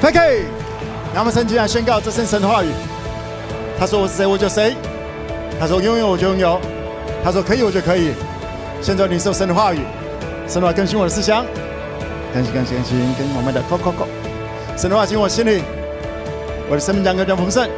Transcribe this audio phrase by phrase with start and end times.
[0.00, 0.44] ，PK。
[1.12, 2.68] 让我们圣经来宣告这是神的话语。
[3.78, 4.76] 他说：“我是谁，我就谁。”
[5.58, 6.60] 他说：“拥有，我就拥有。”
[7.24, 8.12] 他说：“可以，我就可以。”
[8.80, 9.80] 现在领受神的话语，
[10.46, 11.44] 神的话更新我的思想，
[12.32, 14.06] 更新、更新、更新，跟我们的 Go Go Go。
[14.76, 15.62] 神的话进我心里，
[16.68, 17.68] 我的生命将更加丰盛。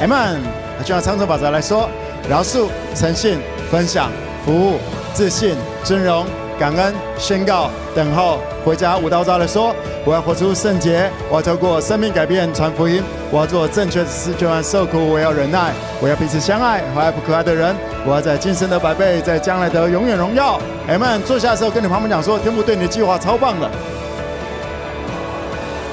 [0.00, 0.38] Amen。
[0.84, 1.88] 就像长城法则来说：
[2.30, 4.10] 饶恕、诚信、分享、
[4.44, 4.78] 服务、
[5.12, 6.24] 自信、尊荣、
[6.56, 8.38] 感恩、宣告、等候。
[8.64, 9.74] 回家舞蹈照来说：
[10.08, 20.58] 我要活出圣洁，我要透过生命改变传福音，我要做正确的事，就算受苦，我要忍耐，我要彼此相爱，和爱不可爱的人，我要在今生得百倍，在将来的永远荣耀。
[20.88, 23.70] 阿们，坐下的时候跟你旁边讲说：天父对你的计划超棒的。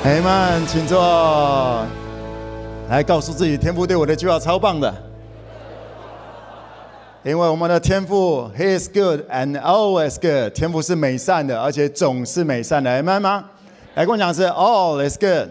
[0.05, 1.85] 阿们，请坐，
[2.90, 4.95] 来告诉自己，天父对我的计划超棒的。
[7.23, 10.54] 因为我们的天父，He is good and always good。
[10.54, 13.43] 天父是美善的，而且总是美善的，明白吗？
[13.95, 15.48] 来跟我讲是 All is good。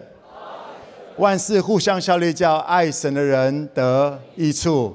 [1.17, 4.95] 万事互相效力，叫爱神的人得益处。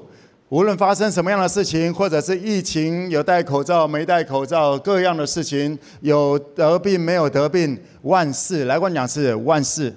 [0.50, 9.92] 无论发生什么样的事情，或者是疫情有戴口罩没戴口罩，各样的事情有得病没有得病，万事来跟我讲是万事。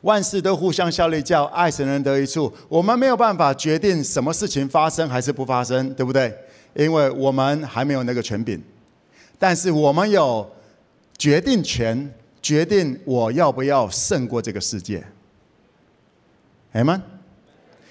[0.00, 2.52] 万事都互相效力，叫爱神人得益处。
[2.68, 6.36] 我们没有办法决定什么事情发生还是不发生，对不对？
[6.74, 8.60] 因为我们还没有那个权柄。
[9.38, 10.48] 但是我们有
[11.20, 15.04] 决定权，决定我要不要胜过这个世界。
[16.72, 16.98] 哎们，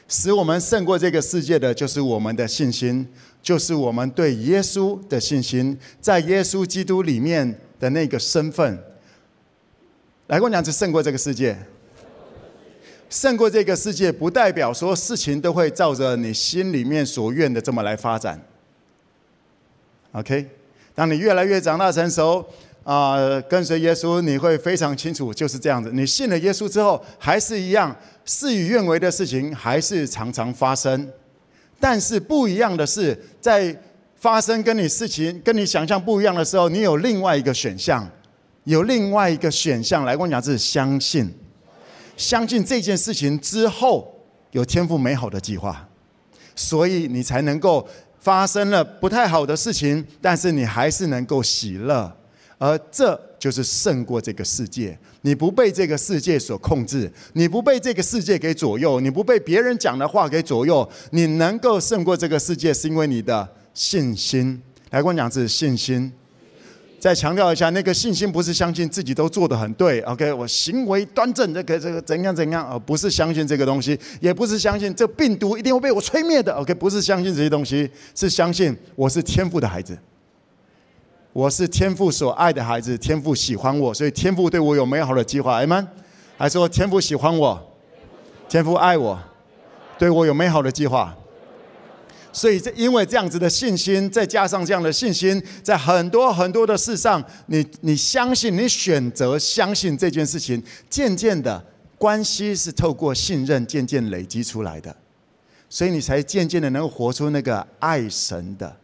[0.08, 3.08] 使我们胜过这个世界的就是我们的信心，
[3.44, 8.76] 就是我们对耶稣的信心，在耶稣基督里面的那个身份。
[10.26, 11.56] 来，跟我讲，是胜过这个世界。
[13.12, 18.44] 胜过这个世界，不代表说事情都会照着你心里面所愿的这么来发展。
[20.14, 20.48] OK，
[20.96, 22.44] 当你越来越长大成熟，
[22.90, 25.92] 啊、跟随耶稣，你会非常清楚就是这样子。
[25.94, 31.08] 你信了耶稣之后，还是一样事与愿违的事情，还是常常发生。
[31.80, 33.80] 但是不一样的是，在
[34.16, 38.10] 发生跟你事情跟你想象不一样的时候，你有另外一个选项，
[38.64, 41.32] 有另外一个选项来跟我讲，是相信。
[42.18, 44.12] 相信这件事情之后
[44.50, 45.88] 有天赋美好的计划，
[46.56, 47.88] 所以你才能够
[48.20, 52.12] 发生了不太好的事情，但是你还是能够喜乐，
[52.60, 54.96] 而这就是胜过这个世界。
[55.22, 64.62] 你不被这个世界所控制，你不被这个世界给左右，你不被别人讲的话给左右，你能够胜过这个世界，是因为你的信心。
[64.92, 66.12] 来跟我讲，是信心。
[67.00, 79.98] 再强调一下，那个信心不是相信自己都做得很对，OK，我行为端正，这个这个怎样怎样，而不是相信这个东西，也不是相信这病毒一定会被我吹灭的，OK，不是相信这些东西，是相信我是天赋的孩子，
[81.32, 85.86] 我是天父所爱的孩子，天父喜欢我，所以天父对我有美好的计划，Amen，
[86.38, 87.72] 还说天父喜欢我，
[88.48, 89.20] 天父爱我，
[89.98, 91.16] 对我有美好的计划。
[92.32, 101.64] 所以，这因为这样子的信心，再加上这样的信心，在很多很多的事上，你你相信，你选择相信这件事情，渐渐的
[101.98, 104.96] 关系是透过信任渐渐累积出来的，
[105.70, 108.78] 所以你才渐渐的能够活出那个爱神的，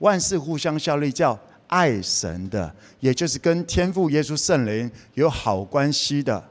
[0.00, 1.38] 万事互相效力，叫
[1.72, 6.44] 爱神的，也就是跟天父耶稣圣灵有好关系的，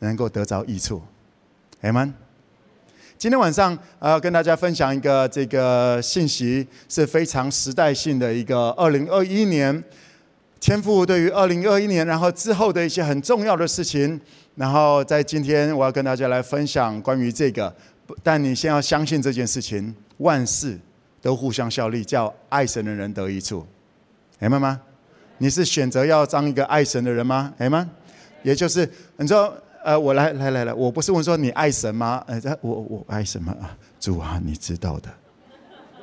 [0.00, 1.00] 能够得着益处
[1.80, 2.12] ，Amen。
[3.16, 9.82] 今天晚上，呃，跟大家分享一个这个信息，是非常时代性的一个二零二一年，
[10.60, 14.20] 天父对于二零二一年，然后之后的一些很重要的事情。
[14.56, 17.74] 然后在今天，我要跟大家来分享关于这个。
[18.22, 20.78] 但你先要相信这件事情，万事
[21.22, 23.66] 都互相效力，叫爱神的人得益处。
[24.38, 24.80] 明白吗？
[25.38, 27.52] 你是选择要当一个爱神的人吗？
[27.58, 27.86] 明白？
[28.42, 29.52] 也就是你说。
[29.86, 32.24] 呃，我来来来来，我不是问说你爱神吗？
[32.26, 33.76] 呃，我我爱什么啊？
[34.00, 35.10] 主啊，你知道的。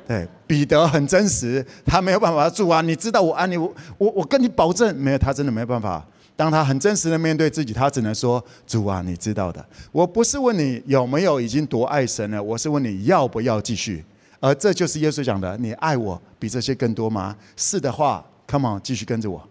[0.06, 2.48] 对，彼得很真实，他没有办法。
[2.48, 6.06] 主啊，你知道我爱你，我我我跟你保证，没有，他真的没办法。
[6.36, 9.66] 当他很真实的面对自己，他只能说：主啊，你知道的。
[9.90, 14.04] 我不是问你有没有已经多爱神了，我是问你要不要继续。
[14.38, 17.34] 而这就是耶稣讲的：你爱我比这些更多吗？
[17.56, 19.48] 是的话，Come on，继续跟着我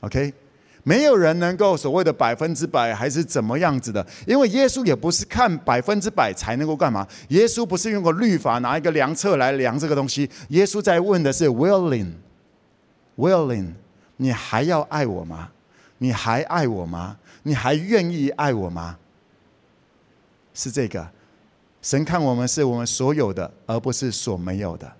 [0.00, 0.34] ，OK。
[0.82, 7.06] 没有人能够所谓的百分之百还是怎么样子的，因为耶稣也不是看百分之百才能够干嘛。
[7.28, 10.30] 耶稣不是用个律法拿一个量测来量这个东西。
[10.48, 13.72] 耶稣在问的是 willing，willing，
[14.16, 15.50] 你还要爱我吗？
[15.98, 17.18] 你还爱我吗？
[17.42, 18.96] 你还愿意爱我吗？
[20.54, 21.06] 是这个。
[21.82, 24.90] 神看我们是我们所有的，而不是所没有的。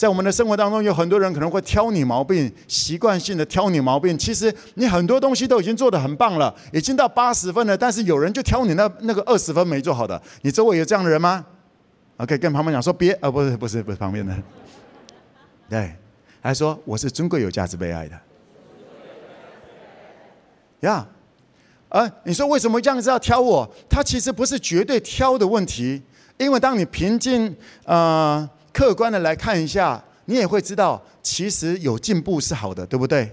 [0.00, 4.16] 在我们的生活当中，有很多人可能会挑你毛病，习惯性的挑你毛病。
[4.16, 10.18] 其实你很多东西都已经做得很棒了，已经到八十分了，但是有人就挑你那那个二十分没做好的。
[10.40, 11.44] 你周围有这样的人吗
[12.16, 14.34] ？OK，跟旁边讲说别，啊，不是不是不是旁边的，
[15.68, 15.94] 对，
[16.40, 18.18] 还说我是尊贵有价值被爱的，
[20.80, 21.06] 呀，
[21.90, 23.70] 啊，你说为什么这样子要挑我？
[23.90, 26.00] 他其实不是绝对挑的问题，
[26.38, 27.54] 因为当你平静，
[27.84, 28.48] 呃。
[28.72, 33.30] 客观的来看一下，你也会知道，其实有进步是好的，对不对？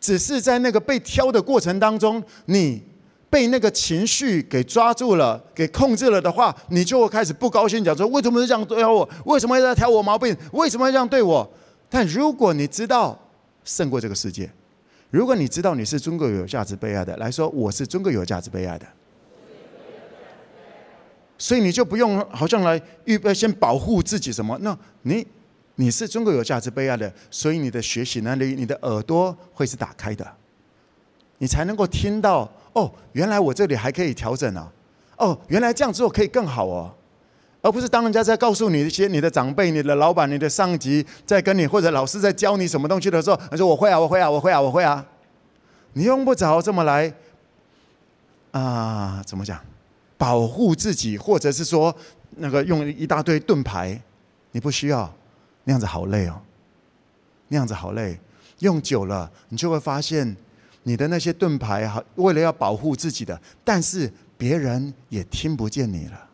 [0.00, 2.82] 只是在那个被挑的过程当中，你
[3.30, 9.08] 被那个情绪给抓住了，给控制了的话，你就会开始不高兴，讲说为什么是这样对我？
[9.24, 10.36] 为什么要挑我毛病？
[10.52, 11.50] 为什么要这样对我？
[11.88, 13.18] 但如果你知道
[13.64, 14.50] 胜过这个世界，
[15.10, 18.86] 如果你知道你是尊贵有价值被爱的，来说我是尊贵有价值被爱的。
[21.36, 24.56] 所以你就不用好像来预备先保护自己什么？
[24.60, 25.26] 那你
[25.76, 30.24] 你是中国有价值被爱的，所以你的学习能力、你的耳朵会是打开的，
[31.38, 34.72] 你才能够听到哦，原来我这里还可以调整啊！
[35.16, 36.92] 哦，原来这样做可以更好哦，
[37.62, 45.04] 而不是当人家在告诉你一些你的长辈、你的老板、你的上级在跟你或者老师在教你什么东西的时候，他说我会啊，我会啊，我会啊，我会啊，
[45.94, 47.12] 你用不着这么来
[48.52, 49.22] 啊？
[49.26, 49.60] 怎么讲？
[50.16, 51.94] 保护自己，或者是说
[52.36, 54.00] 那个用一大堆盾牌，
[54.52, 55.12] 你不需要，
[55.64, 56.40] 那样子好累哦，
[57.48, 58.18] 那样子好累，
[58.60, 60.36] 用久了你就会发现，
[60.84, 66.28] 你的那些盾牌哈，为了要保护自己的，但是别人也听不见你了，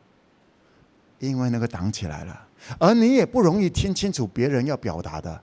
[1.19, 2.47] 因为那个挡起来了，
[2.79, 5.43] 而你也不容易听清楚别人要表达的。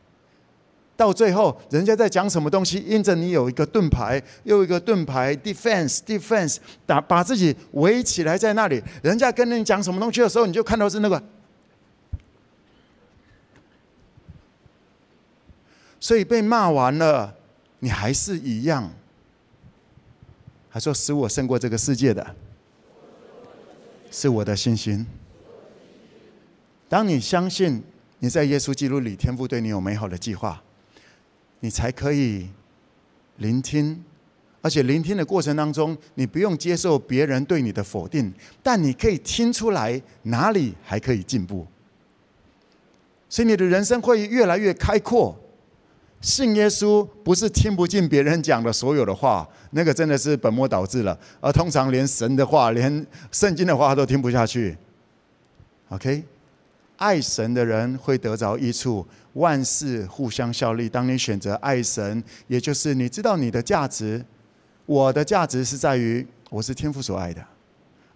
[0.97, 6.57] 到最后，人家在讲什么东西，因着你有一个盾牌，又一个盾牌，defense，defense，
[6.88, 8.81] 打把自己围起来在那里。
[9.03, 11.21] 人家跟你讲什么东西的时候，你就看到是那个。
[15.99, 17.35] 所以被骂完了，
[17.79, 18.91] 你还是一样，
[20.69, 22.35] 还说使我胜过这个世界的，
[24.09, 25.05] 是我的信心。
[26.89, 27.83] 当你相信
[28.19, 30.63] 你在耶稣基督里，天父对你有美好的计划。
[31.59, 32.48] 你才可以
[33.38, 34.04] 聆听，
[34.62, 38.31] 而且聆听的过程当中，你不用接受别人对你的否定，
[38.62, 41.65] 但你可以听出来哪里还可以进步，
[43.27, 45.36] 所以你的人生会越来越开阔。
[46.19, 51.18] 信耶稣不是听不进别人讲的所有的话，那个真的是本末倒置了。
[51.39, 54.77] 而通常连神的话、连圣经的话都听不下去。
[55.89, 56.24] OK。
[56.98, 59.06] 爱神的人会得着益处，
[59.37, 60.89] 万事互相效力。
[60.89, 64.23] 当你选择爱神，也就是你知道你的价值，
[64.85, 67.45] 我的价值是在于我是天父所爱的，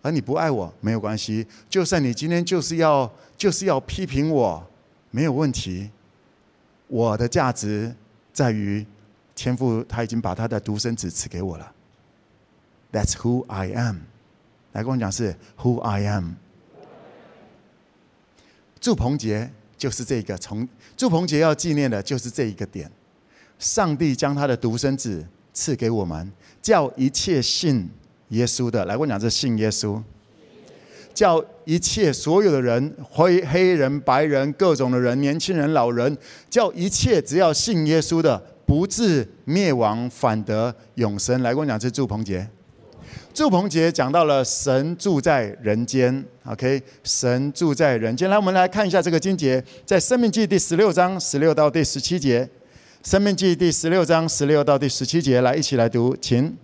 [0.02, 1.46] 而你不爱我没有关系。
[1.70, 4.68] 就算你今天就是要就是要批评我，
[5.12, 5.90] 没有问题。
[6.88, 7.94] 我的价值
[8.34, 8.86] 在于
[9.34, 11.74] 天父，他已经把他的独生子赐给我了。
[12.92, 13.98] That's who I am。
[14.74, 16.34] 来跟我讲是 Who I am。
[18.80, 19.52] 祝鹏杰
[19.82, 22.88] 就是这个，从祝鹏杰要纪念的就是这一个点。
[23.58, 26.32] 上帝将他的独生子赐给我们，
[26.62, 27.90] 叫一切信
[28.30, 30.00] 耶稣的，来我讲这信耶稣，
[31.16, 36.16] 叫一切所有的人，灰黑人、白人、各种的人、年轻人、老人，
[36.48, 38.38] 叫一切只要信耶稣的，
[38.68, 41.42] 不至灭亡，反得永生。
[41.42, 42.48] 来我讲这祝鹏杰。
[43.34, 48.30] 祝棚节讲到了神住在人间，OK，神住在人间。
[48.30, 52.44] 来，我们来看一下这个经节，在《生命记》第十六章十六到第十七节，
[53.10, 56.58] 《生命记》第十六章十六到第十七节，来一起来读，请。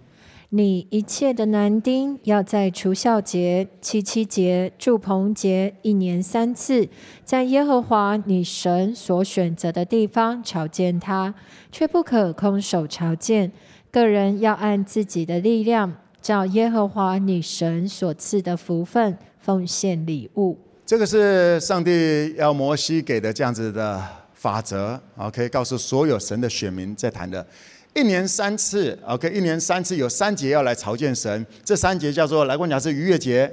[0.49, 6.87] 你一切的男丁要在除孝节、七七节、祝棚节一年三次，
[7.23, 11.33] 在耶和华你神所选择的地方朝见他，
[11.71, 13.51] 却不可空手朝见。
[13.89, 15.93] 个人要按自己的力量。
[16.27, 24.99] 叫耶和华女神所赐的福分奉献礼物，这个是上帝要摩西给的这样子的法则。
[25.15, 27.47] OK，告诉所有神的选民在谈的，
[27.95, 28.99] 一年三次。
[29.05, 33.49] OK，一年三次有三节要来朝见神，这三节叫做来跟我讲是逾越节、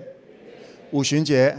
[0.90, 1.56] 五旬节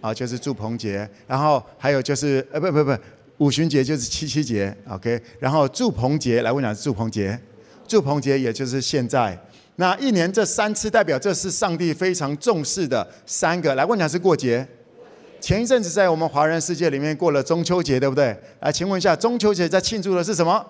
[0.00, 2.92] 啊，就是祝棚节，然后还有就是呃不不不，
[3.38, 4.76] 五旬节就是七七节。
[4.88, 7.38] OK，然后祝棚节来跟我讲是祝棚节，
[7.86, 9.40] 祝棚节也就是现在。
[9.76, 13.74] 那一年这三次代表这是上帝非常重视的三个。
[13.74, 14.66] 来问一下是过节。
[15.38, 18.36] 前一阵子在我们华人世界里面过了中秋节，对不对？
[18.60, 20.64] 来，请问一下，中秋节在庆祝的是什么？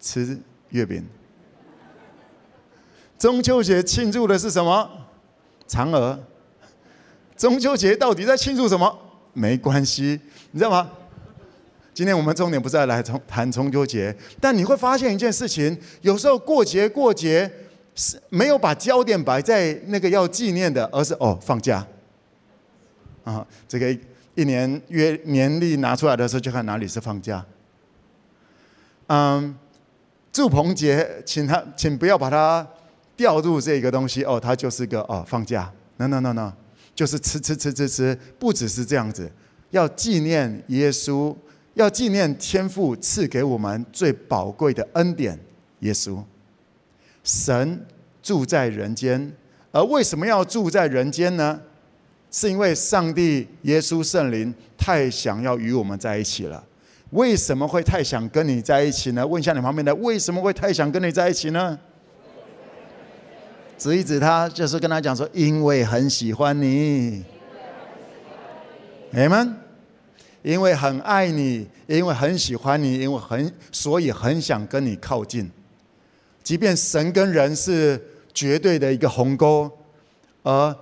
[0.00, 0.38] 吃
[0.70, 1.04] 月饼。
[3.18, 4.88] 中秋节庆祝的是什么？
[5.68, 6.18] 嫦娥。
[7.36, 8.96] 中秋节到底在庆祝什么？
[9.32, 10.20] 没关系，
[10.52, 10.90] 你知道吗？
[11.94, 17.50] 今天我们重点不是要来从谈中秋节，但你会发现一件事情：有时候过节过节
[17.94, 21.86] 是没有把焦点摆在那个要纪念的，而是哦放假
[23.24, 23.94] 啊，这个
[24.34, 27.44] 一年月年历拿出来的时候，就看哪里是放假。
[29.08, 29.54] 嗯，
[30.32, 32.66] 祝鹏节，请他请不要把它
[33.14, 35.70] 掉入这个东西哦，它就是个哦放假。
[35.98, 36.54] No no no no，
[36.94, 39.30] 就是吃吃吃吃吃，不只是这样子，
[39.68, 41.36] 要纪念耶稣。
[41.74, 45.38] 要纪念天父赐给我们最宝贵的恩典，
[45.80, 46.22] 耶稣。
[47.24, 47.84] 神
[48.22, 49.32] 住在人间，
[49.70, 51.60] 而为什么要住在人间呢？
[52.30, 56.64] 是因为上帝耶稣圣灵太想要与我们在一起了。
[57.10, 59.26] 为什么会太想跟你在一起呢？
[59.26, 61.78] 问一下你旁边的，为什么会太想跟你在一起呢？
[63.76, 67.22] 指一指他，就是跟他讲说，因为很喜欢你。
[69.12, 69.61] Amen。
[70.42, 75.50] 因为很爱你，因为很喜欢你，因为很所以很想跟你靠近。
[76.42, 78.00] 即便神跟人是
[78.34, 79.70] 绝对的一个鸿沟，
[80.42, 80.76] 而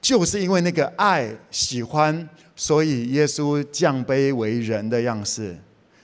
[0.00, 5.56] 就是因为那个爱、喜欢，所以耶稣降卑为人的样式。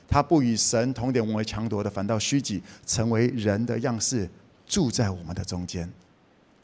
[0.09, 4.29] 他不与神同点为强夺的，反倒虚己，成为人的样式，
[4.67, 5.91] 住在我们的中间。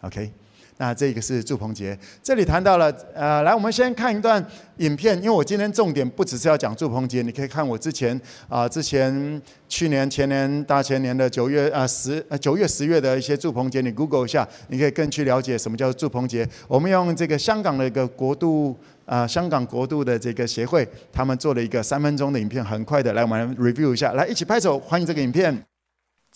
[0.00, 0.30] OK。
[0.78, 4.44] 那这个是祝鹏杰，这里谈到了，呃，来，我们先看一段
[4.76, 8.18] 影片，因为我今天重点不只是要讲祝鹏杰，你可以看我之前
[8.48, 16.48] 啊、之前去年、前年、大前年的九月啊十呃九月、十月的一些祝鹏杰，你 Google 一下，你可以更去了解什么叫祝鹏杰。
[16.68, 25.64] 我们用这个香港的一个国度啊、香港国度的这个协会，他们做了一个三分钟的影片，很快的，来，我们 review 一下，来，一起拍手欢迎这个影片。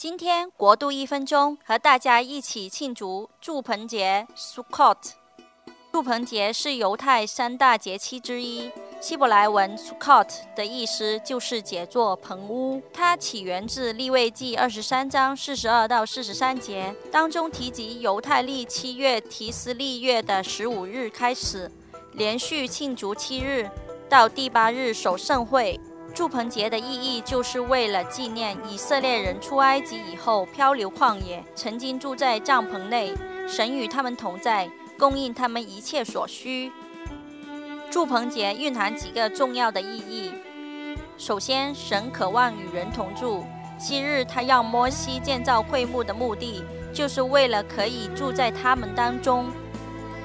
[0.02, 4.96] 今天国度一分钟和大家一起庆祝住棚节 （Sukkot）。
[5.92, 8.68] 住棚节是犹太三大节期之一。
[9.00, 12.82] 希伯来文 Sukkot 的意思就是解作棚屋。
[12.92, 21.70] 它起源自利未记二十三章四十二到四十三节，当中提及犹太历七月提斯利月的十五日开始，
[22.14, 23.70] 连续庆祝七日，
[24.08, 25.78] 到第八日守盛会。
[26.12, 33.14] 住棚节的意义就是为了纪念以色列人出埃及以后漂流旷野，曾经住在帐篷内，
[33.48, 36.70] 神与他们同在，供应他们一切所需。
[37.90, 40.32] 住棚节蕴含几个重要的意义：
[41.16, 43.44] 首先，神渴望与人同住，
[43.78, 49.46] 昔日他让摩西建造会幕的目的，就是为了可以住在他们当中；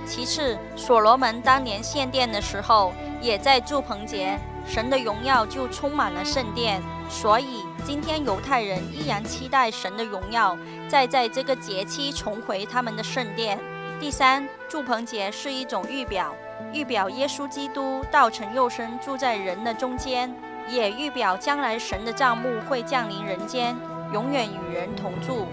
[0.05, 2.91] 其次，所罗门当年献殿的时候，
[3.21, 4.37] 也在住棚节。
[4.67, 10.57] 神的荣耀就充满了圣殿，所以今天犹太人依然期待神的荣耀
[10.89, 13.57] 再在这个节期重回他们的圣殿。
[13.99, 16.35] 第三，祝棚节是一种预表，
[16.73, 20.31] 预表耶稣基督道成肉身住在人的中间，
[20.69, 23.75] 也预表将来神的帐幕会降临人间，
[24.13, 25.47] 永远与人同住。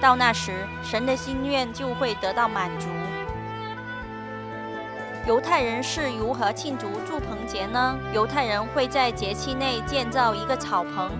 [0.00, 2.86] 到那时，神的心愿就会得到满足。
[5.24, 7.96] 犹太人是如何庆祝住棚节呢？
[8.12, 11.12] 犹太人会在节期内建造一个草棚，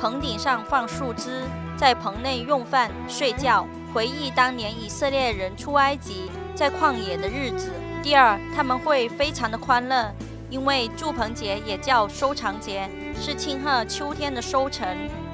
[0.00, 1.42] 棚顶上放树枝，
[1.76, 7.70] 在棚内用饭、睡觉，回忆当年以色列人出埃及在旷野的日子。
[8.02, 10.10] 第二，他们会非常的欢乐，
[10.48, 14.88] 因为住棚节也叫收藏节，是庆贺秋天的收成，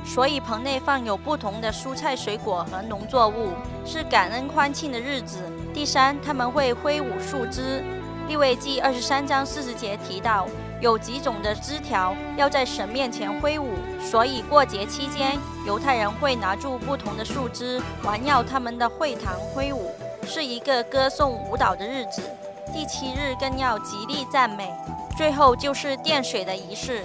[0.05, 3.51] 所以棚内放有不同的蔬菜、水果和农作物，
[3.85, 5.39] 是感恩欢庆的日子。
[5.73, 7.85] 第三，他们会挥舞树枝。
[8.27, 10.49] 利未记二十三章四十节提到，
[10.81, 19.93] 有几种的枝条要在神面前挥舞，所以过节期间，犹太人会拿住不同的树枝环绕他们的会堂挥舞，
[20.27, 22.21] 是一个歌颂舞蹈的日子。
[22.73, 24.75] 第七日更要极力赞美。
[25.17, 27.03] 最后就是奠水的仪式，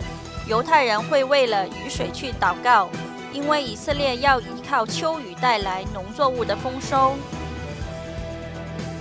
[0.47, 2.89] 犹太人会为了雨水去祷告，
[3.31, 7.15] 因为以色列要依靠秋雨带来农作物的丰收。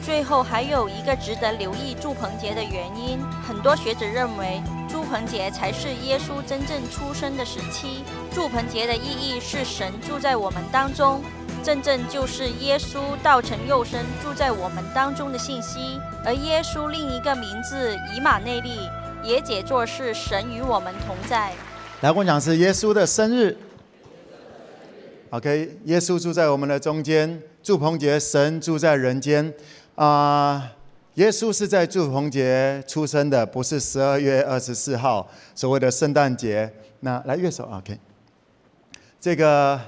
[0.03, 8.03] 最后还有一个值得留意祝棚节的原因，很多学者认为祝棚节才是耶稣真正出生的时期。
[8.33, 11.23] 祝棚节的意义是神住在我们当中，
[11.63, 16.01] 真正就是耶稣道成肉身住在我们当中的信息。
[16.25, 18.89] 而耶稣另一个名字以马内利，
[19.23, 21.53] 也解作是神与我们同在。
[22.01, 23.57] 来，我讲是耶稣的生日。
[25.29, 29.55] OK，耶稣住在我们的中间，祝棚节神住在人间。
[30.01, 30.73] 啊
[31.17, 36.73] 耶稣是在祝棚节出生的，不是十二月二十四号所谓的圣诞节。
[37.01, 37.99] 那来乐手，OK。
[39.21, 39.79] 这个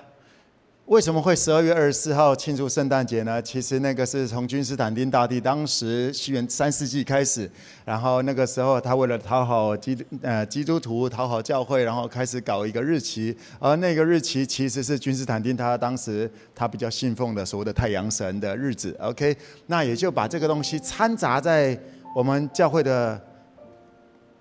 [0.87, 3.41] 为什么会十二月二十四号庆祝圣诞节呢？
[3.41, 7.49] 其实那个是从君士坦丁大帝当时西元三世纪开始，
[7.85, 18.95] 然后那个时候他为了讨好基呃基督徒，讨好教会，然后开始搞一个日期，而那个日期其实是君士坦丁他当时他比较信奉的所谓的太阳神的日子。
[19.01, 19.35] OK，
[19.67, 21.79] 那也就把这个东西掺杂在
[22.15, 23.19] 我们教会的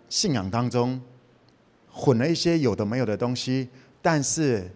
[0.10, 1.00] 信仰当中，
[1.90, 3.70] 混了一些有的没有的东西，
[4.02, 4.70] 但是，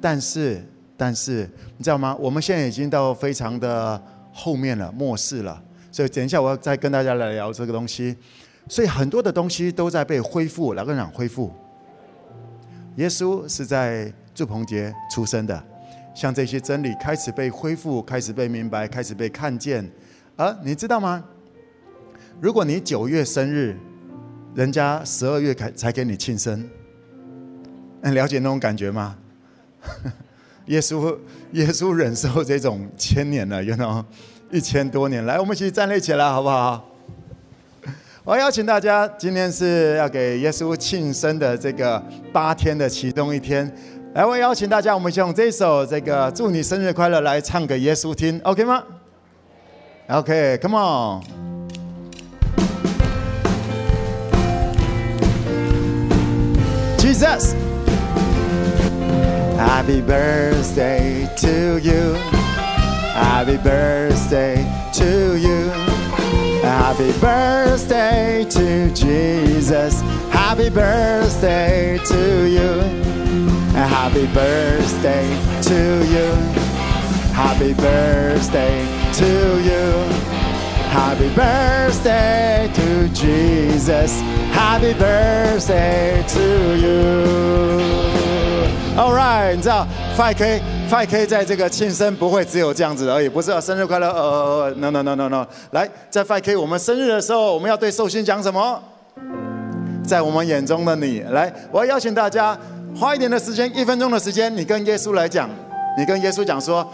[0.00, 0.62] 但是。
[1.04, 2.14] 但是你知道吗？
[2.20, 4.00] 我们现在已经到非常的
[4.32, 5.60] 后面了，末世了。
[5.90, 8.16] 所以等一下我要再跟大家来聊这个东西。
[8.68, 10.74] 所以很多的东西都在被恢复。
[10.74, 11.52] 哪个人恢复？
[12.98, 15.60] 耶稣是在祝棚节出生的，
[16.14, 19.84] 像这些真理开始被恢复，开始被明白，开始被看见。
[20.36, 21.24] 而你知道吗？
[22.40, 23.76] 如果你九月生日，
[24.54, 26.64] 人家十二月才才给你庆生，
[28.04, 29.18] 你了解那种感觉吗？
[30.66, 31.16] 耶稣，
[31.52, 34.04] 耶稣忍受这种千年了，you know，
[34.50, 36.88] 一千多年来，我们一起站立起来，好不好？
[38.24, 42.00] 我邀请大家，今天是要给耶稣庆生的这个
[42.32, 43.68] 八天的其中一天。
[44.14, 48.84] 来，我邀请大家，我们先用这首这个“祝你生日快乐”来唱给耶稣听，OK 吗
[50.08, 50.78] ？OK，Come
[56.98, 57.71] on，Jesus。
[59.62, 62.14] Happy birthday to you.
[63.14, 64.56] Happy birthday
[64.92, 65.68] to you.
[66.62, 70.00] Happy birthday to Jesus.
[70.32, 72.70] Happy birthday to you.
[73.72, 75.28] Happy birthday
[75.62, 75.78] to
[76.10, 76.26] you.
[77.32, 79.84] Happy birthday to you.
[80.90, 84.20] Happy birthday to Jesus.
[84.50, 88.51] Happy birthday to you.
[88.94, 89.86] All right，你知道
[90.18, 95.46] Five K Five K 在这个庆生不会只有这样子而已，不是啊生日快乐，呃，no no no no no。
[95.70, 98.82] 来，在 Five K 我们生日的时候，我们要对寿星讲什么？
[100.06, 102.56] 在我们眼中的你，来，我要邀请大家
[102.94, 105.48] 花一点的时间，一分钟的时间，你跟耶稣来讲，
[105.96, 106.86] 你跟耶稣讲说，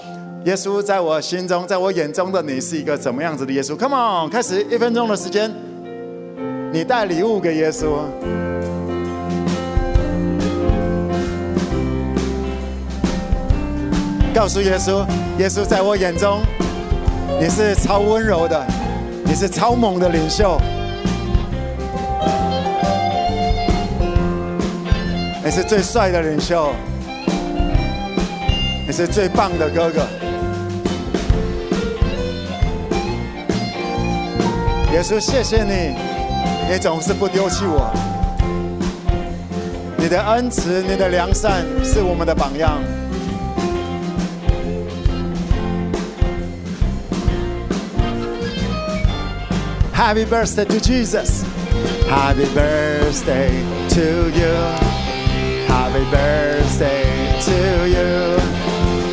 [0.44, 5.52] 耶稣在我心中，在我眼中的你是一个怎么样子的耶稣？Come on，开始一分钟的时间，
[6.72, 7.86] 你带礼物给耶稣。
[14.34, 15.04] 告诉耶稣，
[15.38, 16.40] 耶稣在我眼中，
[17.40, 18.64] 你是超温柔的，
[19.24, 20.60] 你是超猛的领袖，
[25.44, 26.72] 你是最帅的领袖，
[28.86, 30.06] 你是最棒的哥哥。
[34.92, 35.96] 耶稣，谢谢你，
[36.70, 37.90] 你总是不丢弃我，
[39.96, 42.78] 你的恩慈，你的良善是我们的榜样。
[49.98, 51.42] Happy birthday to Jesus.
[52.06, 53.50] Happy birthday
[53.88, 54.54] to you.
[55.66, 58.38] Happy birthday to you.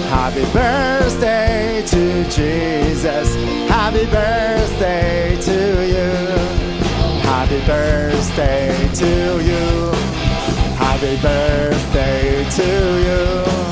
[0.05, 3.33] Happy birthday to Jesus.
[3.67, 6.11] Happy birthday to you.
[7.25, 9.91] Happy birthday to you.
[10.77, 12.67] Happy birthday to
[13.07, 13.65] you.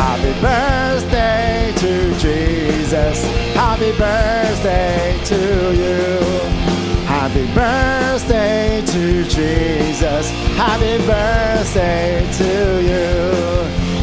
[0.00, 3.22] Happy birthday to Jesus.
[3.54, 6.37] Happy birthday to you.
[7.38, 10.30] Happy birthday to Jesus.
[10.56, 13.32] Happy birthday to you.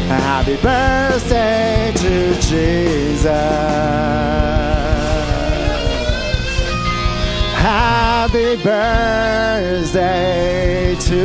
[0.08, 3.26] Happy birthday to Jesus.
[7.60, 10.06] Happy birthday
[10.98, 11.22] to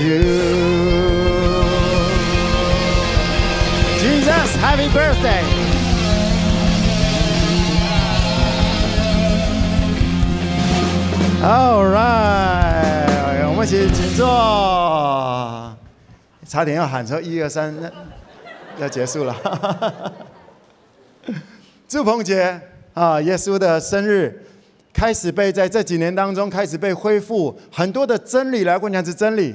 [0.00, 0.22] you.
[4.00, 5.61] Jesus, happy birthday.
[11.42, 14.24] 好 right，我们请请坐。
[16.46, 17.74] 差点要喊出一二三，
[18.78, 19.34] 要结束了。
[21.88, 22.60] 祝鹏杰
[22.94, 24.46] 啊，耶稣的生日
[24.92, 29.52] 开始被在这几年当中开始被恢复，很多的真理来过讲是真理，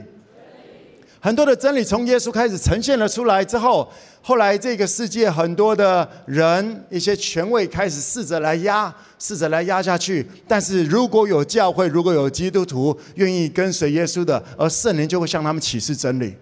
[1.20, 8.94] 很多的真理从耶稣开始呈现了出来之后，后来这个世界很多的人一些权位开始试着来压。
[9.20, 16.36] 试着来压下去，但是如果有教会，如果有基督徒愿意跟随耶稣的，而圣灵就会向他们启示真理，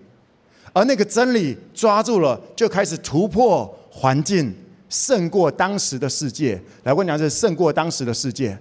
[0.74, 4.54] 而那个真理抓住了，就开始突破环境，
[4.90, 6.62] 胜过当时的世界。
[6.84, 8.60] 来，我跟你讲，是胜过当时的世界。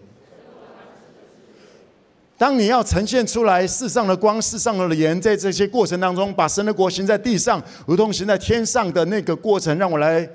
[2.37, 10.29] 当你要呈现出来世上的光、世上的盐，在这些过程当中，把神的国行在地上，如同行在天上的那个过程，让我来，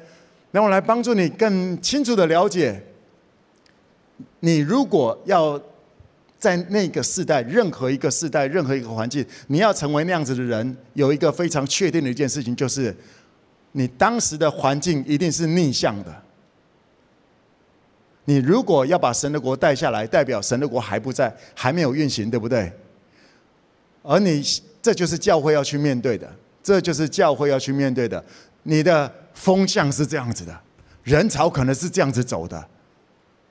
[0.51, 2.81] 让我来帮助你更清楚的了解。
[4.39, 5.61] 你如果要
[6.37, 12.95] 在那个世代，任何一个世代，任何一个环境，你要成为那样子的人，有一个非常确定的一件事情，就是
[13.73, 16.23] 你当时的环境一定是逆向的。
[18.29, 22.71] 你如果要把神的国带下来，代表神的国还不在，还没有运行，对不对？
[24.03, 24.43] 而你
[24.83, 28.23] 这就是教会要去面对的，这就是教会要去面对的。
[28.61, 30.55] 你的风向是这样子的，
[31.01, 32.63] 人潮可能是这样子走的，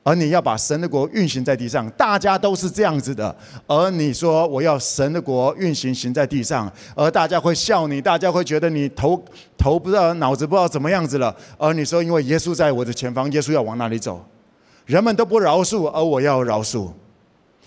[0.05, 3.35] 而你要把神的国运行在地上，大家都是这样子的。
[3.67, 9.21] 而你说我要神的国运行行在地上，而大家会笑你，大家会觉得你头
[9.57, 11.35] 头不知道脑子不知道怎么样子了。
[11.59, 14.25] 而你说因为耶稣在我的前方，耶稣要往哪里走？
[14.89, 16.91] 人们都不饶恕，而我要饶恕；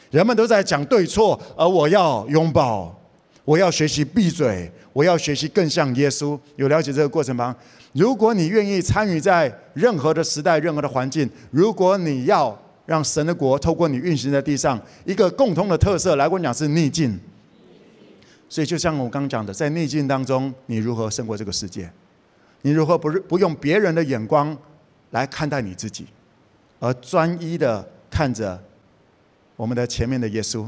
[0.09, 2.99] 人们都在讲对错，而我要拥抱。
[3.45, 6.37] 我要学习闭嘴，我要学习更像耶稣。
[6.55, 7.55] 有了解这个过程吗？
[7.93, 17.19] 如果你愿意参与在任何的时代、任何的环境，如果你要让神的国透过你运行在地上，一个共通的特色，来跟我讲是逆境。
[18.49, 21.87] 所以，就像我刚刚讲的，在逆境当中，你如何胜过这个世界？
[22.63, 24.57] 你如何不不用别人的眼光
[25.11, 26.07] 来看待你自己？
[26.81, 28.59] 而专一的看着
[29.55, 30.67] 我们的前面的耶稣，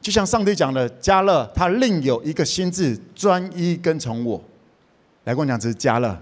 [0.00, 4.42] 就像上帝讲的，加勒他另有一个心志，专一跟从我。
[5.22, 6.18] 来跟我讲，这是迦勒，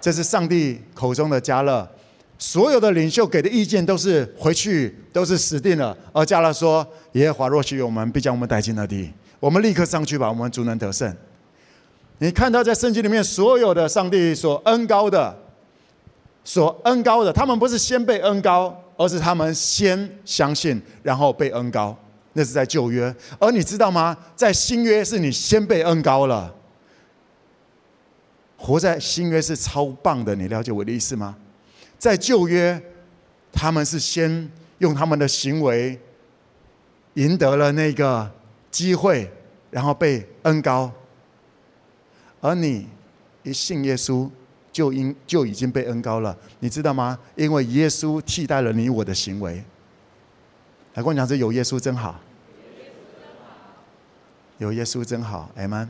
[0.00, 1.88] 这是上帝口中的加勒。
[2.36, 5.96] 所有的领袖给的意见都是回去都是死定了。
[6.12, 9.08] 而加勒说：“耶和华若许我们，必将我们带进那地。
[9.38, 11.16] 我们立刻上去吧，我们足能得胜。”
[12.18, 15.41] 你看到在圣经里面所有的上帝所恩膏的。
[16.44, 21.96] 所恩高的，他们不是先被恩高，而是他们先相信，然后被恩高。
[22.32, 24.16] 那是在旧约，而你知道吗？
[24.34, 26.52] 在新约是你先被恩高了。
[28.56, 31.36] 活在新约是超棒的，你了解我的意思吗？
[31.98, 32.82] 在旧约，
[33.52, 36.00] 他们是先用他们的行为
[37.14, 38.28] 赢得了那个
[38.70, 39.30] 机会，
[39.70, 40.90] 然后被恩高。
[42.40, 42.88] 而你
[43.42, 44.28] 一信耶稣。
[44.72, 47.18] 就因就已经被恩高了，你知道吗？
[47.36, 49.62] 因为耶稣替代了你我的行为。
[50.94, 52.18] 来跟我讲，这有耶稣真好，
[54.56, 55.88] 有耶稣真好，阿们。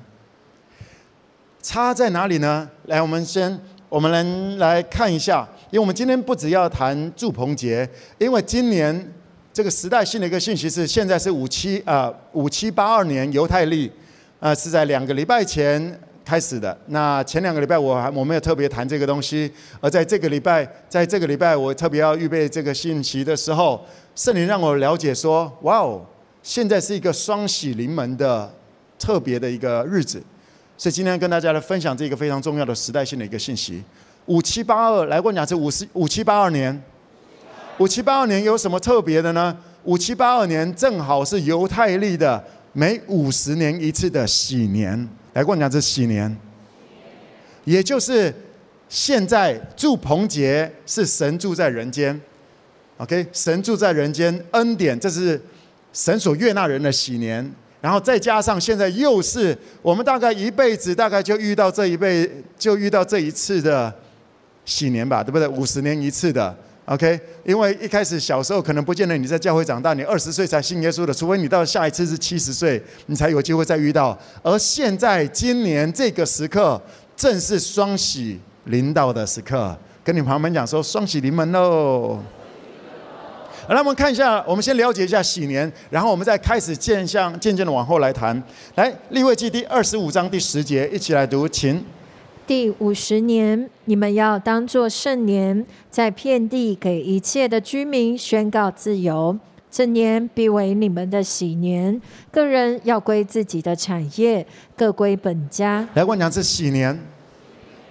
[1.62, 2.68] 差在哪里呢？
[2.86, 3.56] 来，我们先，
[3.88, 4.22] 我们来
[4.58, 9.12] 来看一下，因为我们今天不只要谈祝棚节，因为今年
[9.52, 13.90] 这个时代性的一个信息是，现在是五七啊五七八二年犹太历，
[14.40, 16.00] 啊是在两个礼拜前。
[16.24, 16.76] 开始的。
[16.86, 26.04] 那前两个礼拜我还我没有特别谈这个东西，而在这个礼拜，在这个礼拜我特别要预备这个信息的时候，圣灵让我了解说，哇哦，
[26.42, 28.52] 现在是一个双喜临门的
[28.98, 30.22] 特别的一个日子，
[30.76, 33.82] 所以今天跟大家来分享这个非常重要的时代性的一个信息。
[34.26, 36.82] 五七八二，来过讲是五十五七八二年，
[37.78, 39.56] 五七八二年有什么特别的呢？
[39.84, 45.08] 五七八二年正好是犹太历的每五十年一次的喜年。
[45.32, 46.36] 来跟我讲，这喜年，
[47.64, 48.32] 也就是
[48.88, 52.20] 现在祝棚节是神住在人间
[52.98, 55.40] ，OK，神住在人间，恩典，这是
[55.92, 57.50] 神所悦纳人的喜年。
[57.80, 63.92] 然后再加上现在又是我们大概一辈子大概就遇到这一辈就遇到这一次的
[64.64, 65.48] 喜年吧，对不对？
[65.48, 66.56] 五十年一次的。
[66.86, 74.18] OK，因为一开始小时候可能不见得你在教会长大，你二十岁才信耶稣的，除非你到下一次是七十岁，你才有机会再遇到。
[74.42, 76.80] 而现在今年这个时刻，
[77.16, 82.18] 正是双喜临到的时刻，跟你朋友们讲说双喜临门喽。
[83.68, 88.42] 好，那我们看一下，我们先了解一下喜年，然后我们再开始渐向渐渐的往后来谈。
[88.74, 91.82] 来，利未记第二十五章第十节，一起来读，请。
[92.44, 99.38] 第五十年，你们要当作圣年，在遍地给一切的居民宣告自由。
[99.70, 101.98] 这年必为你们的喜年，
[102.32, 104.44] 各人要归自己的产业，
[104.76, 105.88] 各归本家。
[105.94, 106.98] 来，我讲这喜年，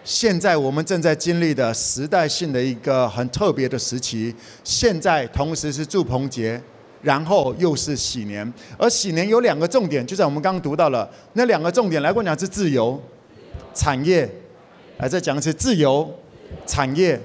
[0.03, 4.35] 现在我们正在经历的时代性的一个很特别的时期。
[4.65, 6.61] 现在同时是祝棚节，
[7.01, 12.01] 然后又是喜年，而喜年有两个重点，就在我们刚刚读到了那两个重点。
[12.01, 13.01] 来，我讲是自由。
[13.73, 14.29] 产业，
[15.01, 16.07] 来再讲一次，自由
[16.67, 17.19] 产业，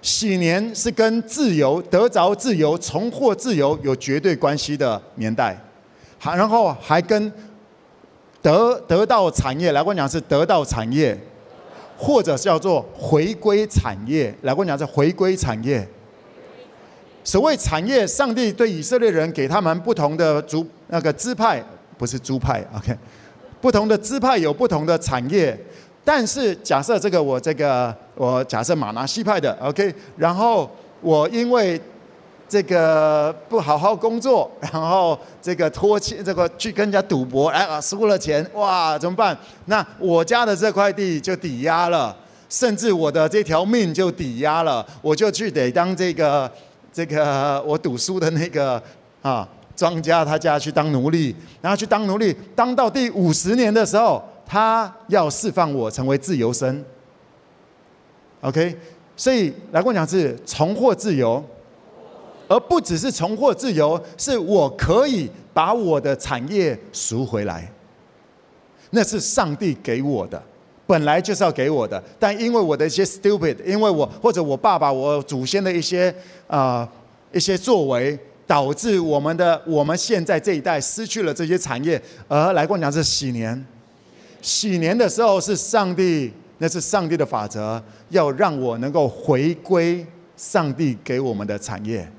[0.00, 5.62] 喜年是跟自由得着自由、重获自由有绝对关系的年代，
[6.18, 7.30] 还然后还跟
[8.40, 11.14] 得得到产业，来我讲是得到产业，
[11.98, 15.86] 或者叫做回归产业，来我讲是回归产业。
[17.22, 21.62] 所谓产业，上帝对以色列人给他们不同的族那个支派，
[21.98, 22.96] 不是猪派，OK，
[23.60, 25.54] 不同的支派有不同的产业。
[26.04, 31.80] 但是假设这个我这个我假设马拿西派的，OK，然后我因为
[32.48, 39.36] 这个不好好工作， 然后这个拖欠这个去跟人家赌博，哎啊输了钱，哇怎么办？
[39.66, 42.16] 那我家的这块地就抵押了，
[42.48, 46.50] 甚至我的这条命就抵押了，我就去得当这个。
[46.92, 48.82] 这个我赌输的那个
[49.22, 51.32] 啊庄家，他家去当奴隶，
[51.62, 56.84] 然后去当奴隶，当到第五十年的时候，他要释放我成为自由身。
[58.40, 58.76] OK，
[59.14, 61.40] 所以来跟我讲是重获自由，
[62.48, 67.70] 而不只是重获自由，是我可以把我的产业赎回来，
[68.90, 70.42] 那是上帝给我的。
[70.84, 76.12] 本来就是要给我的，但因为我的一些 stupid，因为我或者我爸爸、我祖先的一些
[76.48, 76.88] 啊、
[77.32, 83.64] 一些作为，导致我们的我们现在这一代失去了这些产业，而来跟我讲是禧年，
[84.42, 92.10] 禧年的时候是上帝，那是上帝的法则，要让我能够回归上帝给我们的产业。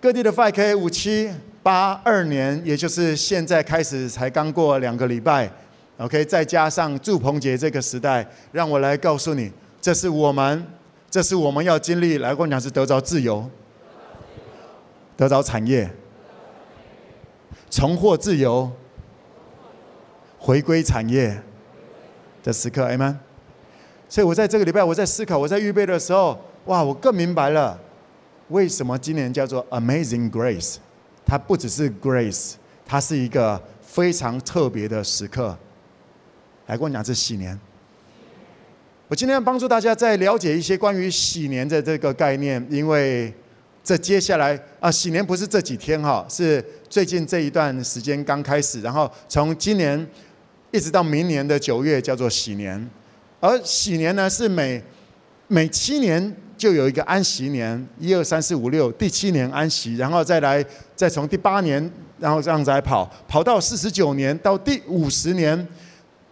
[0.00, 1.30] 各地的 5K 五七
[1.62, 5.50] 八二年，也就是现在开始才刚过两个礼拜。
[5.98, 10.66] OK，再加上祝鹏杰这个时代，让我来告诉你，这是我们，
[11.10, 12.18] 这是我们要经历。
[12.18, 13.48] 来跟我讲是得着自由，
[15.16, 15.90] 得着产业，
[17.70, 18.70] 重获自由，
[20.38, 21.42] 回归产业
[22.42, 23.16] 的时刻，Amen。
[24.08, 27.78] 所以我在这个礼拜，我在思考，我在预备的时候，哇，我更明白了
[28.48, 30.76] 为什么今年叫做 Amazing Grace。
[31.24, 32.52] 它不只是 Grace，
[32.86, 35.58] 它是一个非常特别的时刻。
[36.66, 37.58] 来跟我讲这禧年。
[39.08, 43.34] 我今天要帮助大家再了解一些关于禧年的这个概念，因为
[43.82, 50.04] 这接下来啊，禧年不是这几天哈，是最近这一段时间刚开始，然后从今年
[50.76, 52.90] 一直到明年的九月叫做喜年，
[53.40, 54.82] 而喜年呢是每
[55.48, 60.62] 每七年就有一个安息年，一二三四五六，第七年安息，然后再来
[60.94, 65.66] 再从第八年，然后这样子来跑，跑到四十九年到第五十年。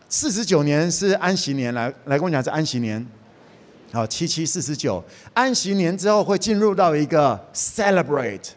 [0.07, 3.04] 四十九年是安息年，来来跟我讲是安息年，
[3.90, 5.02] 好，七七四十九，
[5.33, 8.50] 安息年之后会进入到一个 celebrate，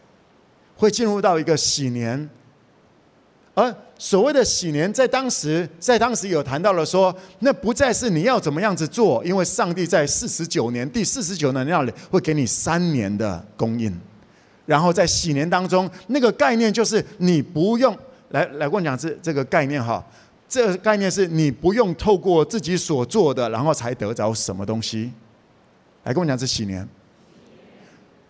[0.76, 2.30] 会进入到一个喜年，
[3.56, 14.00] 而所谓的禧年，在当时在当时有谈到了说，那不再是你要怎么样子做，因为上帝在四十九年第四十九年那里会给你三年的供应，
[14.66, 17.98] 然后在禧年当中，那个概念就是你不用
[18.30, 20.06] 来来跟我讲这这个概念哈。
[20.50, 25.12] 这个概念是你不用透过自己所做的，然后才得着什么东西。
[26.04, 26.88] 来跟我讲，这禧年。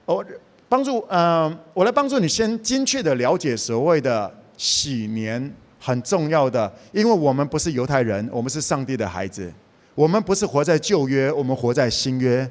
[0.05, 0.25] 我
[0.67, 9.53] 帮助，嗯，我来帮助你先精确的了解所谓的禧年很重要的，因为我们不是犹太人，我们是上帝的孩子，
[9.95, 12.49] 我们不是活在旧约，我们活在新约。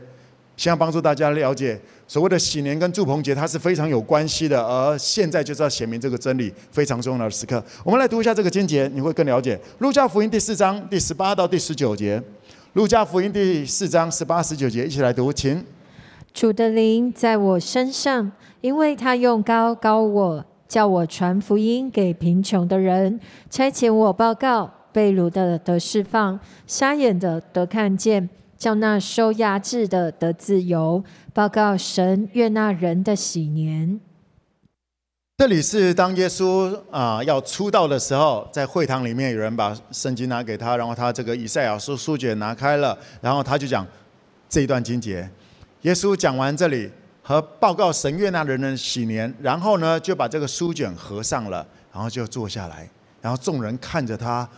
[0.56, 1.78] 先要帮助大家了解。
[2.08, 7.62] 所谓的禧年跟祝棚节，它是非常有关系的，而现在就是要显明这个真理非常重要的时刻。
[7.84, 9.60] 我们来读一下这个经节，你会更了解。
[9.80, 12.22] 路加福音第四章第十八到第十九节。
[12.72, 15.62] 路加福音第四章十八、十九节，一起来读，请。
[16.32, 28.28] 主的灵在我身上，因为他用膏膏我，叫我传福音给贫穷的人，差遣我报告被掳的得释放，瞎眼的得看见。
[28.58, 34.00] 叫那受压制的得自由，报告神悦纳人的禧年。
[35.36, 43.86] 这里是当耶稣啊、要出道的时候，在会堂里面有人把圣经拿给他，然后他这个以赛亚书书卷拿开了，然后他就讲
[44.48, 45.28] 这一段经节。
[45.82, 46.90] 耶稣讲完这里
[47.28, 52.88] 和报告神悦纳人的喜年，然后呢就把这个书卷合上了，然后就坐下来，
[53.20, 54.48] 然后众人看着他。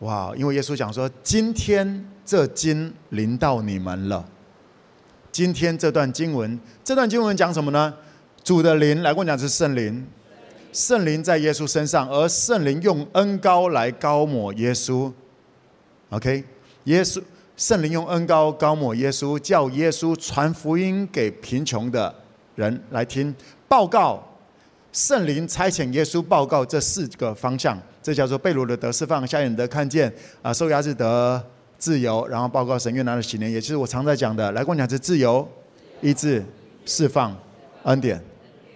[0.00, 0.32] 哇！
[0.34, 4.26] 因为耶稣讲说，今天这经临到你们了。
[5.30, 7.94] 今天这段经文，这段经文讲什么呢？
[8.42, 10.06] 主的灵来跟我讲是圣灵，
[10.72, 15.12] 圣灵在耶稣身上，而圣灵用恩膏来膏抹耶稣。
[16.08, 16.42] OK，
[16.84, 17.22] 耶稣
[17.56, 22.12] 圣灵用恩膏膏抹耶稣，叫耶稣传福音给贫穷的
[22.56, 23.34] 人来听，
[23.68, 24.22] 报告。
[24.92, 31.44] 圣灵差遣耶稣报告这四个方向，这叫做被掳的得释放，瞎眼得看见，啊，受压制得
[31.78, 35.48] 自由，然后报告神悦纳的禧年，也就是我常在讲的，来过两次自由、
[36.00, 36.44] 医治、
[36.86, 37.36] 释放、
[37.82, 38.22] 恩典、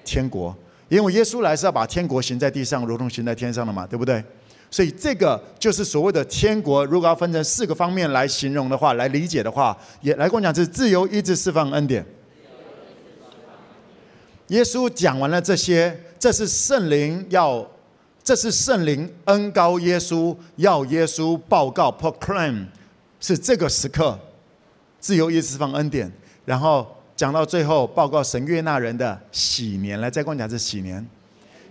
[0.05, 0.53] 天国。
[0.89, 4.23] 因为耶稣来是要把天国行在地上，如同行在天上的嘛，对不对？
[4.71, 6.85] 所以这个就是所谓的天国。
[6.85, 12.05] 如果要分成四个方面来形容的话，来理解的话，也来跟我讲是自由、意志、释放、恩典。
[14.49, 17.67] 耶稣讲完了这些，这是圣灵要，
[18.25, 22.67] 这是圣灵恩膏耶稣，要耶稣报告 proclaim，
[23.21, 24.19] 是这个时刻，
[24.99, 26.11] 自由意志释放恩典，
[26.47, 31.07] 然后讲到最后报告神悦纳人的喜年，来再跟我讲这喜年，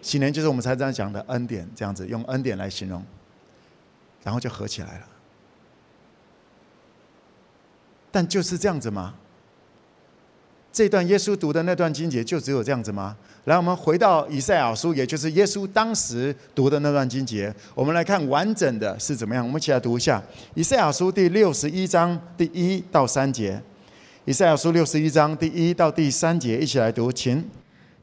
[0.01, 3.03] 喜年就是我们才这样讲的恩典，这样子用恩典来形容，
[4.23, 5.07] 然后就合起来了，
[8.11, 9.15] 但就是这样子吗？
[10.71, 13.17] 这段耶稣读的那段经节就只有这样子吗？
[13.45, 19.43] 来，我们回到以赛亚书，也就是耶稣当时读的那段经节，我们来看完整的是怎么样。
[19.43, 20.21] 我们一起来读一下
[20.53, 23.59] 以赛亚书第六十一章第一到三节。
[24.25, 27.43] 以赛亚书六十一章第一到第三节，一起来读，请。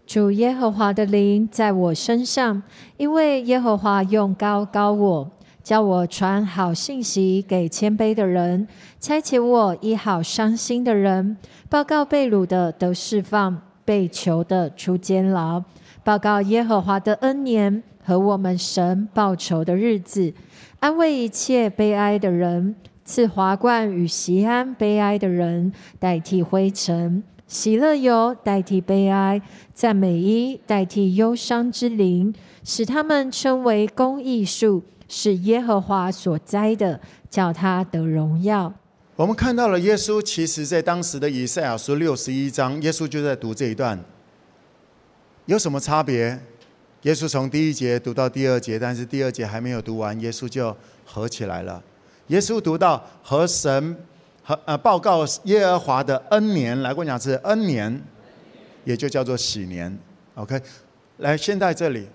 [0.07, 2.63] 主耶和华的灵在我身上，
[2.97, 5.31] 因为耶和华用高高我。
[5.63, 8.69] 叫我传好信息给谦卑的人，
[9.01, 11.39] 差遣我医好伤心的人，
[11.71, 15.65] 报告被掳的得释放，被囚的出监牢，
[16.05, 20.35] 报告耶和华的恩年和我们神报仇的日子，
[20.81, 29.41] 安慰一切悲哀的人，赐华冠与锡安悲哀的人代替灰尘，喜乐油代替悲哀，
[29.73, 34.83] 赞美衣代替忧伤之灵，使他们称为公义树。
[35.07, 38.73] 是耶和华所栽的，叫他得荣耀。
[39.17, 44.03] 我们看到了耶稣，其实在当时的以赛亚书六十一章，耶稣就在读这一段。
[45.45, 46.41] 有什么差别？
[47.03, 51.81] 耶稣从第一节读到第二节，但是第二节还没有读完，耶稣就合起来了。
[52.29, 53.95] 耶稣读到和神
[54.45, 58.01] 和呃报告耶和华的恩年，来跟我讲是恩年，
[58.85, 59.99] 也就叫做喜年。
[60.35, 60.61] OK，
[61.17, 62.07] 来，先在这里。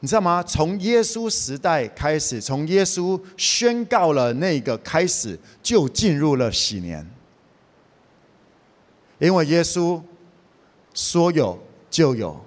[0.00, 0.40] 你知道吗？
[0.44, 7.04] 从耶稣时代开始，从耶稣宣告了那个开始，就进入了喜年。
[9.18, 10.00] 因为耶稣
[10.94, 11.58] 说有
[11.90, 12.40] 就有，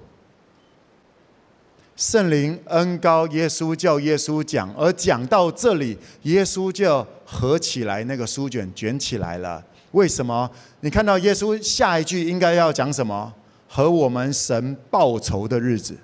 [1.98, 9.64] 圣灵恩膏耶稣，叫耶稣讲，而讲到这里，耶稣就合起来那个书卷卷起来了。
[9.92, 10.50] 为什么？
[10.82, 13.34] 你看到耶稣下一句应该要讲什么？
[13.68, 15.98] 和我们神报仇的日子。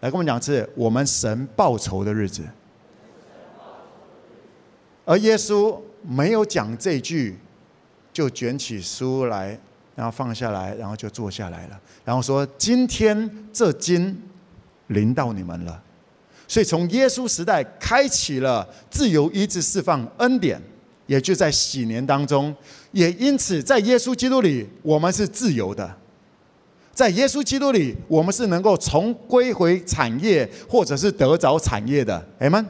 [0.00, 2.42] 来跟我们讲是我们神报仇的日子，
[5.06, 7.38] 而耶稣没有讲这句，
[8.12, 9.58] 就卷起书来，
[9.94, 14.20] 然后放下来，然后就坐下来了，然后说：“今天这经
[14.88, 15.82] 临到你们了。”
[16.48, 20.60] 所以从耶稣时代开启了自由医治释放恩典，
[21.06, 22.54] 也就在喜年当中，
[22.92, 25.96] 也因此在耶稣基督里，我们是自由的。
[26.92, 32.64] 在耶稣基督里，我们是能够重归回产业，或者是得着产业的，阿们。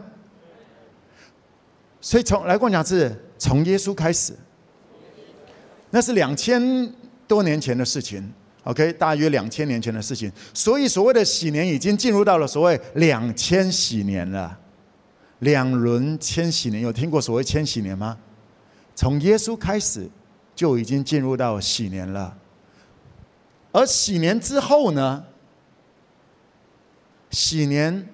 [2.01, 4.33] 所以从来跟我讲是从耶稣开始，
[5.91, 6.93] 那是两千
[7.29, 8.33] 多年前的事情
[8.67, 10.31] ，OK，大约两千年前的事情。
[10.53, 14.59] 所以所谓的喜年已经进入到了所谓两千禧年了，
[15.39, 18.19] 两轮千禧年，有听过所谓千禧年吗？
[18.95, 20.09] 从耶稣开始
[20.55, 22.37] 就已经进入到喜年了。
[23.73, 25.25] 而喜年之后呢？
[27.31, 28.09] 喜年，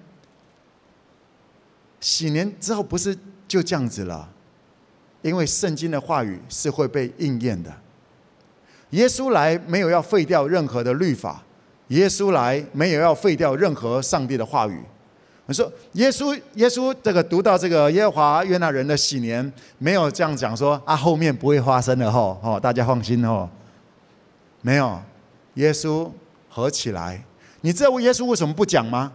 [2.01, 4.29] 喜年之后不是就这样子了？
[5.21, 7.73] 因为圣经的话语是会被应验的。
[8.93, 11.43] 耶稣来没有要废掉任何的律法，
[11.87, 14.79] 耶稣来没有要废掉任何上帝的话语。
[15.45, 23.49] 我说耶稣，耶稣这个读到这个耶和华约纳人的喜年，没有这样讲说啊，后面不会发生的吼，哦，大家放心哦，
[24.61, 25.01] 没有。
[25.55, 26.09] 耶稣
[26.47, 27.23] 合起来，
[27.61, 29.11] 你知道耶稣为什么不讲吗？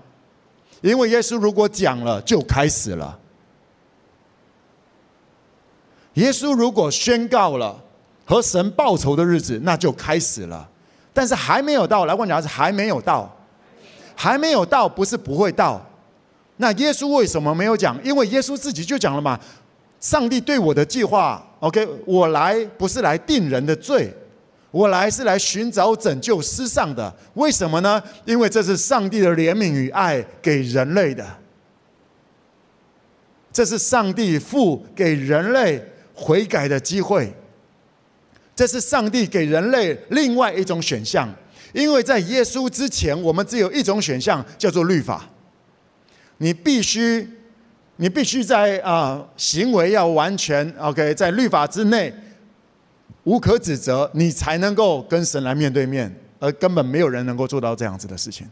[0.82, 3.18] 因为耶稣如果讲了，就开始了。
[6.14, 7.80] 耶稣如果宣告了
[8.28, 10.68] 和神报仇的日子，那就开始了。
[11.14, 13.34] 但是还没有到，来问你，还是还没有到，
[14.14, 15.82] 还没有到，不是不会到。
[16.58, 17.98] 那耶稣为什么没有讲？
[18.04, 19.40] 因为耶稣自己就讲了嘛，
[19.98, 24.12] 上帝对我的计划，OK，我来不是来定人的罪。
[24.70, 28.02] 我来是来寻找拯救世上的，为什么呢？
[28.26, 31.26] 因为这是上帝的怜悯与爱给人类的，
[33.50, 37.32] 这是上帝父给人类悔改的机会，
[38.58, 41.32] 这是上帝给人类另外一种选项。
[41.72, 45.24] 因为在耶稣之前，我们只有一种选项，叫做律法。
[46.38, 47.24] 你必须，
[47.98, 52.12] 你必须在啊、行为要完全 OK，在律法之内。
[53.22, 58.44] 无可指责，你才能够跟神来面对面，而根本没有人能够做到这样子的事情。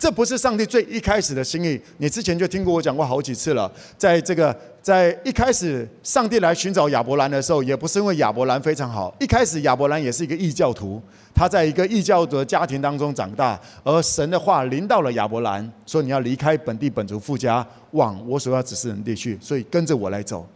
[0.00, 1.78] 这不是上帝最一开始的心意。
[1.98, 3.70] 你之前就听过我讲过好几次了。
[3.98, 9.14] 在这个在一开始，上帝来寻找亚伯兰的时候，也不是因为亚伯兰非常好。
[9.20, 10.98] 一开始亚伯兰也是一个异教徒，
[11.34, 20.48] 他在一个异教的家庭当中长大，而神的话临到了亚伯兰，说你要离开本地本族父家，往我所要指示人地去，所以跟着我来走。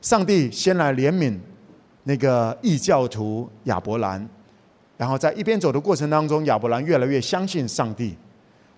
[0.00, 1.38] 上帝先来怜悯
[2.04, 4.26] 那个异教徒亚伯兰，
[4.96, 8.16] 然后在一边走的过程当中，亚伯兰越来越相信上帝。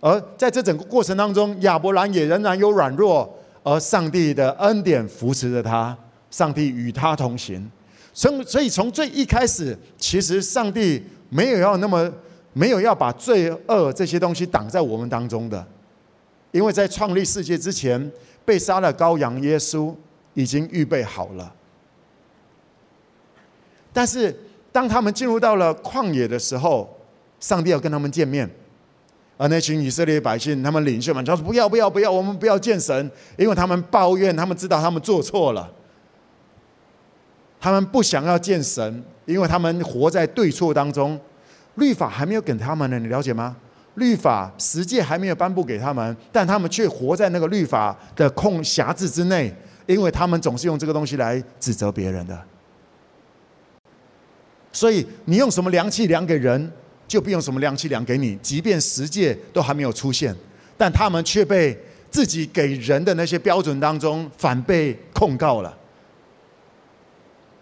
[0.01, 3.29] 而在这整个过程当中，亚伯兰也仍然有软弱，
[3.63, 5.97] 而上帝的恩典扶持着他，
[6.31, 7.69] 上帝与他同行。
[8.15, 12.09] 从所以从最一开始，其实上帝没有要那么
[12.53, 15.67] 没有要把罪恶这些东西挡在我们当中的，
[16.53, 18.11] 因为在创立世界之前，
[18.45, 19.95] 被杀的羔羊耶稣
[20.35, 21.53] 已经预备好了。
[23.93, 24.37] 但是
[24.71, 26.89] 当他们进入到了旷野的时候，
[27.41, 28.49] 上帝要跟他们见面。
[29.39, 32.11] 而那群以色列百姓，他们领袖们就说：“不要，不要，不要！
[32.11, 35.71] 我们不要见神，因为他们抱怨，他们知道他们做错了。
[37.61, 41.19] 他们不想要见神，因为他们活在对错当中。
[41.77, 43.57] 律法还没有给他们呢，你了解吗？
[43.95, 49.55] 律法实际还没有颁布给他们，但他们却活在那个律法的空辖制之内，
[49.87, 52.37] 因为他们总是用这个东西来指责别人的。
[54.73, 56.69] 所以，你用什么量器量给人？”
[57.09, 60.33] 就不用什么量器量给你，即便十诫都还没有出现，
[60.77, 61.77] 但他们却被
[62.11, 65.77] 自己给人的那些标准当中反被控告了。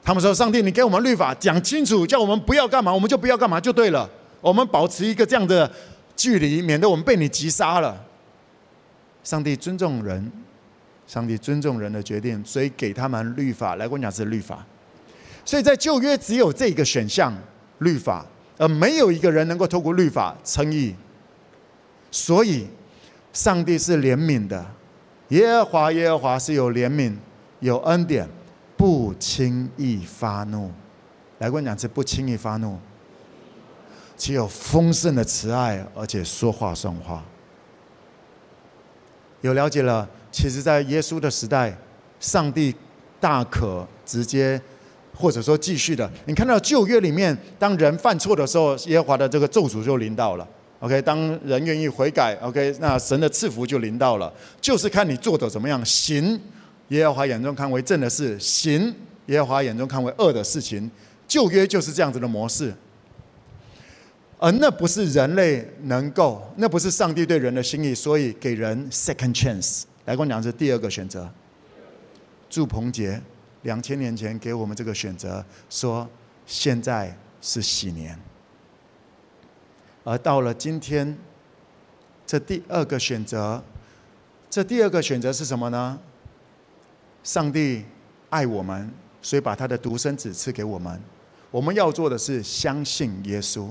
[0.04, 4.08] 他们说：“上帝，你给我们律法讲清楚，叫我们不要干嘛，我们就不要干嘛就对了。
[4.40, 5.68] 我们保持一个这样的
[6.14, 8.04] 距离，免得我们被你击杀了。”
[9.24, 10.30] 上帝尊重人，
[11.08, 13.74] 上帝尊重人的决定，所以给他们律法。
[13.74, 14.64] 来，我讲是律法。
[15.44, 17.32] 所以在旧约只有这个选项，
[17.78, 18.24] 律法。
[18.58, 20.94] 而没有一个人能够透过律法称义，
[22.10, 22.66] 所以
[23.32, 24.64] 上帝是怜悯的，
[25.28, 27.14] 耶和华耶和华是有怜悯、
[27.60, 28.26] 有恩典，
[28.76, 30.70] 不轻易发怒。
[31.38, 32.78] 来过两次，不轻易发怒，
[34.16, 37.22] 只有丰盛的慈爱，而且说话算话。
[39.42, 41.76] 有了解了，其实在耶稣的时代，
[42.18, 42.74] 上帝
[43.20, 44.60] 大可直接。
[45.16, 50.46] 或者说继续的，你看到旧约里面，当人犯错的时候，耶和华的这个咒诅就临到了。
[50.80, 54.30] OK，当人愿意悔改，OK，那神的赐福就临到了。
[54.60, 56.38] 就是看你做的怎么样，行
[56.88, 58.94] 耶和华眼中看为正的事，行
[59.26, 60.90] 耶和华眼中看为恶的事情。
[61.26, 62.74] 旧约就是这样子的模式，
[64.38, 69.84] 而那不是人类能够，那不是上帝对人的心意，所以给人 second chance。
[70.04, 71.28] 来跟我讲，是第二个选择，
[72.50, 73.20] 祝鹏杰。
[73.66, 76.08] 两千年前给我们这个选择，说
[76.46, 78.16] 现在是喜年，
[80.04, 81.18] 而到了今天，
[82.24, 83.60] 这第二个选择，
[84.48, 85.98] 这第二个选择是什么呢？
[87.24, 87.84] 上帝
[88.30, 88.88] 爱我们，
[89.20, 91.02] 所以把他的独生子赐给我们。
[91.50, 93.68] 我们要做的是相信耶稣，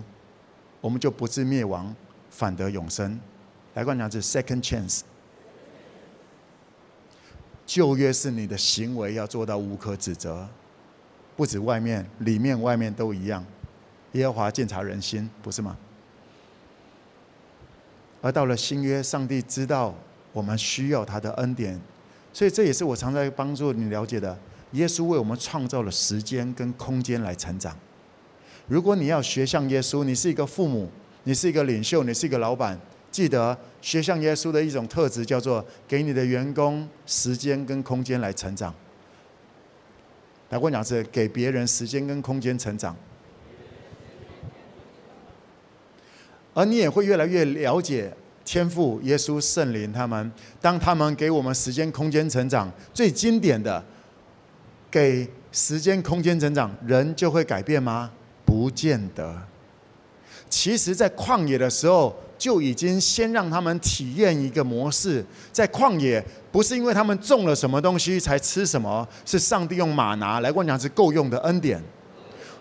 [0.82, 1.96] 我们就不致灭亡，
[2.30, 3.18] 反得永生。
[3.76, 5.02] 来，观众讲是 second chance。
[7.66, 10.47] 旧约是你的行为要做到无可指责，
[11.36, 13.45] 不止外面，里面外面都一样。
[14.13, 15.76] 耶和华鉴察人心，不是吗？
[18.22, 19.93] 而到了新约，上帝知道
[20.32, 21.80] 我们需要他的恩典，
[22.32, 24.38] 所以这也是我常在帮助你了解的。
[24.72, 27.78] 耶稣为我们创造了时间跟空间来成长。
[28.68, 30.89] 如果你要学像耶稣，你是一个父母，
[31.24, 32.80] 你是一个领袖，你是一个老板。
[33.11, 38.73] 记得学像耶稣的一种特质，叫做给你的员工时间跟空间来成长。
[40.49, 42.95] 来，我讲是给别人时间跟空间成长，
[46.55, 48.11] 而你也会越来越了解
[48.43, 50.31] 天父、耶稣、圣灵他们。
[50.59, 53.86] 当他们给我们时间、空间成长，最经典的，
[54.89, 58.11] 给时间、空间成长，人就会改变吗？
[58.43, 59.43] 不见得。
[60.49, 62.19] 其实，在旷野的时候。
[62.38, 71.81] 就已经先让他们体验一个模式，在旷野不是因为他们种了什么东西才吃什么，是上帝用马拿来，我讲是够用的恩典。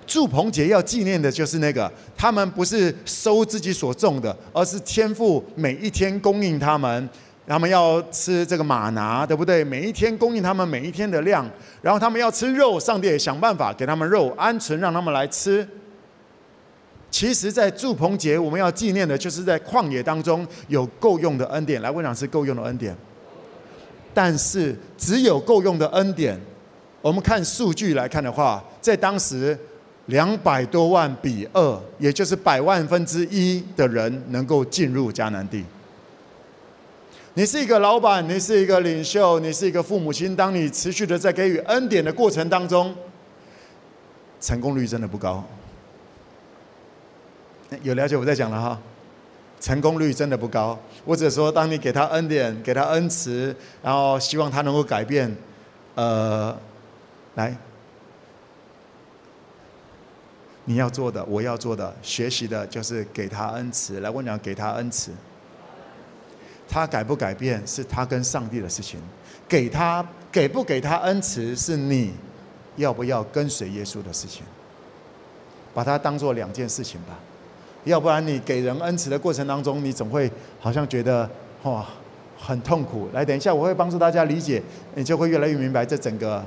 [0.07, 7.09] 祝棚节要纪念的就是那个，他们不是收自己所种的，而是天父每一天供应他们，
[7.47, 9.65] 他们要吃这个马拿，对不对？
[9.65, 11.49] 每一天供应他们每一天的量，
[11.81, 15.67] 然后他们要吃肉，上帝也想办法给他们肉，鹌鹑让他们来吃。
[17.15, 21.81] 其实，在祝棚节，我们要纪念的，就是在旷野当中有够用的恩典。
[21.81, 22.93] 来，我讲是够用的恩典。
[24.13, 26.37] 但是，只有够用的恩典，
[27.01, 29.57] 我们看数据来看的话，在当时
[30.07, 35.65] 两百多万比二，也就是百万分之一的人能够进入迦南地。
[37.35, 40.35] 你是一个老板，你是一个领袖，你是一个父母亲。
[40.35, 42.93] 当你持续的在给予恩典的过程当中，
[44.41, 45.45] 成功率真的不高。
[47.83, 48.81] 有了解我在讲了哈，
[49.61, 50.79] 成功率真的不高。
[51.07, 55.35] 或者说，当你给他恩典，给他恩慈，然后希望他能够改变，
[55.95, 56.57] 呃，
[57.35, 57.57] 来。
[60.67, 64.01] 你要做的，我要做的，学习的就是给他恩慈。
[64.01, 65.11] 来，我讲给他恩慈，
[66.67, 68.99] 他改不改变是他跟上帝的事情。
[69.47, 72.15] 给他给不给他恩慈是你
[72.77, 74.43] 要不要跟随耶稣的事情。
[75.75, 77.19] 把它当做两件事情吧，
[77.85, 81.29] 要不然你给人恩慈的过程当中，你总会好像觉得
[81.63, 81.87] 哇
[82.39, 83.09] 很痛苦。
[83.13, 84.63] 来，等一下我会帮助大家理解，
[84.95, 86.45] 你就会越来越明白这整个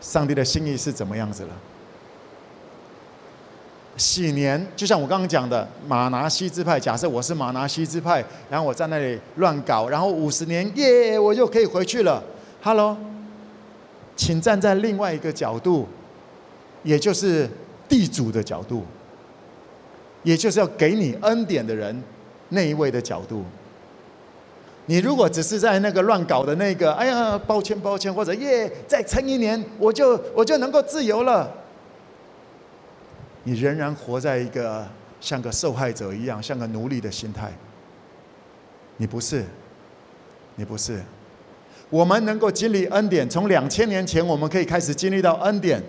[0.00, 1.50] 上帝的心意是怎么样子了。
[3.96, 6.80] 喜年，就像我刚刚讲的，马拿西支派。
[6.80, 12.20] 假设我是马拿西支派，然后我在那里乱搞，然后五十年耶，我就可以回去了。
[12.60, 12.96] Hello，
[14.16, 15.86] 请站在另外一个角度，
[16.82, 17.48] 也就是
[17.88, 18.82] 地主的角度，
[20.24, 22.02] 也就是要给你恩典的人
[22.48, 23.44] 那一位的角度。
[24.86, 31.50] 你如果只是在那个乱搞的那个，哎呀，抱歉抱歉，或者耶，再撑一年，我就我就能够自由了。
[33.44, 34.86] 你仍然活在一个
[35.20, 37.52] 像个受害者一样，像个奴隶的心态。
[38.98, 39.44] 你不是，
[40.56, 41.00] 你不是。
[41.90, 45.82] 我们能够经历恩典，从两千年前我们可以开始经历到恩典，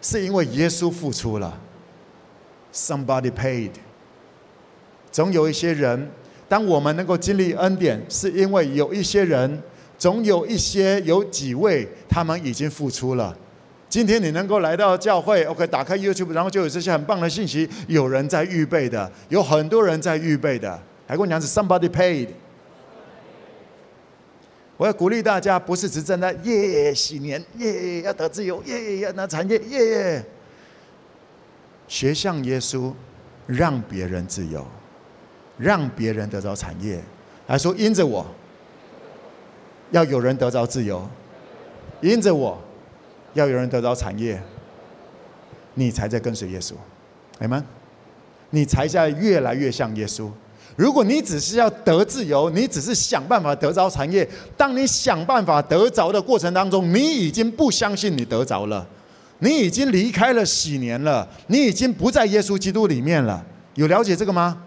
[0.00, 1.58] 是因为耶稣付出了。
[2.72, 3.70] Somebody paid。
[5.10, 6.10] 总有一些人，
[6.48, 9.62] 当我们能够经历恩典，是因为有一些人，
[9.98, 13.36] 总有一些有几位，他们已经付出了。
[13.88, 17.68] 今天你能够来到教会，OK，打开 YouTube，然后就有这些很棒的信息。
[17.86, 20.78] 有人在预备的，有很多人在预备的。
[21.06, 22.28] 还跟我讲是 somebody paid。
[24.76, 30.24] 我要鼓励大家，不是只站在耶喜年耶要得自由耶要拿产业耶，
[31.88, 32.92] 学像耶稣，
[33.46, 34.64] 让别人自由，
[35.56, 37.02] 让别人得着产业。
[37.46, 38.24] 还说因着我，
[39.90, 41.08] 要有人得着自由，
[42.00, 42.56] 因着我。
[43.34, 44.42] 要有人得到产业，
[45.74, 46.72] 你才在跟随耶稣，
[47.38, 47.62] 哎吗？
[48.50, 50.28] 你才在越来越像耶稣。
[50.74, 58.84] 如果你只是要得自由，你只是想办法得着产业，当你想办法得着的过程当中，你已经不相信你得着了，
[59.40, 63.44] 你已经离开了禧年了，你已经不在耶稣基督里面了。
[63.74, 64.60] 有了解这个吗？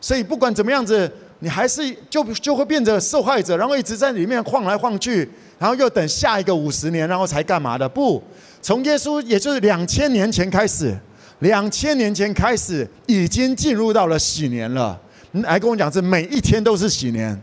[0.00, 5.28] 所以不管怎么样子，你还是就就会变成受害者，然后一直在里面晃来晃去。
[5.58, 7.88] 然后又等下一个五十年，然后才干嘛的？
[7.88, 8.20] 不，
[8.60, 10.92] 从耶稣也就是两千年前开始，
[11.38, 15.00] 两千年前开始已经进入到了禧年了。
[15.30, 17.40] 你来跟我讲，这每一天都是禧年，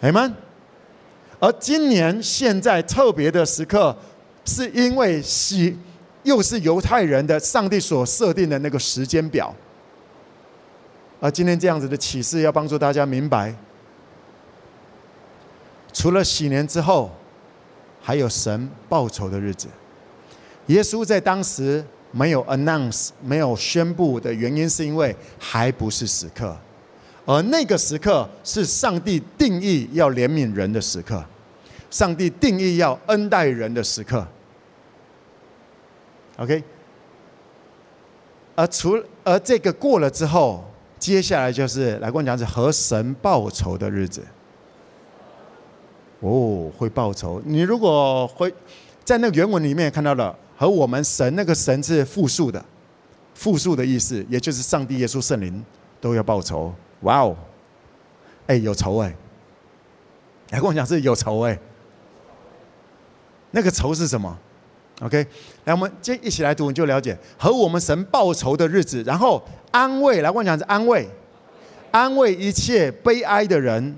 [0.00, 0.34] 哎们。
[1.38, 3.96] 而今年现在特别的时刻，
[4.44, 5.76] 是因为禧
[6.24, 9.54] 又是犹太人的上帝所设定的那个时间表。
[11.20, 13.54] 而今天这样子的启示，要帮助大家明白。
[15.92, 17.10] 除了禧年之后，
[18.00, 19.68] 还有神报仇的日子。
[20.66, 26.56] 耶稣在当时没有 announce，没有宣布的原因，是因为还不是时刻，
[27.24, 31.24] 而那个时刻是上帝定义要怜悯人的时刻，
[31.92, 34.26] 上帝定义要恩待人的时刻。
[36.38, 36.64] OK，
[38.56, 40.64] 而除而这个过了之后，
[40.98, 44.24] 接下来就是来跟我讲是和神报仇的日子。
[46.20, 47.42] 哦，会报仇。
[47.44, 48.52] 你如果会
[49.04, 52.64] 在那个原文里面看到了，和我们神那个神是复数的，
[53.34, 55.62] 复数的意思，也就是上帝、耶稣、圣灵
[56.00, 56.72] 都要报仇。
[57.02, 57.36] 哇哦，
[58.46, 59.14] 哎，有仇哎！
[60.50, 61.58] 来跟我讲是有仇哎。
[63.52, 64.36] 那个仇是什么
[65.00, 65.26] ？OK，
[65.64, 70.20] 来我们接一起来读，你就了解和我们神报仇的日子，然后安慰。
[70.20, 71.08] 来跟我讲是安慰，
[71.90, 73.96] 安慰一切悲哀的人。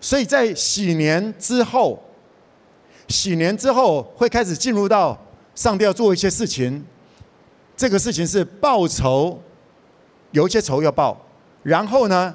[0.00, 2.02] 所以在禧年之后，
[3.08, 5.18] 禧年之后会开始进入到
[5.54, 6.82] 上帝要做一些事情，
[7.76, 9.38] 这个事情是报仇，
[10.30, 11.20] 有一些仇要报，
[11.62, 12.34] 然后呢，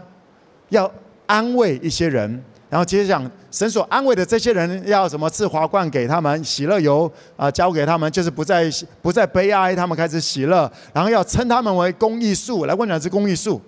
[0.70, 0.92] 要
[1.26, 2.44] 安慰一些人，
[2.76, 8.70] 然后接着讲神所安慰的这些人要什么赐华冠给他们，喜乐油啊交给他们，就是不再
[9.02, 13.62] 不再悲哀，他们开始喜乐，然后要称他们为公义树，来问两只公义树，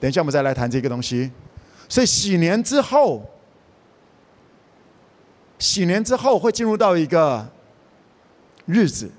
[0.00, 1.30] 等一下我们再来谈这个东西。
[1.90, 3.22] 所以禧年之后，
[5.58, 7.46] 禧年之后会进入到一个
[8.64, 9.10] 日子，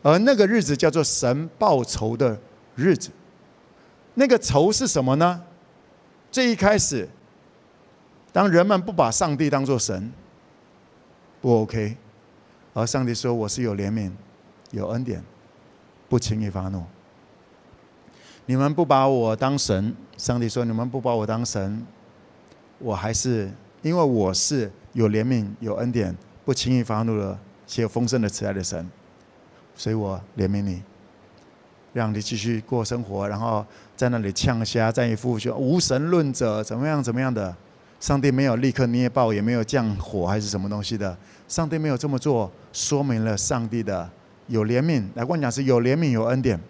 [0.00, 2.38] 而那个日子叫做神报仇的
[2.74, 3.10] 日子。
[4.14, 5.42] 那个仇是什么呢？
[6.30, 7.06] 最一开始，
[8.34, 10.12] 当人们不把上帝当作神，
[11.40, 11.96] 不 OK，
[12.72, 14.10] 而上帝说我是有怜悯、
[14.72, 15.22] 有恩典，
[16.08, 16.82] 不轻易发怒。
[18.46, 21.86] 你们不把我当神，上帝说你们不把我当神，
[22.80, 23.48] 我还是
[23.82, 26.12] 因为我是有怜悯、有恩典、
[26.44, 28.90] 不轻易发怒的、且有丰盛的慈爱的神。
[29.76, 30.82] 所以我怜悯你，
[31.92, 33.64] 让你继续过生活，然后
[33.94, 37.56] 在那里呛虾，在一副说无神论者怎么样怎么样的。
[38.04, 41.16] 上帝没有立刻捏爆，也没有降火，还是什么东西的。
[41.48, 44.06] 上帝没有这么做，说明了上帝的
[44.46, 45.02] 有怜悯。
[45.14, 46.60] 来，我讲是有怜悯，有恩典，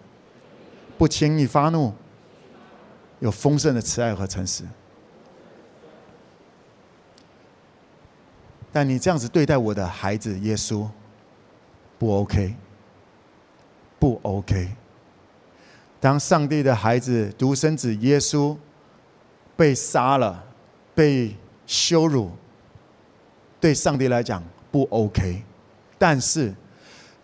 [0.97, 1.91] 不轻易发怒，
[3.19, 4.63] 有丰盛的慈爱和诚实。
[8.71, 10.87] 但你这样子对待我的孩子耶稣，
[11.99, 12.55] 不 OK。
[13.99, 14.69] 不 OK。
[15.99, 18.55] 当上帝的孩子独生子耶稣
[19.57, 20.41] 被杀了、
[20.95, 21.35] 被
[21.67, 22.31] 羞辱，
[23.59, 24.41] 对上帝来讲
[24.71, 25.43] 不 OK。
[25.99, 26.51] 但是，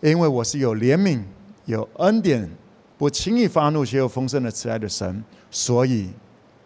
[0.00, 1.20] 因为我是有怜悯、
[1.64, 2.48] 有恩典、
[2.96, 6.10] 不轻易发怒却有丰盛的慈爱的神，所以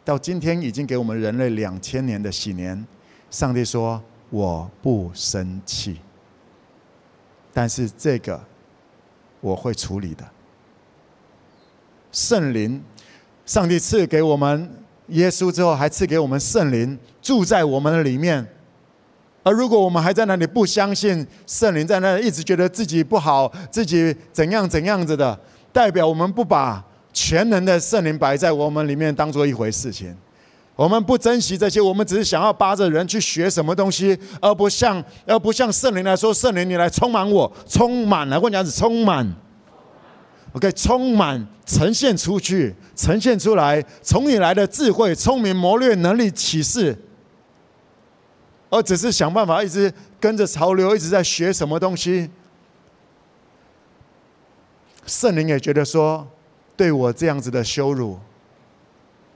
[0.05, 2.87] 到今天已经给我们人类两千年的禧年，
[3.31, 5.97] 上帝说我不生气。
[7.55, 8.39] 但是这个。
[9.39, 10.25] 我会处理的。
[12.11, 12.83] 圣灵，
[13.45, 14.69] 上帝赐给我们
[15.09, 18.47] 耶稣之后，还赐给我们圣灵住在我们的里面。
[19.43, 25.39] 而如果我们还在那里不相信圣灵，在那里一直觉得自己不好，自己怎样怎样子的，
[25.73, 30.13] 代表我们不把全能的圣灵摆在我们里面当做一回事情。
[30.75, 39.27] 我们不珍惜这些，我们只是想要扒着人去学什么东西，而不像而不像圣灵来说，圣灵你来充满我，充满了，我讲是充满
[40.57, 46.97] ，OK，充满呈现出去，呈现出来，从你来的智慧、聪明、谋略、能力、启示，
[48.71, 52.31] 而只是想办法一直跟着潮流，一直在学什么东西。
[55.05, 56.27] 圣灵也觉得说，
[56.75, 58.19] 对我这样子的羞辱，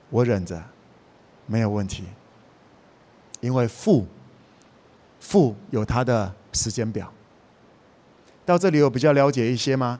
[0.08, 0.60] 我忍着。
[1.46, 2.04] 没有问题，
[3.40, 4.06] 因为父
[5.18, 7.12] 父有他的时间表。
[8.46, 9.98] 到这里有比较了解一些吗？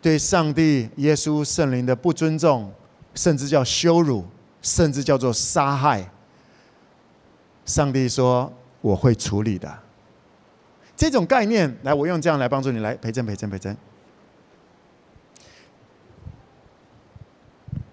[0.00, 2.72] 对上帝、耶稣、圣灵的不尊重，
[3.14, 4.24] 甚至叫羞辱，
[4.62, 6.08] 甚至叫做杀害。
[7.64, 9.78] 上帝说：“我会处理的。”
[10.96, 13.76] 这种概念，来，我用这样来帮助你，来培正、培正、培正。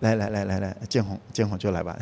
[0.02, 1.98] 来来来来来，建宏建宏就来吧。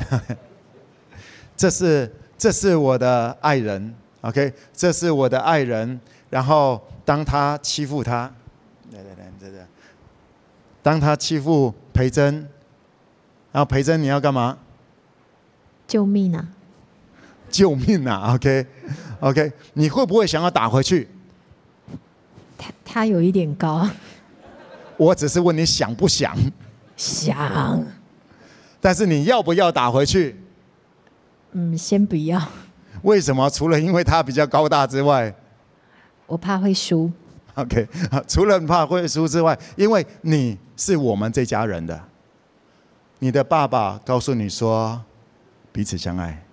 [1.55, 5.99] 这是这是我的爱人，OK，这是我的爱人。
[6.29, 8.33] 然后当他欺负他，
[10.83, 12.47] 当他欺负培珍，
[13.51, 14.57] 然后培珍你要干嘛？
[15.87, 16.47] 救命啊！
[17.49, 18.65] 救命啊！OK
[19.19, 21.09] OK，你会不会想要打回去？
[22.57, 23.89] 他他有一点高。
[24.95, 26.33] 我只是问你想不想？
[26.95, 27.83] 想。
[28.79, 30.39] 但是你要不要打回去？
[31.51, 32.41] 嗯，先不要。
[33.01, 33.49] 为什么？
[33.49, 35.35] 除了因为他比较高大之外，
[36.27, 37.11] 我怕会输。
[37.61, 37.87] OK，
[38.27, 42.01] 除了怕会输之外，因为你是我们这家人的，
[43.19, 45.01] 你的爸爸告诉你说
[45.71, 46.43] 彼此相爱。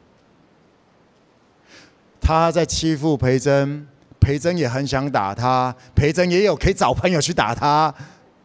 [2.21, 3.87] 他在欺负培珍，
[4.21, 7.95] 培珍也很想打他，培珍也有可以找朋友去打他。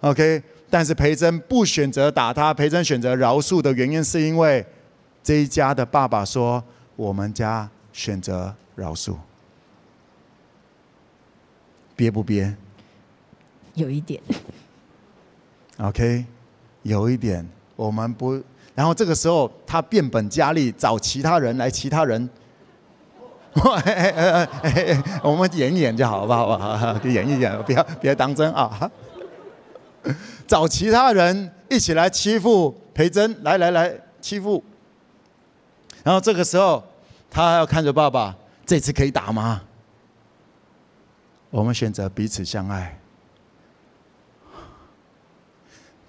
[0.02, 4.66] OK，但是培珍不选择打他，培珍选择饶恕的原因是因为。
[5.26, 6.62] 这一家的爸爸说
[6.98, 9.16] ：“我们家选择饶恕，
[11.96, 12.56] 憋不憋？
[13.76, 14.22] 有一点。
[15.78, 16.26] OK，
[16.84, 17.48] 有一点。
[17.76, 18.40] 我们不，
[18.76, 22.30] 然后这个时候他变本加厉，找其他人来，其他人，
[25.24, 26.78] 我们演一演就好，好不好？
[26.78, 28.92] 好，就演一演，不要别当真啊！
[30.46, 33.92] 找其他人一起来欺负培珍，来来来
[34.22, 34.64] 欺负。”
[36.04, 36.84] 然后这个时候，
[37.32, 38.36] 他要看着爸爸，
[38.66, 39.62] 这次可以打吗？
[41.54, 43.00] 我们选择彼此相爱，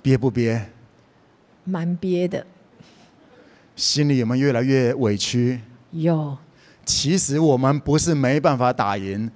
[0.00, 0.70] 憋不憋？
[1.64, 2.46] 蛮憋的。
[3.76, 5.60] 心里有没有越来越委屈？
[5.90, 6.34] 有。
[6.86, 9.30] 其实我们不是没办法打赢，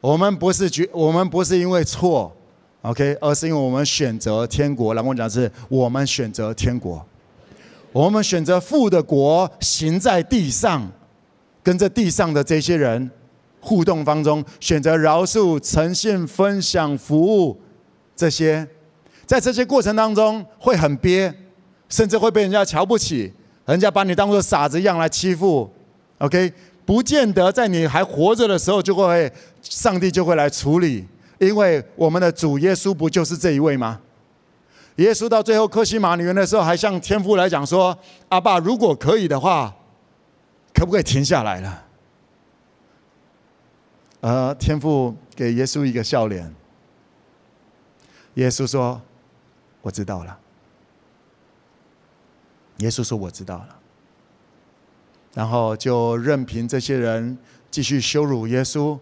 [0.00, 2.34] 我们不是觉，我们不是因为错
[2.80, 4.94] ，OK，而是因为我们选择天国。
[4.94, 7.06] 然后我讲的是，我们选择天国。
[7.92, 10.90] 我们选择父的国行在地上，
[11.62, 13.10] 跟着地上的这些人
[13.60, 17.60] 互动当中，选择饶恕、诚信、分享、服务，
[18.16, 18.66] 这些，
[19.26, 21.32] 在这些过程当中会很憋，
[21.88, 23.32] 甚至会被人家瞧不起，
[23.66, 25.70] 人家把你当做傻子一样来欺负。
[26.18, 26.52] OK，
[26.84, 29.30] 不见得在你还活着的时候就会，
[29.62, 31.06] 上帝就会来处理，
[31.38, 34.00] 因为我们的主耶稣不就是这一位吗？
[34.96, 37.96] 耶稣到最后客西马尼园的时候，还向天父来讲说
[38.28, 39.74] ：“阿爸，如果可以的话，
[40.74, 41.84] 可不可以停下来了？”
[44.20, 46.54] 而天父给耶稣一个笑脸。
[48.34, 49.00] 耶稣说
[49.82, 50.38] ：“我知道了。”
[52.78, 53.76] 耶稣说：“我知道了。”
[55.34, 57.36] 然后就任凭这些人
[57.70, 58.98] 继续羞辱耶稣、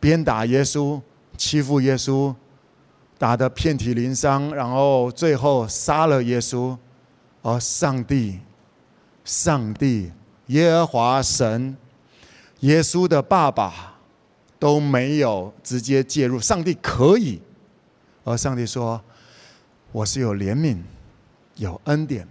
[0.00, 1.00] 鞭打耶稣、
[1.36, 2.34] 欺负耶稣。
[3.18, 6.76] 打得遍体鳞伤，然后最后杀了耶稣，
[7.40, 8.40] 而上帝、
[9.24, 10.12] 上帝、
[10.48, 11.74] 耶和华神、
[12.60, 13.95] 耶稣的爸爸
[14.58, 16.40] 都没有直接介入。
[16.40, 17.40] 上帝可以，
[18.24, 19.00] 而上帝说
[19.92, 20.78] ：“我是有怜悯、
[21.56, 22.26] 有恩典，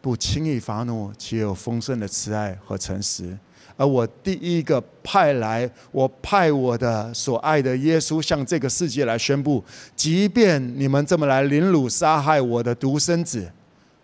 [0.00, 3.36] 不轻易发怒，且有丰盛的慈爱和诚实。”
[3.78, 9.62] 而我第一个派来，我派我的所爱的耶稣向这个世界来宣布：
[9.94, 13.52] 即便你们这么来凌辱、杀害我的独生子，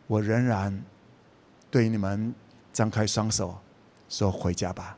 [0.06, 0.78] 我仍然
[1.70, 2.34] 对你们
[2.70, 3.56] 张开双手，
[4.10, 4.94] 说：“回家吧。”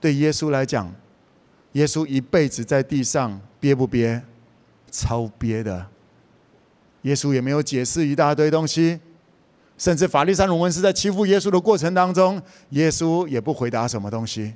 [0.00, 0.94] 对耶稣来讲，
[1.72, 4.22] 耶稣一辈子在地上憋不憋？
[4.90, 5.86] 超憋的。
[7.02, 9.00] 耶稣也没有解释一大堆东西。
[9.76, 14.52] 甚至法利赛人文士在欺负耶稣的过程当中，耶稣也不回答什么东西。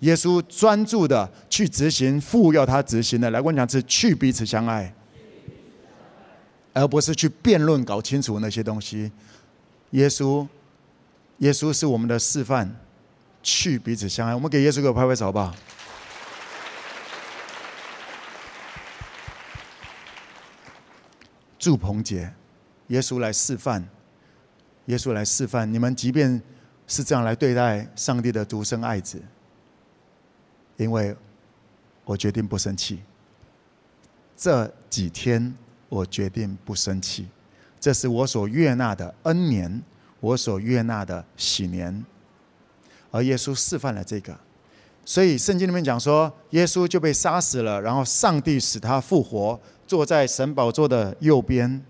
[0.00, 4.94] 耶稣专注的去执行父要他执行的，来，我讲是去彼此相爱，
[6.72, 9.10] 而不是去辩论搞清楚那些东西。
[9.90, 10.46] 耶稣，
[11.38, 12.72] 耶稣是我们的示范，
[13.42, 14.34] 去彼此相爱。
[14.34, 15.54] 我们给耶稣给我拍拍手好不好？
[21.58, 22.32] 祝鹏杰，
[22.86, 23.88] 耶稣来示范。
[24.86, 26.40] 耶稣来示范，你们即便
[26.86, 29.20] 是这样来对待上帝的独生爱子，
[30.76, 31.14] 因为
[32.04, 33.02] 我决定不生气。
[34.34, 35.54] 这几天
[35.90, 37.28] 我决定不生气，
[37.78, 39.82] 这是我所悦纳的恩年，
[40.20, 42.02] 我所悦纳的喜年。
[43.10, 44.36] 而耶稣示范了这个，
[45.04, 51.84] 所以圣经里面讲说，耶稣就被杀死了，然后上帝使他复活，坐在神宝座的右边，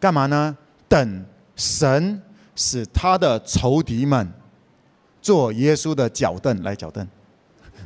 [0.00, 0.56] 干嘛呢？
[0.88, 1.24] 等
[1.56, 2.22] 神
[2.54, 4.32] 使他的仇敌们
[5.20, 7.06] 做耶稣的脚凳，来脚凳，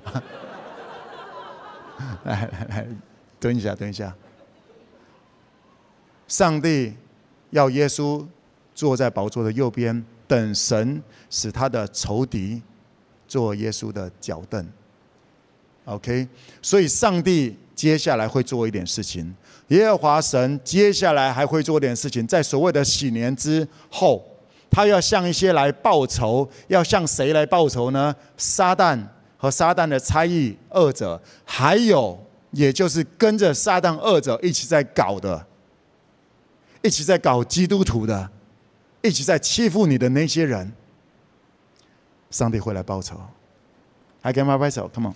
[2.24, 2.86] 来来来，
[3.38, 4.14] 蹲一下，蹲一下。
[6.28, 6.94] 上帝
[7.50, 8.26] 要耶稣
[8.74, 12.62] 坐在宝座的右边，等神使他的仇敌
[13.26, 14.64] 做耶稣的脚凳。
[15.86, 16.28] OK，
[16.62, 19.34] 所以上帝接下来会做一点事情。
[19.68, 24.24] 耶和华神接下来还会做点事情，在所谓的禧年之后，
[24.70, 28.14] 他要向一些来报仇，要向谁来报仇呢？
[28.36, 28.96] 撒旦
[29.36, 32.16] 和撒旦的差役二者，还有
[32.52, 35.44] 也就是跟着撒旦二者一起在搞的，
[36.82, 38.30] 一起在搞基督徒的，
[39.02, 40.72] 一直在欺负你的那些人，
[42.30, 43.20] 上帝会来报仇。
[44.22, 45.14] 还给他拍手，Come on。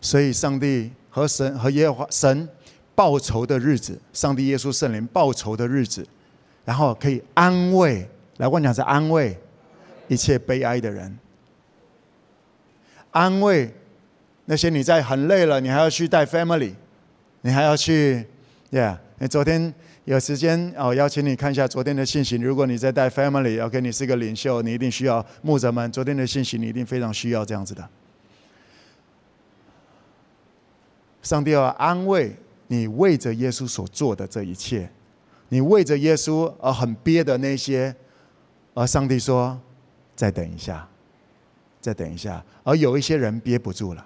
[0.00, 2.48] 所以，上帝和神和耶和华神
[2.96, 6.04] 报仇的日子，上帝耶稣圣灵报仇的日子，
[6.64, 9.38] 然后可以安慰，来我讲是安慰
[10.08, 11.16] 一切悲哀的人，
[13.12, 13.72] 安慰
[14.50, 16.74] 那些你在很累了，你还要去带 family，
[17.42, 18.26] 你还要去
[18.72, 19.72] ，yeah，你昨天
[20.06, 22.34] 有时间哦，邀请你看一下昨天的信息。
[22.34, 27.88] 如果你在带 family，OK，你是个领袖，你一定需要牧者们昨天的信息，你一定非常需要这样子的。
[31.22, 32.34] 上帝要安慰
[32.66, 34.90] 你为着耶稣所做的这一切，
[35.50, 37.94] 你为着耶稣而很憋的那些，
[38.74, 39.56] 而上帝说
[40.16, 40.88] ：“再等一下，
[41.80, 44.04] 再等一下。”而有一些人憋不住了，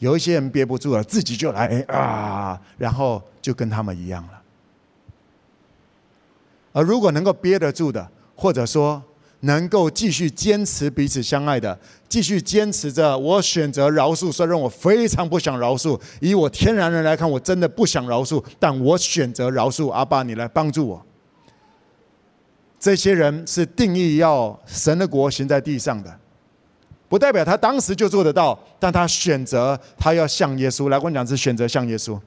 [0.00, 4.42] 有一些人憋不住了，自己就来啊，然后就跟他们一样了。
[6.72, 9.02] 而如果能够憋得住的，或者说，
[9.40, 11.78] 能够继续坚持彼此相爱的，
[12.08, 13.16] 继续坚持着。
[13.16, 16.00] 我选择饶恕，虽然我非常不想饶恕。
[16.20, 19.90] 以我天然人来看，我真的不想饶恕，但我选择饶恕。
[19.90, 21.06] 阿爸，你来帮助我。
[22.78, 26.18] 这些人是定义要神的国行在地上的，
[27.10, 30.88] 不代表他当时就做得到，但他选择他要像耶稣。
[30.88, 32.18] 来，我讲是选择像耶稣。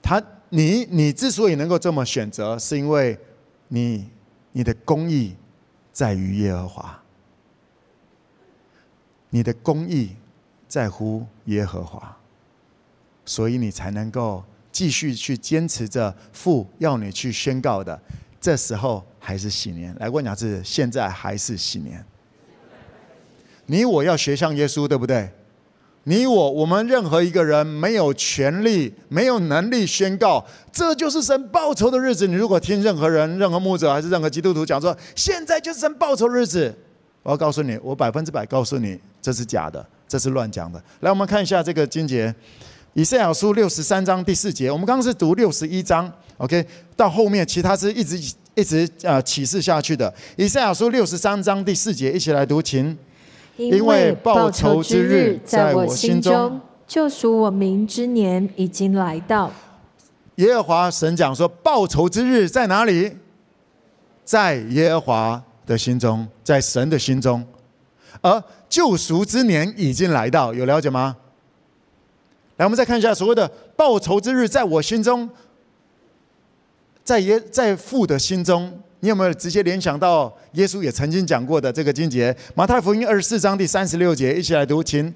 [0.00, 3.18] 他，你，你之所以能够这么选择，是因为
[3.66, 4.06] 你。
[4.52, 5.36] 你的公义
[5.92, 7.02] 在于耶和华，
[9.28, 10.16] 你的公义
[10.66, 12.16] 在乎耶和华，
[13.26, 14.42] 所以你才能够
[14.72, 18.00] 继续去坚持着父要你去宣告的。
[18.46, 22.06] 这时候还是喜年，来，问两次现在还是喜年。
[23.66, 25.28] 你我要学像耶稣，对不对？
[26.04, 32.28] 你我，我们任何一个人没有权利、没有能力宣告，这就是神报仇的日子。
[32.28, 36.72] 你如果听任何人、任何牧者还是任何基督徒讲说，现在就是神报仇日子，
[37.24, 40.80] 我要告诉你，我百分之百告诉你，这是假的，这是乱讲的。
[41.00, 42.32] 来，我们看一下这个经节，
[42.92, 44.70] 以赛亚书六十三章第四节。
[44.70, 46.08] 我们刚刚是读六十一章
[46.38, 46.66] ，OK，
[46.96, 50.12] 到后面其他是一直一直呃启示下去的。
[50.36, 52.96] 以赛亚书六十三章第四节，一起来读，请。
[53.56, 59.50] 因为报仇之日在我心中，救赎我民之年已经来到。
[60.34, 63.10] 耶和华神讲说：“报仇之日在哪里？
[64.26, 67.42] 在耶和华的心中，在神的心中。
[68.20, 71.16] 而救赎之年已经来到，有了解吗？
[72.58, 75.26] 来，我们再看一下所谓的报仇之日，在我心中，
[77.06, 82.34] 在耶在父的心中。”你有没有直接联想到耶稣也曾经讲过的这个经节？
[82.54, 85.14] 马太福音二十四章第三十六节，一起来读，请。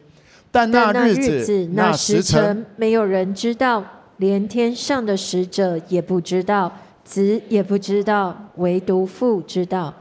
[0.53, 3.85] 但那日子、那时辰，没有人知道，
[4.19, 6.71] 连天上的使者也不知道，
[7.05, 9.93] 子也不知道，唯独父知道。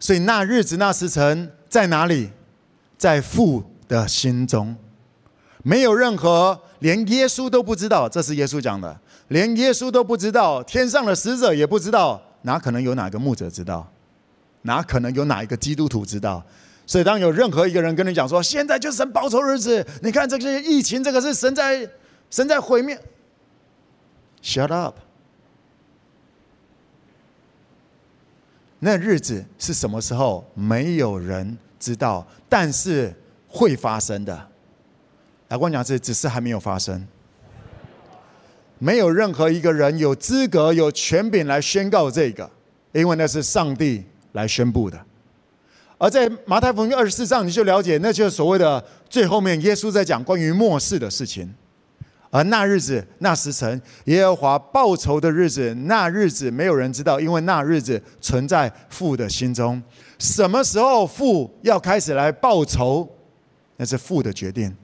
[0.00, 2.30] 所以那日子、那时辰在哪里？
[2.96, 4.74] 在父的心中，
[5.62, 8.08] 没有任何，连耶稣都不知道。
[8.08, 8.98] 这是耶稣讲的，
[9.28, 12.20] 连耶稣都不知道，天上的使者也不知道。
[12.42, 13.90] 哪可能有哪个牧者知道？
[14.62, 16.44] 哪可能有哪一个基督徒知道？
[16.86, 21.88] 所以，当有任何一个人跟你讲说：“现在就是神报仇日子，你看这些疫情，这个是神在
[22.28, 23.00] 神在毁灭。”
[24.44, 24.96] Shut up！
[28.80, 30.44] 那日子是什么时候？
[30.52, 33.14] 没有人知道，但是
[33.48, 34.48] 会发生的。
[35.48, 37.06] 来，我讲是，只是还没有发生。
[38.78, 42.50] 没有任何一个人有资格、有权柄来宣告这个，
[42.92, 44.02] 因为那是上帝
[44.32, 45.00] 来宣布的。
[45.96, 51.54] 而在马太福音二十四章，你就了解，那就是所谓的最后面，耶稣在讲关于末世的事情。
[52.30, 59.80] 而那日子、那时辰，耶和华报仇的日子，那日子没有人知道，因为那日子存在父的心中。
[60.18, 63.08] 什么时候父要开始来报仇？
[63.76, 64.76] 那是父的决定。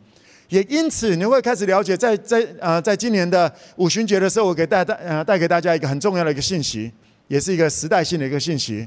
[0.50, 6.92] 也因此，你会开始了解在，在在呃，在今年的五旬节的时候，我给带带呃带给大家一个很重要的一个信息，
[7.28, 8.86] 也是一个时代性的一个信息。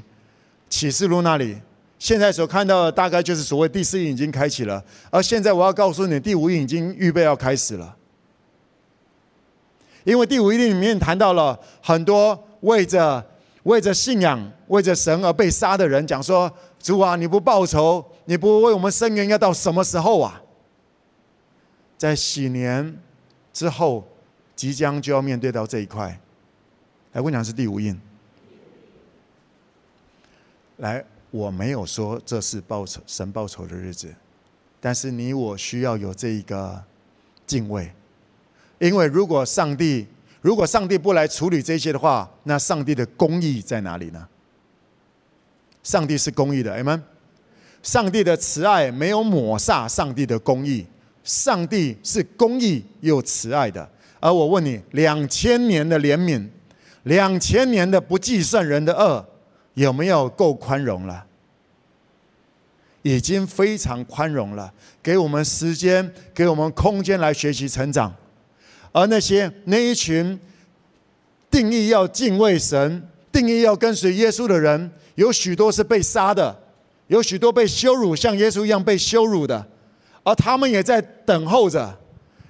[0.68, 1.56] 启示录那里，
[1.98, 7.96] 现在所看到的大概就是所谓第四印已经开启了，而现在我要告诉你，第五印已经预备要开始了。
[10.04, 13.24] 因为第五印里面谈到了很多为着
[13.62, 20.42] 为着信仰、为着神而被杀的人，讲说主啊，你不报仇，你不为我们伸冤，要到什么时候啊？
[21.96, 22.96] 在喜年
[23.52, 24.06] 之后，
[24.56, 26.20] 即将就要面对到这一块。
[27.12, 27.98] 来，我讲是第五印。
[30.78, 34.12] 来，我没有说这是报仇神报仇的日子，
[34.80, 36.82] 但是你我需要有这一个
[37.46, 37.92] 敬畏，
[38.78, 40.06] 因为如果上帝
[40.40, 44.28] 如果上帝不来处理这些的话，那上帝的公义在哪里呢？
[45.82, 47.00] 上帝是公义的，Amen。
[47.82, 50.86] 上帝的慈爱没有抹煞上帝的公义。
[51.24, 53.88] 上帝是公义又慈爱的，
[54.20, 56.46] 而我问你，两千年的怜悯，
[57.04, 59.26] 两千年的不计算人的恶，
[59.72, 61.24] 有没有够宽容了？
[63.00, 64.72] 已经非常宽容了，
[65.02, 68.14] 给我们时间，给我们空间来学习成长。
[68.92, 70.38] 而那些那一群
[71.50, 73.02] 定义要敬畏神、
[73.32, 76.54] 定义要跟随耶稣的人，有许多是被杀的，
[77.06, 79.66] 有许多被羞辱，像耶稣一样被羞辱的。
[80.24, 81.96] 而他们也在等候着，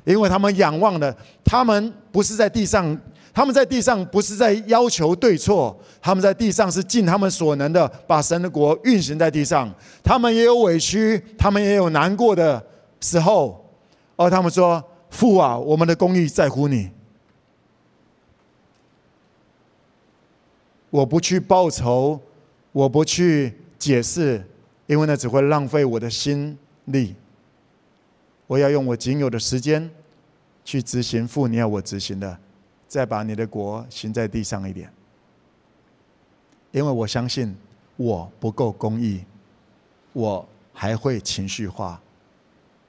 [0.05, 1.14] 因为他们仰望的，
[1.45, 2.97] 他们不是在地上，
[3.33, 9.68] 他们在地上不是在要求对错，他们在地上是尽他们所能的把神的国运行在地上。
[10.05, 12.64] 他们也有委屈，他们也有难过的
[13.01, 13.68] 时候，
[14.14, 16.91] 而他们说：“父啊，我们的公义在乎你，
[20.91, 22.20] 我不去报仇，
[22.70, 24.47] 我不去解释，
[24.87, 27.16] 因为那只会浪费我的心力。”
[28.47, 29.90] 我要用我仅有的时间
[30.64, 32.38] 去执行父你要我执行的，
[32.86, 34.90] 再把你的国行在地上一点。
[36.72, 37.55] 因为我相信
[37.97, 39.24] 我不够公义，
[40.12, 42.01] 我还会情绪化，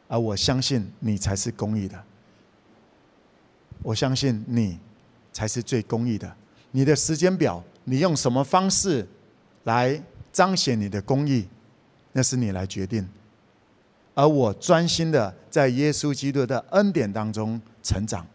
[0.07, 2.03] 而我相信你才是公义的。
[3.83, 4.79] 我相信你
[5.31, 6.35] 才是最公义的。
[6.71, 9.07] 你的时间表，你用什么方式
[9.63, 10.01] 来
[10.33, 11.47] 彰显你的公义，
[12.11, 13.07] 那是你来决定。
[14.15, 18.25] 而我专心的在耶稣基督的恩典当中成长。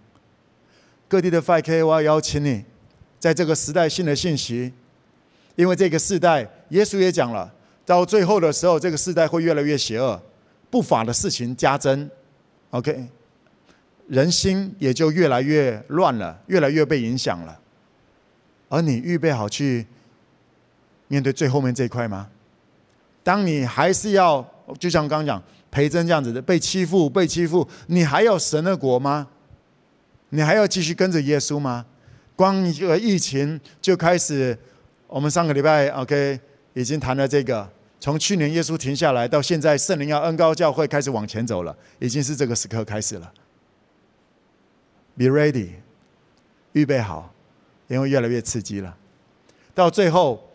[1.09, 2.65] 各地的 5K，我要邀请你，
[3.19, 4.73] 在这个时代性的信息，
[5.57, 7.53] 因为这个时代，耶稣也讲了，
[7.85, 10.21] 到最后的时候，这个时代会越来越邪恶，
[10.71, 12.09] 不法的事情加增
[12.71, 13.09] ，OK，
[14.07, 17.59] 人心也就越来越乱了，越来越被影响了。
[18.69, 19.87] 而你预备好去
[21.09, 22.29] 面对最后面这一块吗？
[23.25, 24.47] 当你还是要，
[24.79, 25.43] 就像刚刚讲。
[25.71, 29.29] 培珍这样子的被欺负，被欺负，你还要神的国吗？
[30.31, 31.87] 你还要继续跟着耶稣吗？
[32.37, 34.57] 光一个疫情就开始，
[35.07, 36.41] 我们上个礼拜 OK
[36.73, 37.69] 已经谈了这个，
[37.99, 43.33] 从去年耶稣停下来到现在圣灵要恩膏教会开始往前走了，已经是这个时刻开始了。
[45.17, 45.71] Be ready，
[46.73, 47.33] 预备好，
[47.89, 48.97] 因为越来越刺激了。
[49.75, 50.49] 到最后，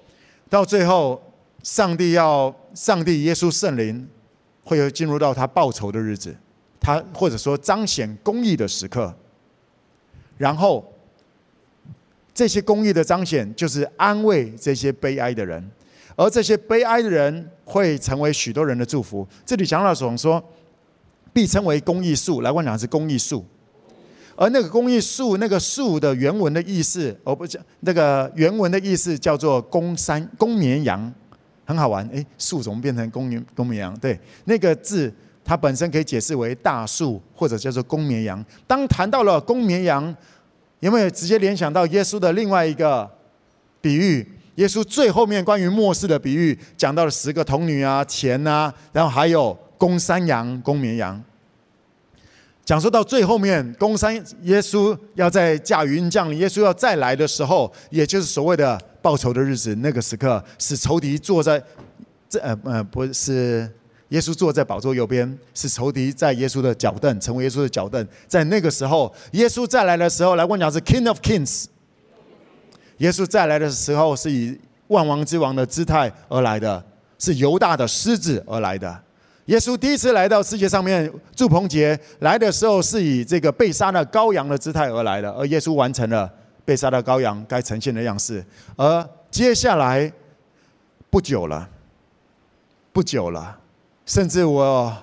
[0.49, 1.21] 到最后，
[1.63, 4.07] 上帝要上帝耶稣圣灵。
[4.65, 6.35] 会有进入到他报仇的日子，
[6.81, 9.13] 他或者说彰显公义的时刻，
[10.37, 10.83] 然后
[12.33, 15.63] 这些公义的彰显就是安慰这些悲哀的人，
[16.15, 19.25] 而这些悲哀的人会成为许多人的祝福。
[19.45, 20.43] 这里讲到总说，
[21.31, 23.45] 必称为公义树，来我讲是公义树，
[24.35, 31.13] 而那个公义树那个树的原文的意思，我不讲那个原文的意思叫做公山公绵羊。
[31.65, 33.99] 很好玩，诶，树怎么变成公绵公绵羊？
[33.99, 35.11] 对，那个字
[35.43, 38.43] 它本身可以解释为大树，或者叫做公绵羊。
[38.67, 40.15] 当谈到了公绵羊，
[40.79, 43.09] 有没有直接联想到耶稣的另外一个
[43.81, 44.27] 比喻？
[44.55, 51.21] 耶稣最后面关于末世的比喻，讲到了十个童女啊、钱啊，然后还有公山羊、公绵羊。
[52.63, 58.79] 讲述到最后面，公山耶稣要在驾云降临，耶稣要再来的时候，也就是所谓的。
[59.05, 61.63] 报仇的日子，那个时刻是仇敌坐在
[62.27, 63.71] 这呃呃不是
[64.09, 68.03] 耶稣坐在宝座右边，是仇敌在耶稣的脚凳，成为耶稣的脚凳。
[68.27, 71.65] 在那个时候，耶稣再来的时候，来我讲是 King of Kings。
[72.97, 76.83] 耶稣再来的时候，是以万王之王的姿态而来的，
[77.19, 79.03] 是犹大的狮子而来的。
[79.45, 86.27] 耶稣第一次来到世界上面，祝棚节来的时候，是以这个被杀的羔羊的姿态而来的，而耶稣完成了。
[86.65, 88.43] 被杀的羔羊该呈现的样式，
[88.75, 90.11] 而接下来
[91.11, 91.69] 不久了，
[92.91, 93.57] 不久了，
[94.05, 94.97] 甚至我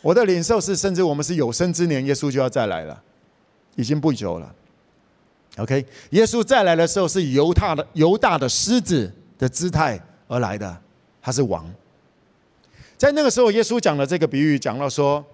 [0.00, 3.02] 我的领受是，甚至我们是有生之年，耶稣就要再来了，
[3.74, 4.54] 已经不久了。
[5.56, 10.80] OK，耶稣再来的时候是犹大的犹大的狮子的姿态而来的，
[11.20, 11.68] 他是王。
[12.96, 15.24] 在那个时候，耶稣讲的这个比喻，讲到说，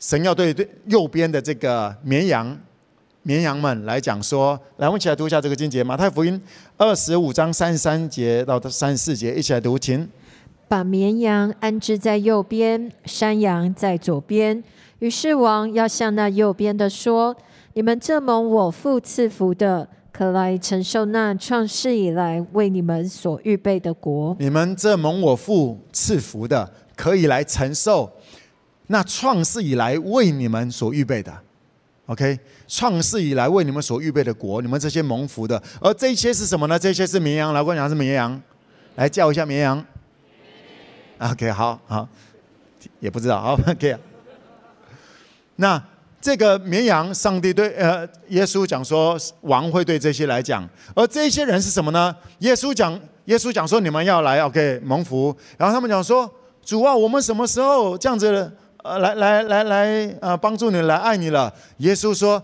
[0.00, 2.58] 神要对对右边的这个绵羊。
[3.22, 6.40] 绵羊们来讲说，来，我们一起来读一下这个经节，马太福音
[6.78, 10.08] 二十五章三十三节到三十四节，一起来读，请。
[10.66, 14.62] 把绵羊安置在右边，山羊在左边。
[15.00, 17.36] 于是王要向那右边的说
[17.74, 24.34] ：“你们这蒙我父赐福的，可来承受那创世以来为你们所预备的国。
[24.38, 28.12] 你们这蒙我父赐福的，可以来承受
[28.86, 31.36] 那创世以来为你们所预备的。”
[32.10, 32.36] OK，
[32.66, 36.76] 创世以来为你们所预备的国，你们这些蒙福的，而这些是什么呢？
[36.76, 38.42] 这些是绵羊，来，我讲是绵羊，
[38.96, 39.86] 来叫一下绵羊。
[41.18, 42.08] OK，好好，
[42.98, 43.96] 也不知道， OK。
[45.54, 45.80] 那
[46.20, 52.12] 这个绵羊，上帝对呃耶稣讲说，王会对这些来讲，而这些人是什么呢？
[52.40, 56.28] 耶稣讲，耶稣讲说你们要来 OK 蒙福，然后他们讲说，
[56.64, 58.50] 主啊，我们什么时候这样子？
[58.82, 61.52] 呃，来来来来，呃，帮助你，来爱你了。
[61.78, 62.42] 耶稣说：“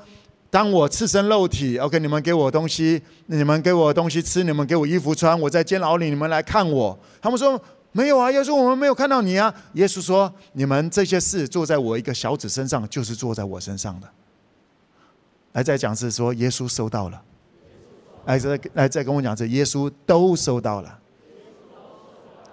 [0.51, 5.39] 当我赤身露体，OK，你们给我东西，你们给我东西吃，你们给我衣服穿。
[5.41, 7.61] 我在监牢里，你们来看我。”他们说
[7.93, 14.09] ：“没有啊，耶稣，我们没有看到你啊。”耶稣说：“你们这些事做在我一个小子身上，就是做在我身上的。”
[15.53, 17.23] 来再讲是说，耶稣收到了。
[18.27, 20.99] 来再来再跟我讲是耶稣都收到了，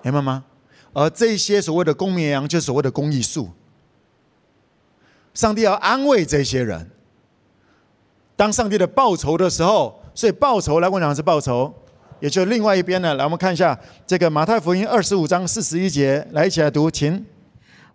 [0.03, 0.45] 明白吗？
[0.93, 3.49] 而这些所谓的公绵羊，就是所谓的公益树。
[5.33, 6.89] 上帝要安慰这些人。
[8.35, 11.73] 当上帝的报仇的时候，所以报仇来，我讲的是报仇，
[12.19, 13.13] 也就另外一边呢。
[13.15, 17.25] 来，我们看一下这个马太福音二十五章四十一节，来一起来读，请。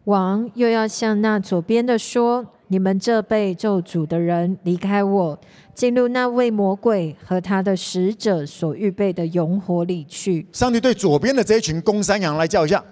[0.04, 5.38] 王又要向那左边的说：“你们这被咒诅的人，离开我，
[5.74, 12.82] 进入那位魔鬼和他的使者所预备的永火里去。”上帝对左边的这一群公山羊来叫一下。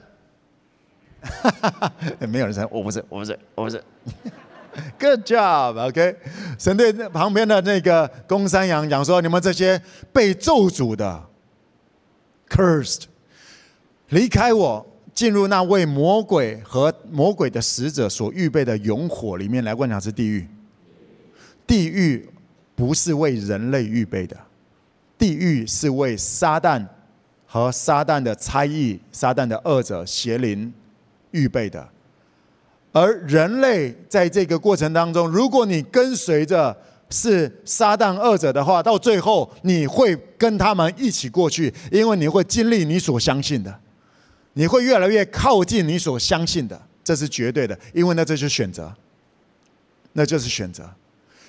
[1.42, 1.92] 哈哈哈，
[2.26, 3.82] 没有人说，我不是，我不是，我不是。
[5.00, 6.16] Good job，OK。
[6.58, 9.80] 神对旁边的那个公山羊讲说：“你们这些
[10.12, 11.24] 被咒诅的
[12.48, 13.04] ，cursed，
[14.10, 19.72] 离开我，进入那位魔鬼和魔鬼的使者所预备的永火里面来。
[19.72, 20.46] 问讲是地狱，
[21.66, 22.28] 地狱
[22.74, 24.36] 不是为人类预备的，
[25.16, 26.86] 地狱是为撒旦
[27.46, 30.70] 和撒旦的差役、撒旦的恶者邪灵
[31.36, 31.86] 预备的。
[32.92, 36.74] 而人类在这个过程当中，如果你跟随着
[37.10, 43.78] 是撒旦二者的话，到最后你会跟他们一起过去，因为你会经历你所相信的，
[44.54, 48.90] 你会越来越靠近你所相信的，这是绝对的，因为那这是选择，
[50.14, 50.90] 那就是选择。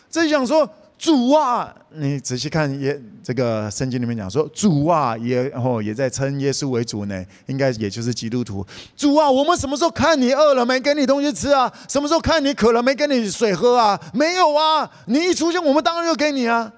[0.09, 0.69] 这就想说。
[0.97, 8.65] 主啊，你仔细看耶，这个圣经里面讲说，主啊也哦也在称耶稣为主呢，应该也就是基督徒。
[8.95, 11.71] 主啊，我们什么时候看你饿了没给你东西吃啊？
[11.87, 13.99] 什么时候看你渴了没给你水喝啊？
[14.11, 14.89] 没有啊！
[15.05, 16.73] 你一出现，我们当然就给你啊。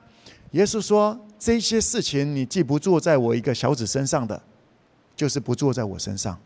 [0.51, 4.41] 耶稣说，这些事情你既不做在我一个小子身上的，
[5.15, 6.37] 就是不做在我身上。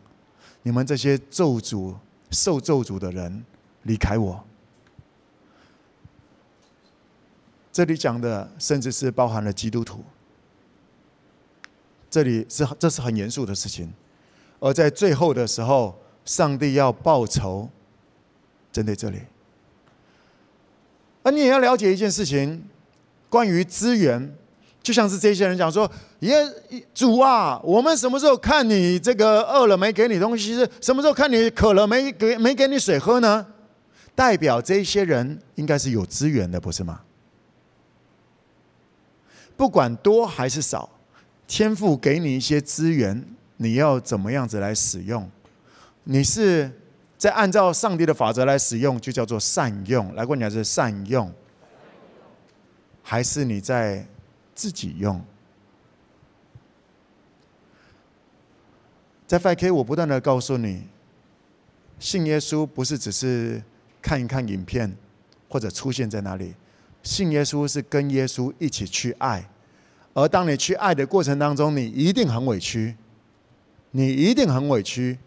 [0.62, 1.92] 你们这些咒诅
[2.30, 3.44] 受咒诅的人，
[3.82, 4.44] 离开我。
[7.74, 10.04] 这里讲的甚至是包含了基督徒，
[12.08, 13.92] 这里是这是很严肃的事情，
[14.60, 17.68] 而在最后的时候，上帝要报仇，
[18.70, 19.18] 针对这里。
[21.24, 22.64] 而你也要了解一件事情，
[23.28, 24.32] 关于资源，
[24.80, 26.32] 就像是这些人讲说：“耶
[26.94, 30.54] 主啊，我们什么时候看你这个饿了没给你东西？
[30.80, 33.44] 什么时候看你渴了没给没给你水喝呢？”
[34.14, 37.00] 代表这些人应该是有资源的，不是吗？
[39.56, 40.90] 不管多还是少，
[41.46, 43.24] 天父给你一些资源，
[43.56, 45.30] 你要怎么样子来使用？
[46.04, 46.70] 你是
[47.16, 50.14] 在按照上帝的法则来使用，就叫做善用。
[50.14, 51.32] 来问你还，是善用，
[53.02, 54.06] 还是你在
[54.54, 55.24] 自己用？
[59.26, 60.86] 在 FK，我不断的告诉你，
[61.98, 63.62] 信耶稣不是只是
[64.02, 64.94] 看一看影片，
[65.48, 66.54] 或者出现在哪里。
[67.04, 69.48] 信耶稣是跟耶稣一起去爱，
[70.14, 72.96] 而当你去爱的过程当中，你一定很委屈，
[73.92, 75.18] 你一定很委屈，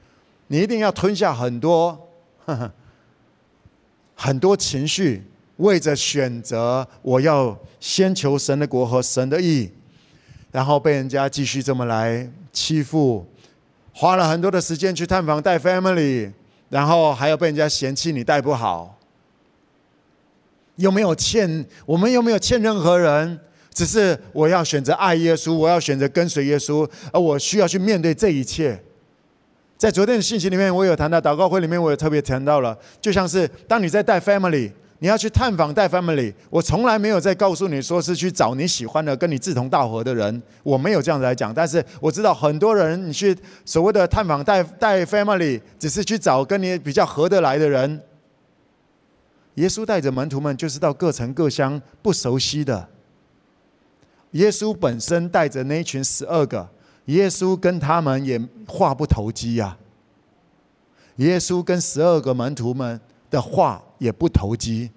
[0.48, 2.10] 你一定要吞下很多
[2.46, 2.72] 呵呵
[4.16, 5.24] 很多情绪，
[5.58, 9.72] 为着选择我要先求神的国和神的义，
[10.52, 13.24] 然后被人家继续这么来欺负，
[13.94, 16.32] 花了很多的时间去探访带 family，
[16.70, 18.97] 然后还要被人家嫌弃你带不好。
[20.78, 21.64] 有没有欠？
[21.86, 23.40] 我们有没有欠任何人？
[23.74, 28.82] 只是我要选择爱耶稣，我要选择跟随耶稣，而我需要去面对这一切。
[29.78, 41.54] 在昨天的信息里面，我有谈到祷告会里面，我也特别谈到了，就像是当你在带 family，你要去探访带 family，我从来没有在告诉你说是去找你喜欢的、跟你志同道合的人，我没有这样子来讲。
[41.54, 48.02] 但是我知道很多人，你去所谓的探访带带 family，只是去找跟你比较合得来的人。
[49.58, 52.88] 耶稣带着门徒们，就是到各城各乡不熟悉的。
[54.32, 56.70] 耶稣本身带着那群十二个，
[57.06, 59.78] 耶稣跟他们也话不投机呀。
[61.16, 63.00] 耶稣跟十二个门徒们
[63.32, 64.92] 的话也不投机。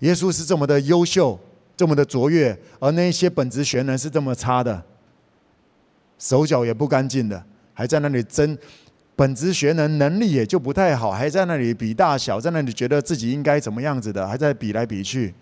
[0.00, 1.38] 耶稣是这么的优秀，
[1.76, 4.82] 这么的卓越，而那些本职学人是这么差的，
[6.18, 8.58] 手脚也不干净的，还在那里争。
[9.16, 15.34] 本职学能能力也就不太好，还在那里比大小，在那里觉得自己应该怎么样子的，还在比来比去。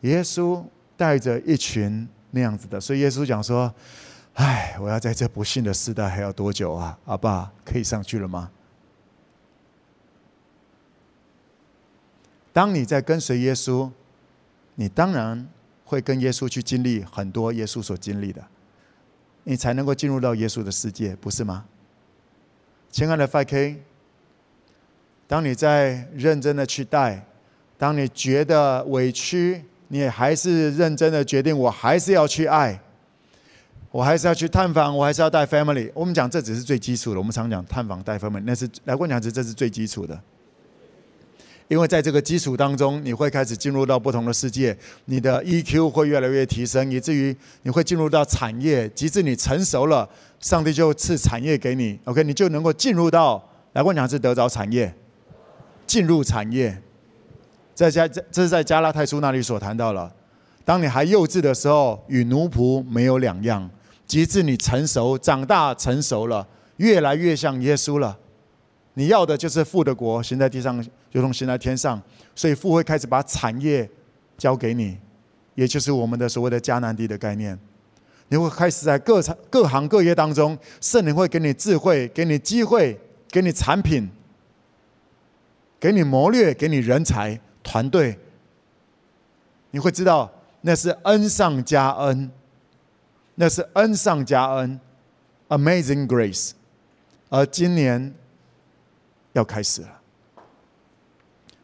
[0.00, 0.64] 耶稣
[0.96, 3.72] 带着一群那样子的，所以耶稣讲说
[4.34, 6.98] ：“唉，我要在这不幸的时代还要多久啊？
[7.04, 8.50] 阿爸，可以上去了吗？”
[12.54, 13.90] 当你在跟随耶稣，
[14.76, 15.46] 你当然
[15.84, 18.42] 会跟耶稣去经历很多耶稣所经历的，
[19.44, 21.66] 你才能够进入到耶稣的世界，不是吗？
[22.96, 23.76] 亲爱的 FK，
[25.28, 27.22] 当你在认真的去带，
[27.76, 32.80] 当你觉得委屈，你也还是认真的决定，我还是要去爱，
[33.90, 35.90] 我还是要去探访，我还是要带 family。
[35.92, 40.18] 我们讲这只是最基础的，我们常讲探访带 family，那是来问讲，这是最基础的。
[41.68, 44.76] 因为在这个基础当中，你会开始进入到不同的世界，
[45.06, 54.94] 你的 EQ 会越来越提升，以至于你会进入到产业，直至你成熟了，上帝就赐产业给你，OK，你就能够进入到来问讲是得着产业，
[55.86, 56.80] 进入产业，
[57.74, 60.14] 在加这是在加拉太书那里所谈到了，
[60.64, 63.68] 当你还幼稚的时候，与奴仆没有两样，
[64.06, 68.16] 直至你成熟、长大、成熟了，越来越像耶稣了。
[68.98, 70.82] 你要的就是父的国，行在地上，
[71.12, 72.02] 如同行在天上。
[72.34, 73.86] 所以父会开始把产业
[74.38, 74.96] 交给你，
[75.54, 77.58] 也就是我们的所谓的迦南地的概念。
[78.28, 79.20] 你会开始在各
[79.50, 82.98] 各行各业当中，圣灵会给你智慧，给你机会，
[83.28, 84.08] 给你产品，
[85.78, 88.18] 给你谋略，给你人才团队。
[89.72, 90.32] 你会知道
[90.62, 92.30] 那是恩上加恩，
[93.34, 94.80] 那是恩上加恩
[95.50, 96.52] ，Amazing Grace。
[97.28, 98.14] 而今年
[99.36, 100.00] 要开始了，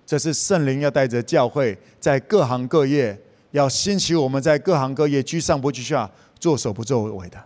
[0.05, 3.19] 这是圣灵要带着教会在各行各业，
[3.53, 6.11] 要兴起我们在各行各业居上不居下。
[6.39, 7.41] 作首不作尾的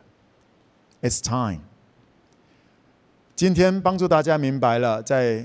[1.03, 1.61] ，It's time。
[3.35, 5.44] 今天帮助大家明白了，在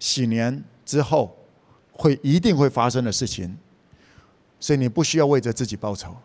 [0.00, 1.36] 喜年之后
[1.92, 3.56] 会一定会发生的事情，
[4.58, 6.16] 所以你不需要为着自己报仇，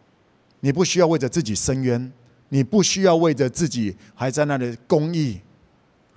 [0.62, 2.12] 你不需要为着自己伸冤，
[2.50, 5.40] 你不需要为着自己还在那里公义。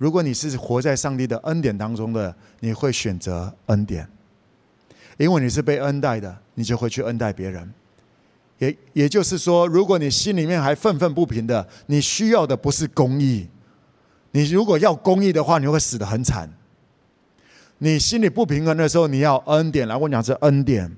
[0.01, 4.09] 如果你是活在上帝的恩典当中的，你会选择恩典，
[5.17, 7.71] 因为你是被恩待的，你就会去恩待别人。
[8.57, 13.47] 也也就是说，如果你心里面还愤愤不平的，你需要的不是公义。
[14.31, 16.51] 你如果要公义的话，你会死得很惨。
[17.77, 19.87] 你心里不平衡的时候，你要恩典。
[19.87, 20.91] 来，我讲是恩典，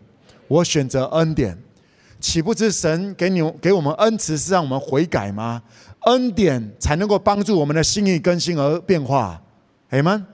[0.47, 1.57] 我选择恩典。
[2.21, 5.61] 岂不知神给你给我们恩慈是让我们悔改吗？
[6.05, 9.41] 恩典才能够帮助我们的心意更新而变化。
[9.89, 10.25] 阿们。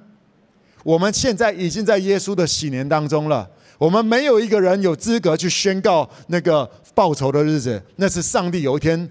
[0.83, 3.49] 我们现在已经在耶稣的喜年当中了。
[3.77, 9.09] 我们没有一个人有资格去宣告那个报仇的日子，那是上帝有一天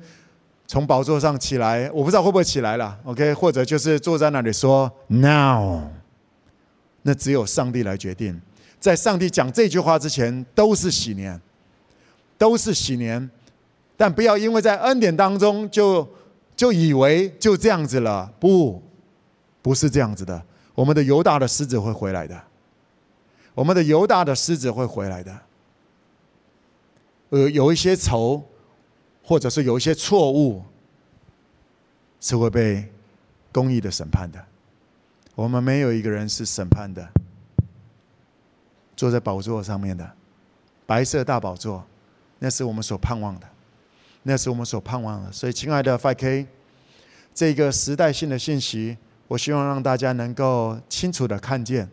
[0.66, 3.32] 从宝座上起来，我不知道会不会起来了，OK？
[3.34, 5.82] 或者就是坐在那里说 Now，
[7.02, 8.40] 那只有上帝来决定。
[8.80, 11.40] 在上帝讲这句话之前，都是喜年，
[12.36, 13.30] 都是喜年，
[13.96, 16.06] 但不要因为在恩典当中就
[16.58, 18.82] 就以为就这样子了，不，
[19.62, 20.42] 不是这样子的。
[20.74, 22.42] 我们的犹大的狮子会回来的。
[23.54, 25.40] 我们的犹大的狮子会回来的，
[27.30, 28.42] 呃，有一些仇，
[29.22, 30.64] 或者是有一些错误，
[32.20, 32.88] 是会被
[33.52, 34.44] 公义的审判的。
[35.36, 37.08] 我们没有一个人是审判的，
[38.96, 40.08] 坐在宝座上面的
[40.86, 41.84] 白色大宝座，
[42.40, 43.48] 那是我们所盼望的，
[44.28, 45.32] 那是我们所盼望的。
[45.32, 46.46] 所以，亲爱的 5K，
[47.34, 51.88] 这个时代性的信息，我希望让大家能够清楚的看见。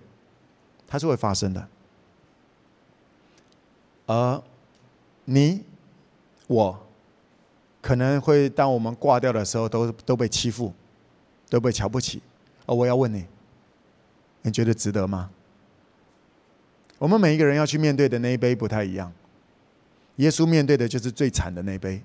[0.85, 1.67] 它是会发生的，
[4.05, 4.43] 而
[5.23, 5.63] 你、
[6.47, 6.87] 我，
[7.81, 10.73] 可能会当我们挂掉的时候，都都被欺负，
[11.49, 12.21] 都被瞧不起。
[12.65, 13.25] 而我要问你，
[14.41, 15.29] 你觉得值得吗？
[16.97, 19.11] 我们每一个人要去面对的那一杯不太一样。
[20.17, 22.01] 耶稣面对的就是最惨的那一杯，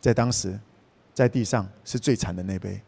[0.00, 0.58] 在当时，
[1.12, 2.80] 在地上是最惨的那杯，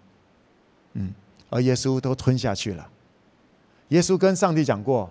[0.94, 1.12] 嗯，
[1.50, 2.90] 而耶稣都吞下去了。
[3.88, 5.10] 耶稣跟上帝讲过，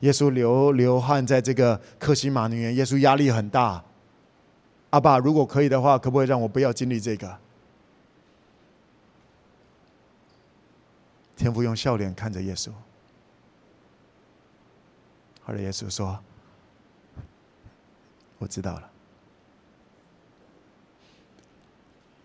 [0.00, 3.84] 耶稣流流汗在这个克西马尼园，耶稣压力很大。
[4.90, 7.38] 阿爸，如果可以的话，可不可以让我不要经历这个？
[11.36, 12.70] 天父用笑脸看着耶稣，
[15.44, 16.18] 后来耶稣说
[18.38, 18.90] ：“我知道了。”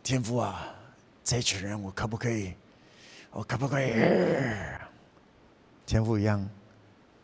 [0.03, 0.73] 天父啊，
[1.23, 2.53] 这群人我可不可以？
[3.32, 3.94] 我可不可以？
[5.86, 6.48] 天父一样，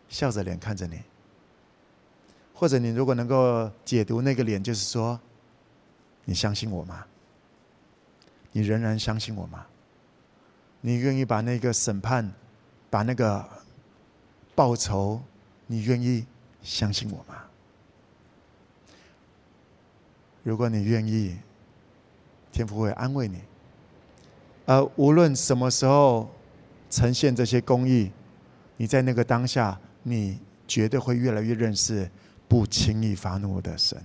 [0.08, 1.02] 笑着脸看着你，
[2.54, 5.20] 或者你如果能够解读那个脸，就是说，
[6.26, 7.06] 你相信我吗？
[8.52, 9.66] 你仍然相信我吗？
[10.82, 12.32] 你愿意把那个审判，
[12.90, 13.44] 把那个
[14.56, 15.22] 报仇，
[15.66, 16.26] 你愿意
[16.62, 17.44] 相信我吗？
[20.44, 21.38] 如果你愿意，
[22.52, 23.42] 天父会安慰你，
[24.66, 26.30] 而无论什么时候
[26.90, 28.12] 呈现这些公义。
[28.80, 32.08] 你在那个当下，你绝对会越来越认识
[32.48, 34.00] 不轻易发怒的神。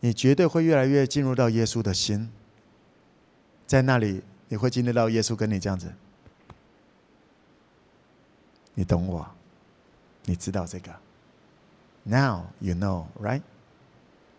[0.00, 2.30] 你绝对会越来越进入到耶稣的心，
[3.66, 5.90] 在那里你会经历到耶稣跟你这样子。
[8.74, 9.26] 你懂我，
[10.26, 10.94] 你知道这个。
[12.02, 13.40] Now you know, right？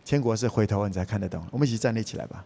[0.08, 1.46] 天国是回头你才看得懂。
[1.52, 2.46] 我们一起站立起来吧。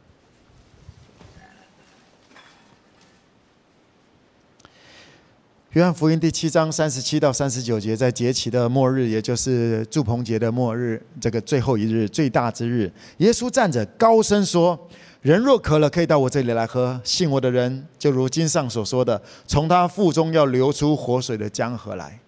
[5.73, 14.89] 约翰福音第七章三十七到三十九节，在节期的末日，也就是祝棚节的末日，这个最后一日、最大之日，耶稣站着高声说
[15.21, 16.99] ：“人若渴了，可以到我这里来喝。
[17.03, 22.19] 信我的人，就如经上所说的，从他腹中要流出活水的江河来。”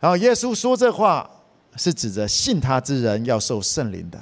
[0.00, 1.30] 然后耶稣说这话，
[1.76, 4.20] 是指着信他之人要受圣灵的。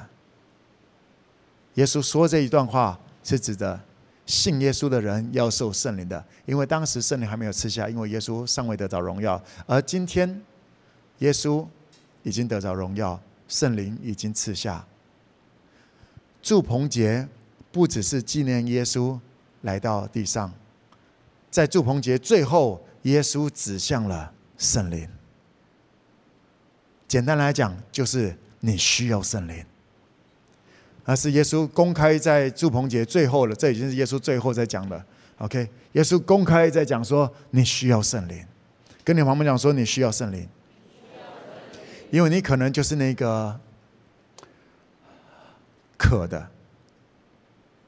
[1.75, 3.81] 耶稣说这一段话，是指着。
[4.27, 9.43] 信耶稣的人要受圣灵的，因为当时圣灵还没有赐下，因为耶稣尚未得着荣耀。
[9.65, 10.43] 而今天，
[11.21, 11.67] 耶稣
[12.23, 13.19] 已经得着荣耀，
[13.49, 14.85] 圣灵已经赐下。
[16.43, 17.27] 祝棚节
[17.73, 19.19] 不只是纪念耶稣
[19.63, 20.53] 来到地上，
[21.51, 25.09] 在祝棚节最后，耶稣指向了圣灵。
[27.09, 29.65] 简单来讲，就是你需要圣灵。
[31.05, 35.05] 而是耶稣公开在住棚节最后了，这已经是耶稣最后在讲的。
[35.39, 38.45] OK，耶稣公开在讲说，你需要圣灵，
[39.03, 40.47] 跟你旁边讲说你需要圣灵，
[42.11, 43.59] 因为你可能就是那个。
[46.01, 46.49] 渴的，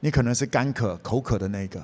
[0.01, 1.81] 你可能是干渴、口渴的那个，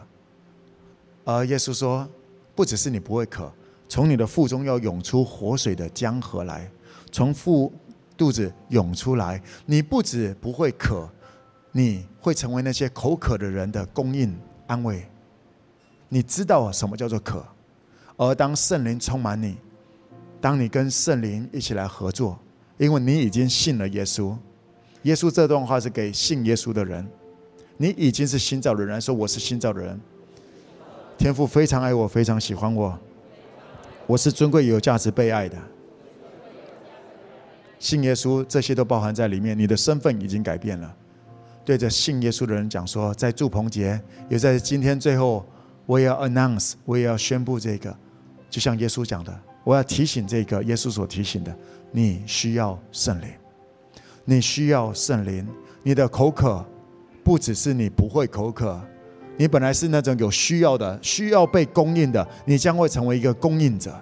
[1.24, 2.06] 而耶稣说，
[2.54, 3.50] 不只是你不会渴，
[3.88, 6.70] 从你的腹中要涌出活水的江河来，
[7.12, 7.72] 从腹
[8.16, 9.42] 肚子涌出来。
[9.66, 11.10] 你不止不会渴，
[11.72, 15.08] 你会成为那些口渴的人的供应安慰。
[16.10, 17.46] 你知道什么叫做渴，
[18.16, 19.58] 而当圣灵充满你，
[20.40, 22.40] 当你跟圣灵一起来合作，
[22.78, 24.36] 因为你已经信了耶稣。
[25.04, 27.06] 耶稣这段话是给信耶稣的人，
[27.78, 30.00] 你已经是新造的人，说我是新造的人。
[31.18, 32.98] 天父非常爱我，非常喜欢我，
[34.06, 35.58] 我是尊贵有价值被爱的。
[37.80, 39.58] 信耶稣，这些都包含在里面。
[39.58, 40.96] 你的身份已经改变了。
[41.64, 45.46] 对着信耶稣的人讲说，在祝棚节，也在今天最后，
[45.86, 47.96] 我也要 announce，我也要宣布这个，
[48.50, 51.54] 就像耶稣讲的，我要提醒这个耶稣所提醒的，
[51.92, 53.28] 你需要圣灵。
[54.24, 55.48] 你需要圣灵，
[55.84, 56.66] 你的口渴
[57.24, 58.82] 不只是你不会口渴，
[59.38, 63.94] 你本来是那种有需要的，需要被供应的，你将会成为一个供应者，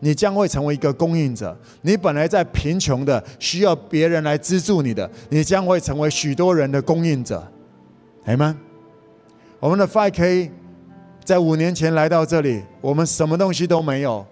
[0.00, 1.56] 你将会成为一个供应者。
[1.82, 7.46] 你本来在贫穷的，需要别人来资助你的，你将会成为许多人的供应者。
[8.26, 8.56] 阿们，
[9.60, 10.50] 我们的 5K
[11.24, 14.24] 在五年前来到这里，我们什么东西都没有。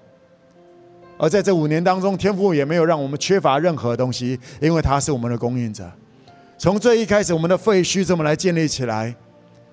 [1.19, 5.91] 而在这五年当中，天父也没有让我们缺乏任何东西，因为他是我们的供应者。
[6.59, 9.15] 从最一开始，我们的废墟怎么来建立起来？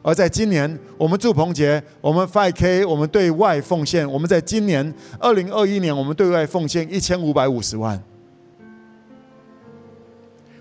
[0.03, 4.09] 而在今年，我们祝鹏杰，我们 5K，我们对外奉献。
[4.11, 8.03] 我们在今年二零二一年，我们对外奉献一千五百五十万。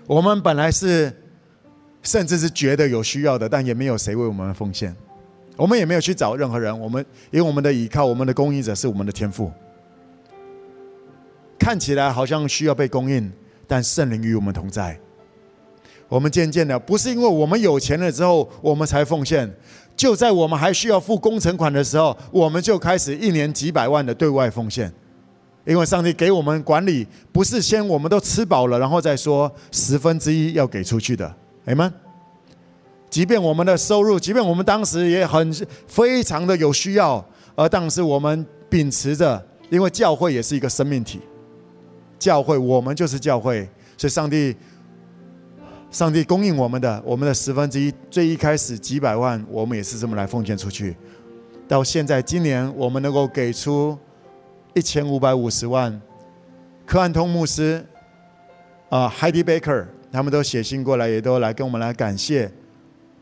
[0.07, 1.13] 我们本来是，
[2.01, 4.95] 甚至是觉得有需要的，但也没有谁为我们奉献。
[5.57, 6.77] 我们也没有去找任何人。
[6.79, 9.51] 我们因为我们的依靠，我们的供应者是我们的天父。
[11.59, 13.29] 看起来好像需要被供应，
[13.67, 14.97] 但圣灵与我们同在。
[16.13, 19.51] 我们渐渐的，不是因为我们有钱了之后我们才奉献，
[19.95, 24.93] 就在我们还需要付工程款的时候，我们就开始一年几百万的对外奉献。
[25.65, 31.35] 因为上帝给我们管理，不是先我们都吃饱了，然后再说十分之一要给出去的。
[31.65, 31.91] 阿们。
[33.09, 35.51] 即便我们的收入，即便我们当时也很
[35.87, 37.25] 非常的有需要，
[37.55, 41.21] 而当时我们秉持着，因为教会也是一个生命体。
[42.19, 43.67] 教会，我们就是教会，
[43.97, 44.55] 所以上帝，
[45.93, 50.97] 上帝供应我们的，我们的十分之一，最一开始几百万，我们也是这么来奉献出去。
[51.67, 53.95] 到现在，今年我们能够给出
[54.73, 56.01] 一千五百五十万。
[56.83, 57.85] 柯汉通牧师，
[58.89, 62.51] 啊，Heidi Baker，他们都写信过来，也都来跟我们来感谢。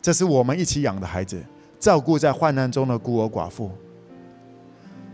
[0.02, 1.38] 这是我们一起养的孩子，
[1.78, 3.70] 照顾在患难中的孤儿寡妇。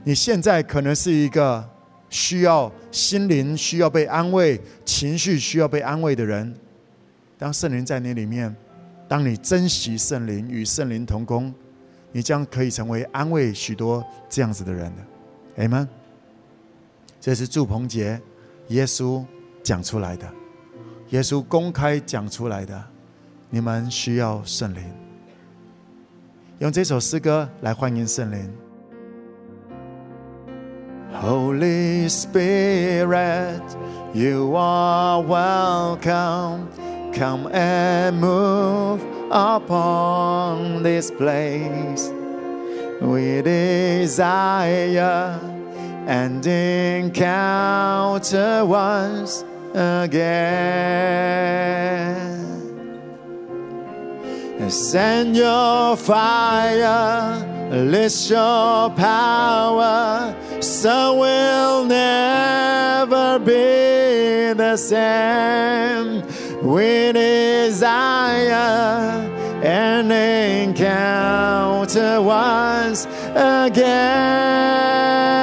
[0.04, 1.68] 你现在可能是一个。
[2.10, 6.56] 需要心灵需要被安慰，情绪需要被安慰的人，
[7.38, 8.56] 当圣灵在你里面，
[9.08, 11.54] 当你珍惜圣灵与圣灵同工，
[12.12, 15.64] 你将可以成为安慰许多这样子的人的。
[15.64, 15.88] 阿们。
[17.20, 18.22] 这是祝鹏杰，
[18.70, 19.26] 耶稣
[19.62, 20.26] 讲出来的，
[21.10, 22.82] 耶稣公开讲出来的。
[23.50, 24.84] 你们需要圣灵，
[26.60, 28.54] 用这首诗歌来欢迎圣灵。
[31.22, 33.62] Holy Spirit,
[34.14, 36.62] you are welcome.
[37.14, 42.12] Come and move upon this place.
[43.02, 45.40] We desire
[46.08, 47.86] and encounter
[48.66, 49.44] once
[49.74, 50.98] again.
[54.70, 66.24] Send your fire, list your power so we'll never be the same.
[66.64, 68.52] We desire
[69.64, 73.06] an encounter once
[73.36, 75.37] again.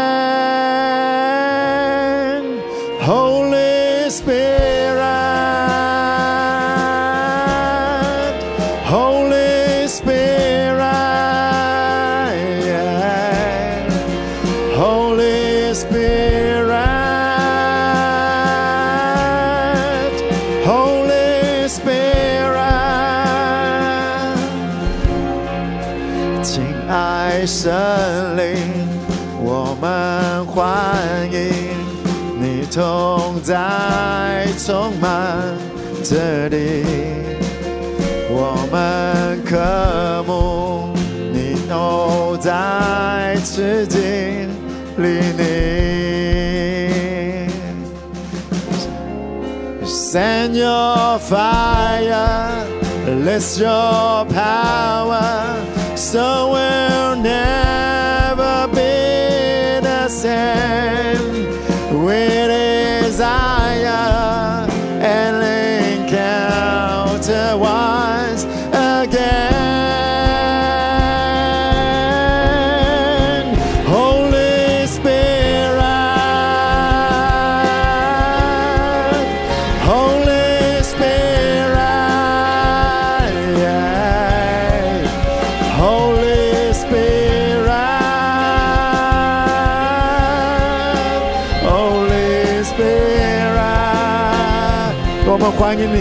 [35.05, 35.13] 满
[36.03, 36.83] 这里，
[38.31, 39.53] 我们渴
[40.27, 40.95] 慕
[41.31, 44.01] 你都在此经
[44.97, 45.43] 历你。
[49.85, 52.65] Send your fire,
[53.27, 55.59] let your power,
[55.95, 57.74] so we'll never
[67.24, 68.44] encounter once
[68.74, 69.56] again.
[73.88, 75.80] Holy Spirit,
[79.86, 81.78] Holy Spirit,
[83.58, 85.08] yeah.
[85.78, 87.70] Holy Spirit,
[91.64, 92.90] Holy Spirit，
[95.26, 95.98] 我们欢迎你，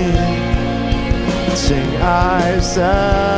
[2.14, 3.33] 亲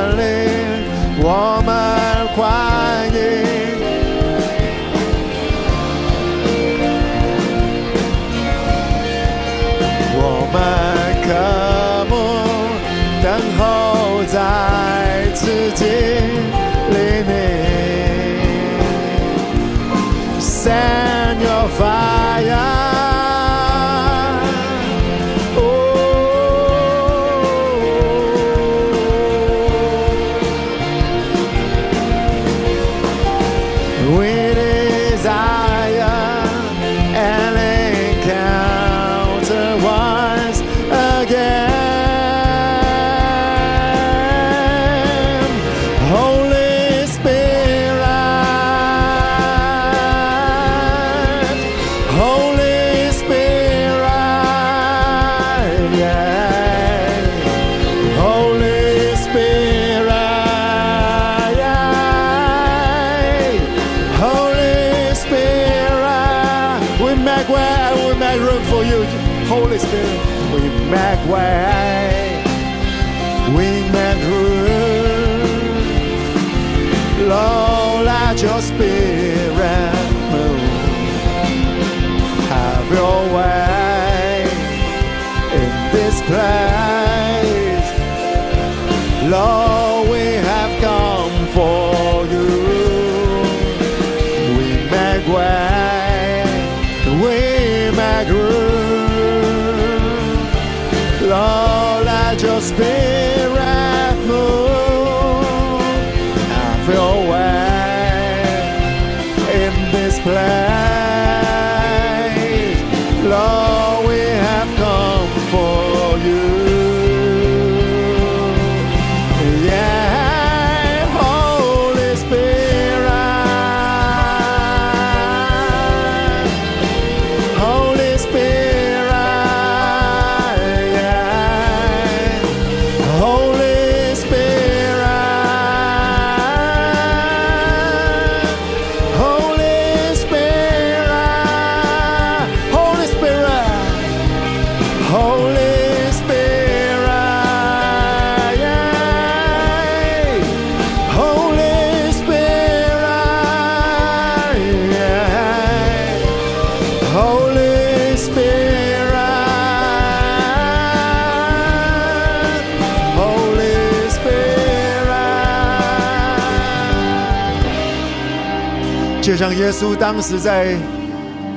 [169.25, 170.77] 就像耶稣当时在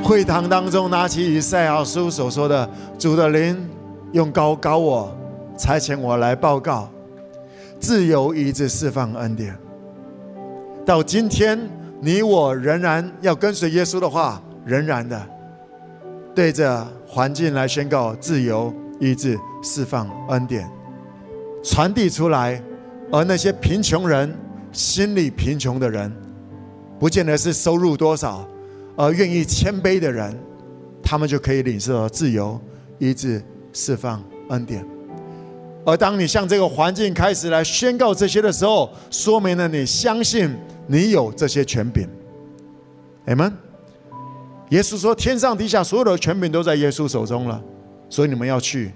[0.02, 2.66] 会堂当中拿起以赛亚书所说的
[2.98, 3.68] ：“主的灵
[4.12, 5.14] 用膏膏我，
[5.58, 6.88] 差遣我来报告
[7.78, 9.54] 自由、意志、释放恩典。”
[10.86, 11.60] 到今天，
[12.00, 15.20] 你我仍然要跟随耶稣的话，仍然的。
[16.34, 20.66] 对着环境来宣告自由、意志、释放恩典，
[21.62, 22.62] 传递出来。
[23.12, 24.34] 而那些贫穷人、
[24.72, 26.10] 心里贫穷的人，
[26.98, 28.46] 不见得是收入多少，
[28.96, 30.36] 而愿意谦卑的人，
[31.02, 32.60] 他们就可以领受自由、
[32.98, 33.42] 医治、
[33.72, 34.84] 释放恩典。
[35.84, 40.54] 而当你向这个环境开始来宣告这些的时候，说明了你相信
[40.86, 42.08] 你有这些权柄。
[43.26, 43.52] 阿门。
[44.70, 47.62] 耶稣说：“天上地下所有的权柄都在耶稣手中了，
[48.10, 48.92] 所以你们要去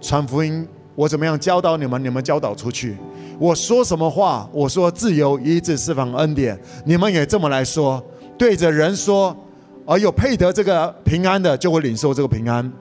[0.00, 0.64] 传福音。
[0.94, 2.96] 我怎么样教导你们，你们教导出去。
[3.38, 4.48] 我说什么话？
[4.52, 8.02] 我说自由、医治、释放、恩典，你们也这么来说，
[8.38, 9.36] 对着人说，
[9.84, 12.72] 而有配得这个平安的，就会领受这个平安。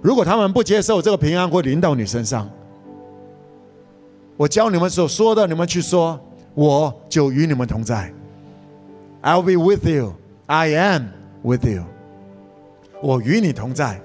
[0.00, 2.48] 如果他们不接受这个平安，会临到你身上。
[4.36, 6.20] 我教你们所说的，你们去说，
[6.54, 8.12] 我就与你们同在。
[9.22, 10.14] I'll be with you.
[10.46, 11.06] I am
[11.42, 11.82] with you.
[13.02, 14.00] 我与你同在，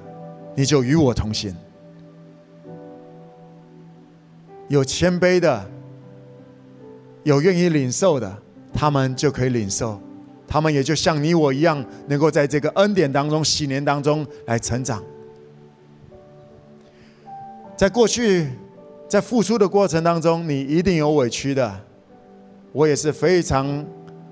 [0.55, 1.55] 你就与我同行。
[4.71, 5.69] 有谦卑的，
[7.23, 8.37] 有愿意领受的，
[8.71, 9.99] 他们就可以领受，
[10.47, 15.03] 他们也就像你我一样，能够在这个恩典当中、喜年当中来成长。
[17.75, 18.47] 在过去，
[19.09, 21.69] 在付出的过程当中，你一定有委屈的。
[22.71, 23.85] 我也是非常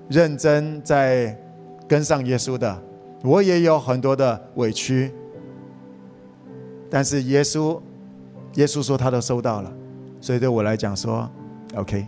[0.08, 1.38] 认真在
[1.86, 2.82] 跟上耶稣的，
[3.22, 5.12] 我也有很多的委屈。
[6.88, 7.78] 但是耶稣，
[8.54, 9.70] 耶稣说他都收到了。
[10.20, 11.28] 所以对我来讲说
[11.74, 12.06] ，OK，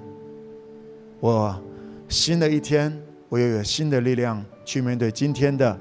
[1.19, 1.59] 我
[2.09, 2.97] 新的一天，
[3.29, 5.79] 我又有新的力量去面对今天的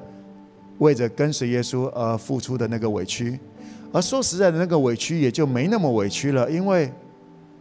[0.79, 3.37] 为着跟随耶稣而付出的那个委屈。
[3.91, 6.89] 而说实在的，那个委屈也就没那么委屈了，因为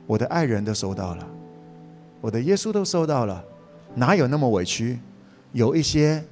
[0.06, 1.26] 我的爱人都收到了，
[2.20, 3.44] 我的耶稣都收到了，
[3.96, 5.00] 哪有那么委屈？
[5.52, 6.22] 有一些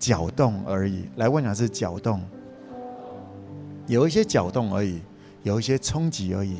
[0.00, 1.04] 搅动而已。
[1.14, 2.20] 来问讲是搅动，
[3.86, 5.00] 有一些搅动而已，
[5.44, 6.56] 有一些冲击而已。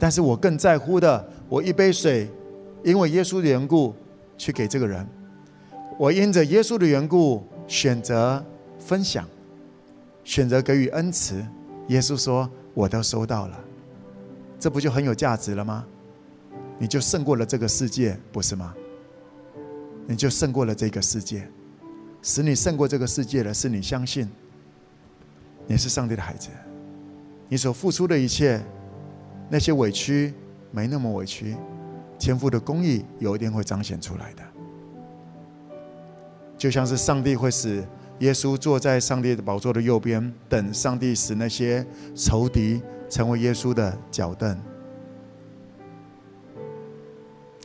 [0.00, 2.26] 但是我更在乎的，我一杯水，
[2.82, 3.94] 因为耶稣的缘故，
[4.38, 5.04] 去给这个人；
[5.98, 8.42] 我因着耶稣的缘故，选择
[8.78, 9.28] 分享，
[10.24, 11.44] 选择给予恩慈。
[11.88, 13.60] 耶稣说：“我都收到了，
[14.58, 15.84] 这不就很有价值了吗？
[16.78, 18.74] 你就胜过了这个世界，不是吗？
[20.06, 21.46] 你就胜过了这个世界，
[22.22, 24.26] 使你胜过这个世界的是你相信，
[25.66, 26.48] 你是上帝的孩子，
[27.50, 28.58] 你所付出的一切。”
[29.50, 30.32] 那些委屈
[30.70, 31.56] 没那么委屈，
[32.18, 34.42] 天父的公义有一天会彰显出来的。
[36.56, 37.82] 就像是上帝会使
[38.20, 44.56] 耶稣坐在上帝的宝座的右边，等上帝使那些仇敌成为耶稣的脚凳。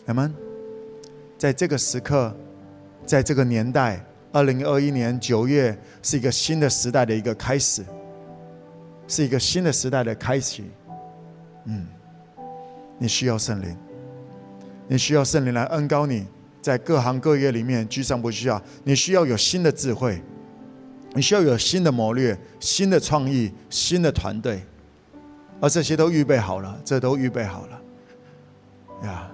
[0.07, 0.33] 阿们，
[1.37, 2.35] 在这个时刻，
[3.05, 7.83] 在这个年代，二零二一年九月是一个新的时代的一个开始，
[9.07, 10.63] 是一个新的时代的开启。
[11.65, 11.85] 嗯，
[12.99, 13.75] 你需要圣灵，
[14.87, 16.25] 你需要圣灵来恩膏你，
[16.61, 18.61] 在各行各业里面居上不需要。
[18.83, 20.21] 你需要有新的智慧，
[21.13, 24.61] 你需要有新的谋略、新的创意、新的团队，
[25.59, 27.81] 而这些都预备好了，这都预备好了。
[29.03, 29.27] 呀，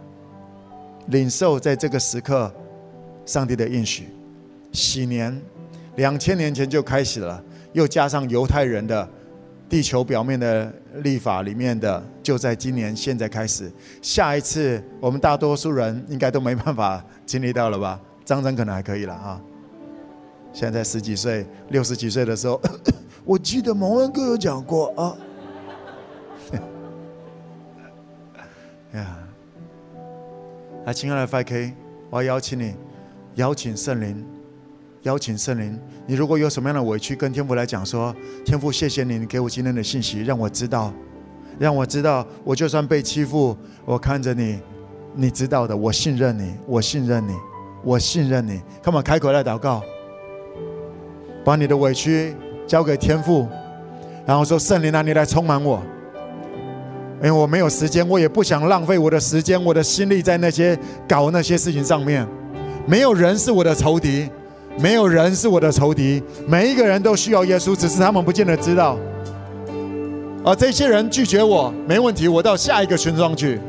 [1.08, 2.54] 领受在这个时刻，
[3.26, 4.08] 上帝的应许，
[4.72, 5.38] 禧年，
[5.98, 7.44] 两千年前就开始了，
[7.74, 9.10] 又加上犹太人的。
[9.72, 13.72] 地球表面的立法里面的，就在今年现在开始。
[14.02, 17.98] 下一次我们大多数人应该都没办法经历到了吧？
[18.26, 19.42] 张张可能还可以了啊。
[20.52, 22.62] 现在十几岁、六十几岁的时候，
[23.24, 25.16] 我记得蒙恩哥有讲过啊。
[28.94, 29.18] 呀，
[30.86, 31.72] 来，亲爱的 FK，
[32.10, 32.76] 我要邀请你，
[33.36, 34.41] 邀请圣灵。
[35.04, 38.16] 邀请圣灵，你如果有什么样的委屈，跟天父来讲说：
[38.46, 40.94] 天父，谢谢你，你给我今天的信息，让我知道，
[41.58, 44.60] 让我知道，我就算被欺负，我看着你，
[45.16, 47.34] 你知道的，我信任你，我信任你，
[47.84, 48.62] 我信任你。
[48.84, 49.82] 看嘛，开口来祷告，
[51.44, 52.36] 把你的委屈
[52.68, 53.48] 交给天父，
[54.24, 55.82] 然后说：圣灵啊，你来充满我，
[57.16, 62.28] 因为我没有时间，我也不想浪费我的时间、我的心力在那些搞那些事情上面。
[62.86, 64.30] 没有人是我的仇敌。
[64.78, 68.98] 没有人是我的仇敌，每一个人都需要耶稣，只是他们不见得知道。
[70.44, 73.60] 而这些人拒绝我，没问题，我到下一个村庄去。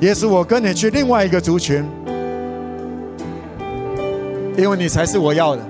[0.00, 1.84] 耶稣，我跟你去另外一个族群，
[4.56, 5.62] 因为你才是我要的。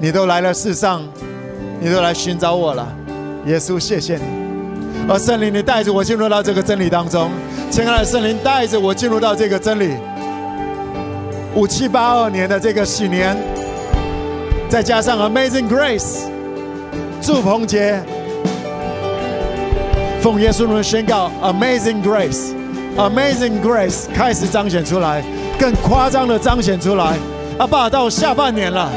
[0.00, 1.02] 你都来了世上，
[1.80, 2.86] 你都来寻找我了，
[3.46, 4.41] 耶稣，谢谢你。
[5.08, 7.30] 而圣灵，你带着我进入到这个真理当中。
[7.70, 9.96] 亲爱的圣灵，带着我进入到这个真理。
[11.54, 13.36] 五七八二年的这个禧年，
[14.68, 16.20] 再加上 Amazing Grace，
[17.20, 18.00] 祝鹏杰，
[20.22, 25.22] 奉耶稣名宣告 Amazing Grace，Amazing Grace 开始彰显出来，
[25.58, 27.18] 更夸张的彰显出来。
[27.58, 28.88] 阿爸，到下半年了，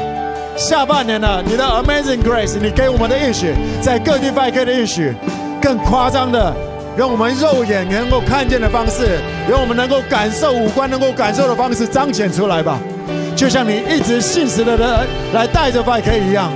[0.56, 3.52] 下半年了，你的 Amazing Grace，你给我们的应许，
[3.82, 5.12] 在各地 5K 的应许，
[5.66, 6.54] 更夸张的。
[6.96, 9.18] 用我们肉眼能够看见的方式，
[9.50, 12.78] 用我们能够感受五官能够感受的方式彰显出来吧，
[13.34, 14.88] 就像你一直信实的人
[15.34, 16.52] 来带着 5K 一样。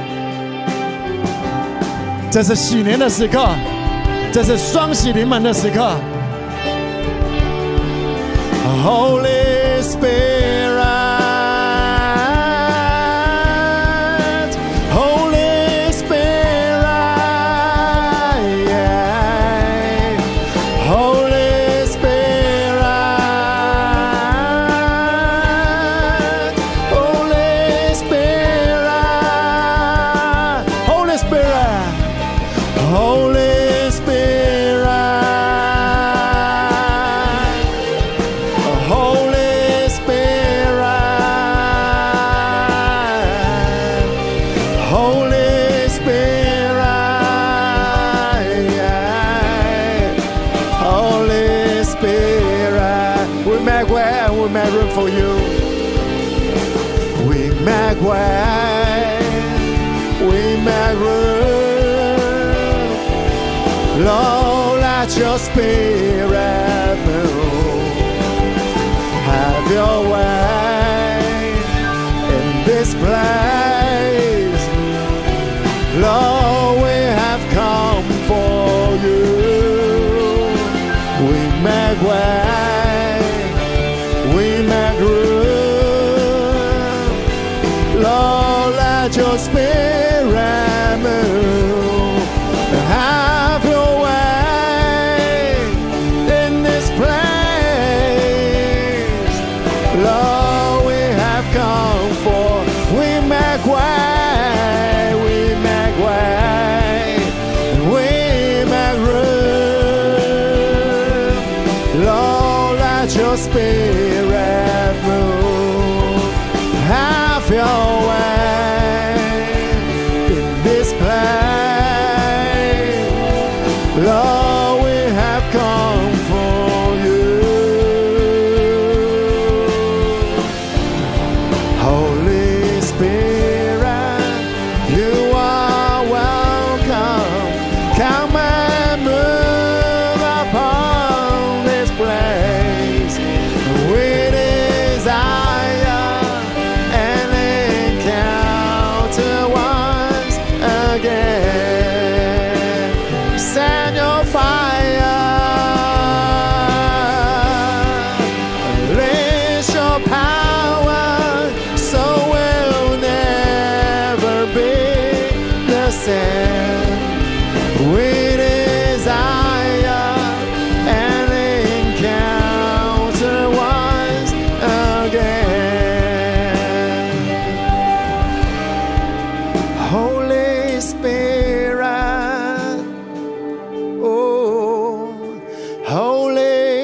[2.30, 3.48] 这是喜年的时刻，
[4.32, 5.90] 这是双喜临门的时刻。
[8.84, 9.49] Holy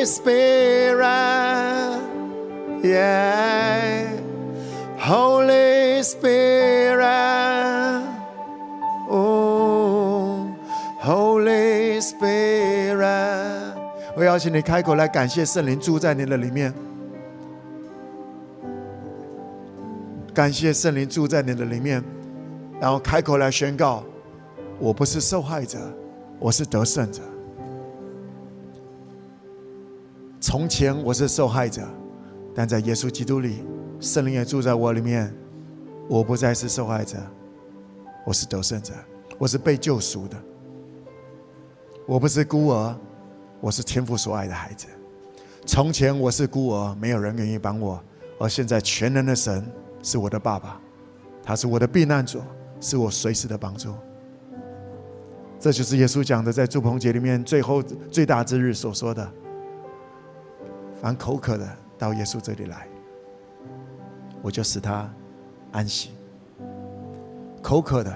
[0.07, 1.03] Spirit,
[2.83, 4.07] yeah,
[4.99, 7.03] Holy Spirit,
[9.11, 10.47] oh,
[11.03, 13.75] Holy Spirit。
[14.17, 16.73] 我邀请你开口来感谢圣灵住在你的里面，
[20.33, 22.03] 感谢圣灵住在你的里面，
[22.81, 24.05] 然后开口来宣告：
[24.79, 25.79] 我不是受害者，
[26.39, 27.21] 我是得胜者。
[30.47, 31.83] 从前我是受害者，
[32.55, 33.65] 但在耶稣基督里，
[33.99, 35.35] 圣灵也住在我里面，
[36.09, 37.17] 我不再是受害者，
[38.25, 38.95] 我是得胜者，
[39.39, 40.37] 我是被救赎的，
[42.07, 42.97] 我不是孤儿。
[43.61, 44.87] 我是天父所爱的孩子。
[45.67, 48.01] 从前我是孤儿，没有人愿意帮我，
[48.39, 49.67] 而现在全能的神
[50.01, 50.81] 是我的爸爸，
[51.43, 52.41] 他是我的避难所，
[52.81, 53.93] 是我随时的帮助。
[55.59, 59.29] 这就是耶稣讲的，在住棚节里面最后最大之日所说的：
[61.01, 61.69] 凡口渴的
[61.99, 62.87] 到耶稣这里来，
[64.43, 65.09] 我就使他
[65.73, 66.11] 安息。
[67.63, 68.15] 口渴的。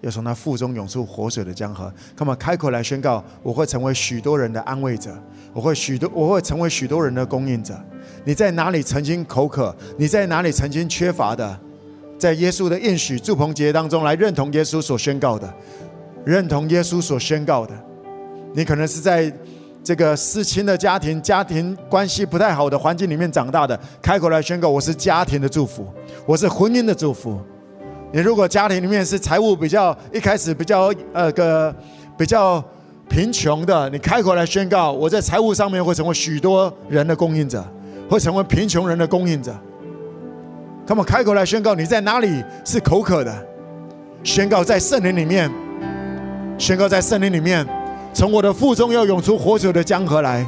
[0.00, 1.92] 要从他腹中涌出活水的江河。
[2.16, 5.12] 他们开口来宣告：我会成为许多人的安慰者，
[5.52, 7.76] 我会许多，我会成为许多人的供应者。
[8.24, 9.74] 你在哪里曾经口渴？
[9.96, 11.58] 你在哪里曾经缺乏的？
[12.16, 15.52] 在耶稣的应许祝棚节当中来认同耶稣所宣告的，
[16.24, 17.74] 认同耶稣所宣告的。
[18.54, 19.32] 你可能是在
[19.82, 25.86] 这个失亲的家庭、家庭关系不太好的环境里面长大的，开口来宣告：我是家庭的祝福，
[26.26, 27.40] 我是婚姻的祝福。
[28.12, 31.74] 你如果家庭里面是财务比较一开始比较呃个
[32.16, 32.62] 比较
[33.08, 37.64] 贫穷的，你开口来宣告，我在财务上面会成为许多人的供应者，
[38.10, 39.54] 会成为贫穷人的供应者。
[40.86, 43.46] 他们开口来宣告，你在哪里是口渴的？
[44.24, 45.50] 宣告在圣灵里面，
[46.58, 47.66] 宣告在圣灵里面，
[48.12, 50.46] 从我的腹中要涌出活水的江河来，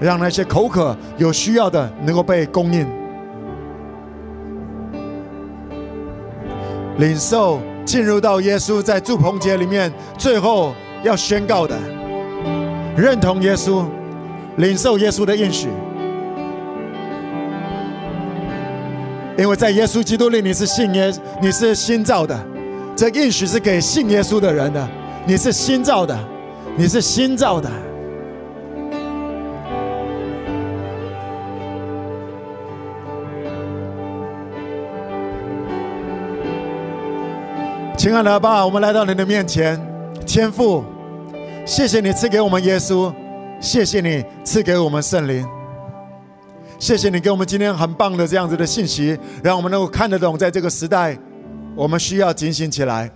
[0.00, 2.86] 让那些口渴有需要的能够被供应。
[6.98, 11.76] 领受进入到耶稣在祝棚节里面最后要宣告的，
[12.96, 13.84] 认同耶稣，
[14.56, 15.68] 领受耶稣的应许。
[19.38, 22.38] 因为在耶稣基督里，你是信耶，你是新造的，
[22.94, 24.86] 这应许是给信耶稣的人的。
[25.24, 26.18] 你是新造的，
[26.76, 27.70] 你是新造的。
[37.96, 39.78] 亲爱的爸，我们来到你的面前，
[40.26, 40.82] 天父，
[41.64, 43.14] 谢谢你赐给我们耶稣，
[43.60, 45.46] 谢谢你赐给我们圣灵。
[46.78, 51.16] 谢谢你给我们今天很棒的这样子的信息，让我们能够看得懂，在这个时代，
[51.76, 53.08] 我们需要警醒起来。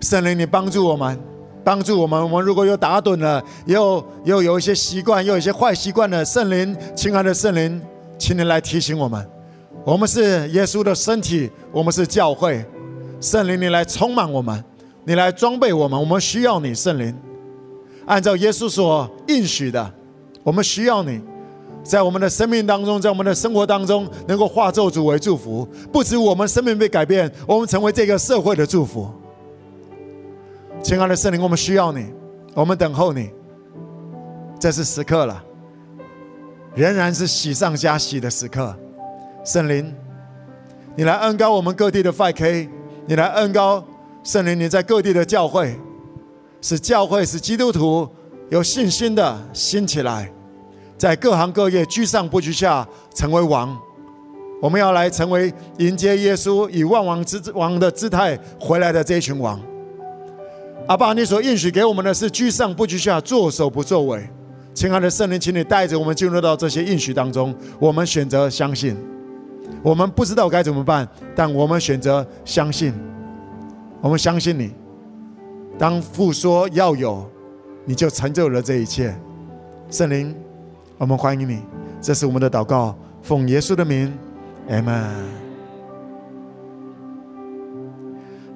[0.00, 1.18] 圣灵，你帮助我们，
[1.64, 2.22] 帮助我们。
[2.22, 7.80] 我们如果有打盹了，又又有一些习惯，又有一些坏习惯的圣灵，亲爱的圣灵，
[8.18, 9.26] 请你来提醒我们。
[9.84, 12.64] 我们是耶稣的身体，我们是教会。
[13.20, 14.62] 圣灵，你来充满我们，
[15.04, 15.98] 你来装备我们。
[15.98, 17.16] 我们需要你，圣灵。
[18.06, 19.92] 按照耶稣所应许的，
[20.42, 21.20] 我们需要你。
[21.82, 25.66] 在我们的生命当中，在我们的生活当中，能够化咒诅为祝福。
[25.90, 29.10] 不止我们生命被改变，我们成为这个社会的祝福。
[30.82, 32.06] 亲爱的圣灵，我们需要你，
[32.54, 33.30] 我们等候你。
[34.58, 35.42] 这是时刻了，
[36.74, 38.74] 仍然是喜上加喜的时刻。
[39.44, 39.94] 圣灵，
[40.96, 42.68] 你来恩膏我们各地的 5K，
[43.06, 43.84] 你来恩膏
[44.22, 45.78] 圣灵，你在各地的教会，
[46.62, 48.08] 使教会使基督徒
[48.48, 50.32] 有信心的兴起来。
[50.96, 53.78] 在各行各业居上不居下，成为王。
[54.60, 59.58] 我们要来成为迎接耶稣以万王之王的姿态回来的这一群王。
[60.90, 64.28] 阿爸，你所应许给我们的是居上不居下，作首不作尾。
[64.74, 67.54] 亲爱的圣灵，请你带着我们进入到这些应许当中。
[67.78, 68.96] 我们选择相信，
[69.84, 72.92] 我们不知道该怎么办，但我们选择相信。
[74.00, 74.72] 我们相信你，
[75.78, 77.24] 当父说要有，
[77.84, 79.14] 你就成就了这一切。
[79.92, 80.34] 圣灵。
[80.98, 81.60] 我们欢迎你，
[82.00, 84.12] 这是我们的祷告，奉耶稣的名，
[84.68, 85.08] 阿门。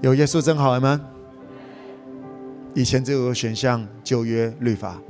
[0.00, 1.00] 有耶稣真好，阿门。
[2.74, 5.00] 以前只有选项旧约律法，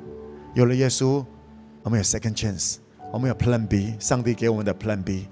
[0.52, 1.24] 有了耶稣，
[1.82, 2.76] 我们有 second chance，
[3.10, 5.28] 我们有 plan B，上帝给我们的 plan B，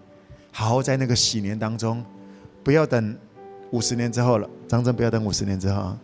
[0.51, 2.03] 好好在那个喜年当中，
[2.65, 3.15] 不要等
[3.71, 6.01] 五十年之后了，张真不要等五十年之后啊。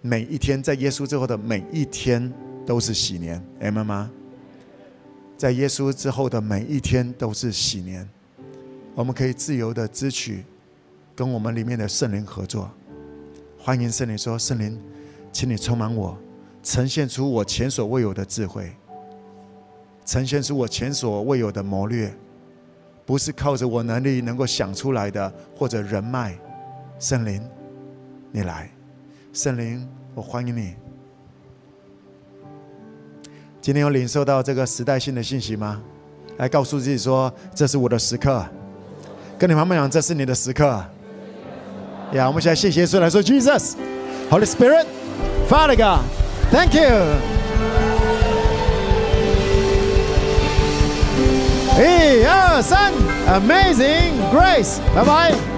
[0.00, 2.32] 每一天在耶稣之后的每一天
[2.66, 4.10] 都是喜年，明白吗？
[5.36, 8.08] 在耶稣之后的每一天都是喜年，
[8.96, 10.42] 我们可以自由的支取，
[11.14, 12.68] 跟我们里面的圣灵合作。
[13.60, 14.80] 欢迎圣灵说：“圣灵，
[15.38, 16.18] 请你充满我，
[16.64, 18.72] 呈现出我前所未有的智慧，
[20.04, 22.12] 呈现出我前所未有的谋略，
[23.06, 26.36] 不是靠着我能力能够想出来的，或者人脉。
[26.98, 27.40] 圣灵，
[28.32, 28.68] 你来，
[29.32, 30.74] 圣灵，我欢迎你。”
[33.62, 35.80] 今天有领受到这个时代性的信息吗？
[36.38, 38.44] 来告诉自己说：“这是我的时刻。”
[39.38, 40.84] 跟你妈妈讲：“这是你的时刻。”
[42.14, 43.76] 呀，我们现在谢谢耶稣来说：“Jesus,
[44.28, 44.84] Holy Spirit,
[45.48, 46.02] Father God,
[46.50, 47.38] Thank you。”
[51.78, 52.92] 一二三
[53.28, 55.57] ，Amazing Grace，拜拜。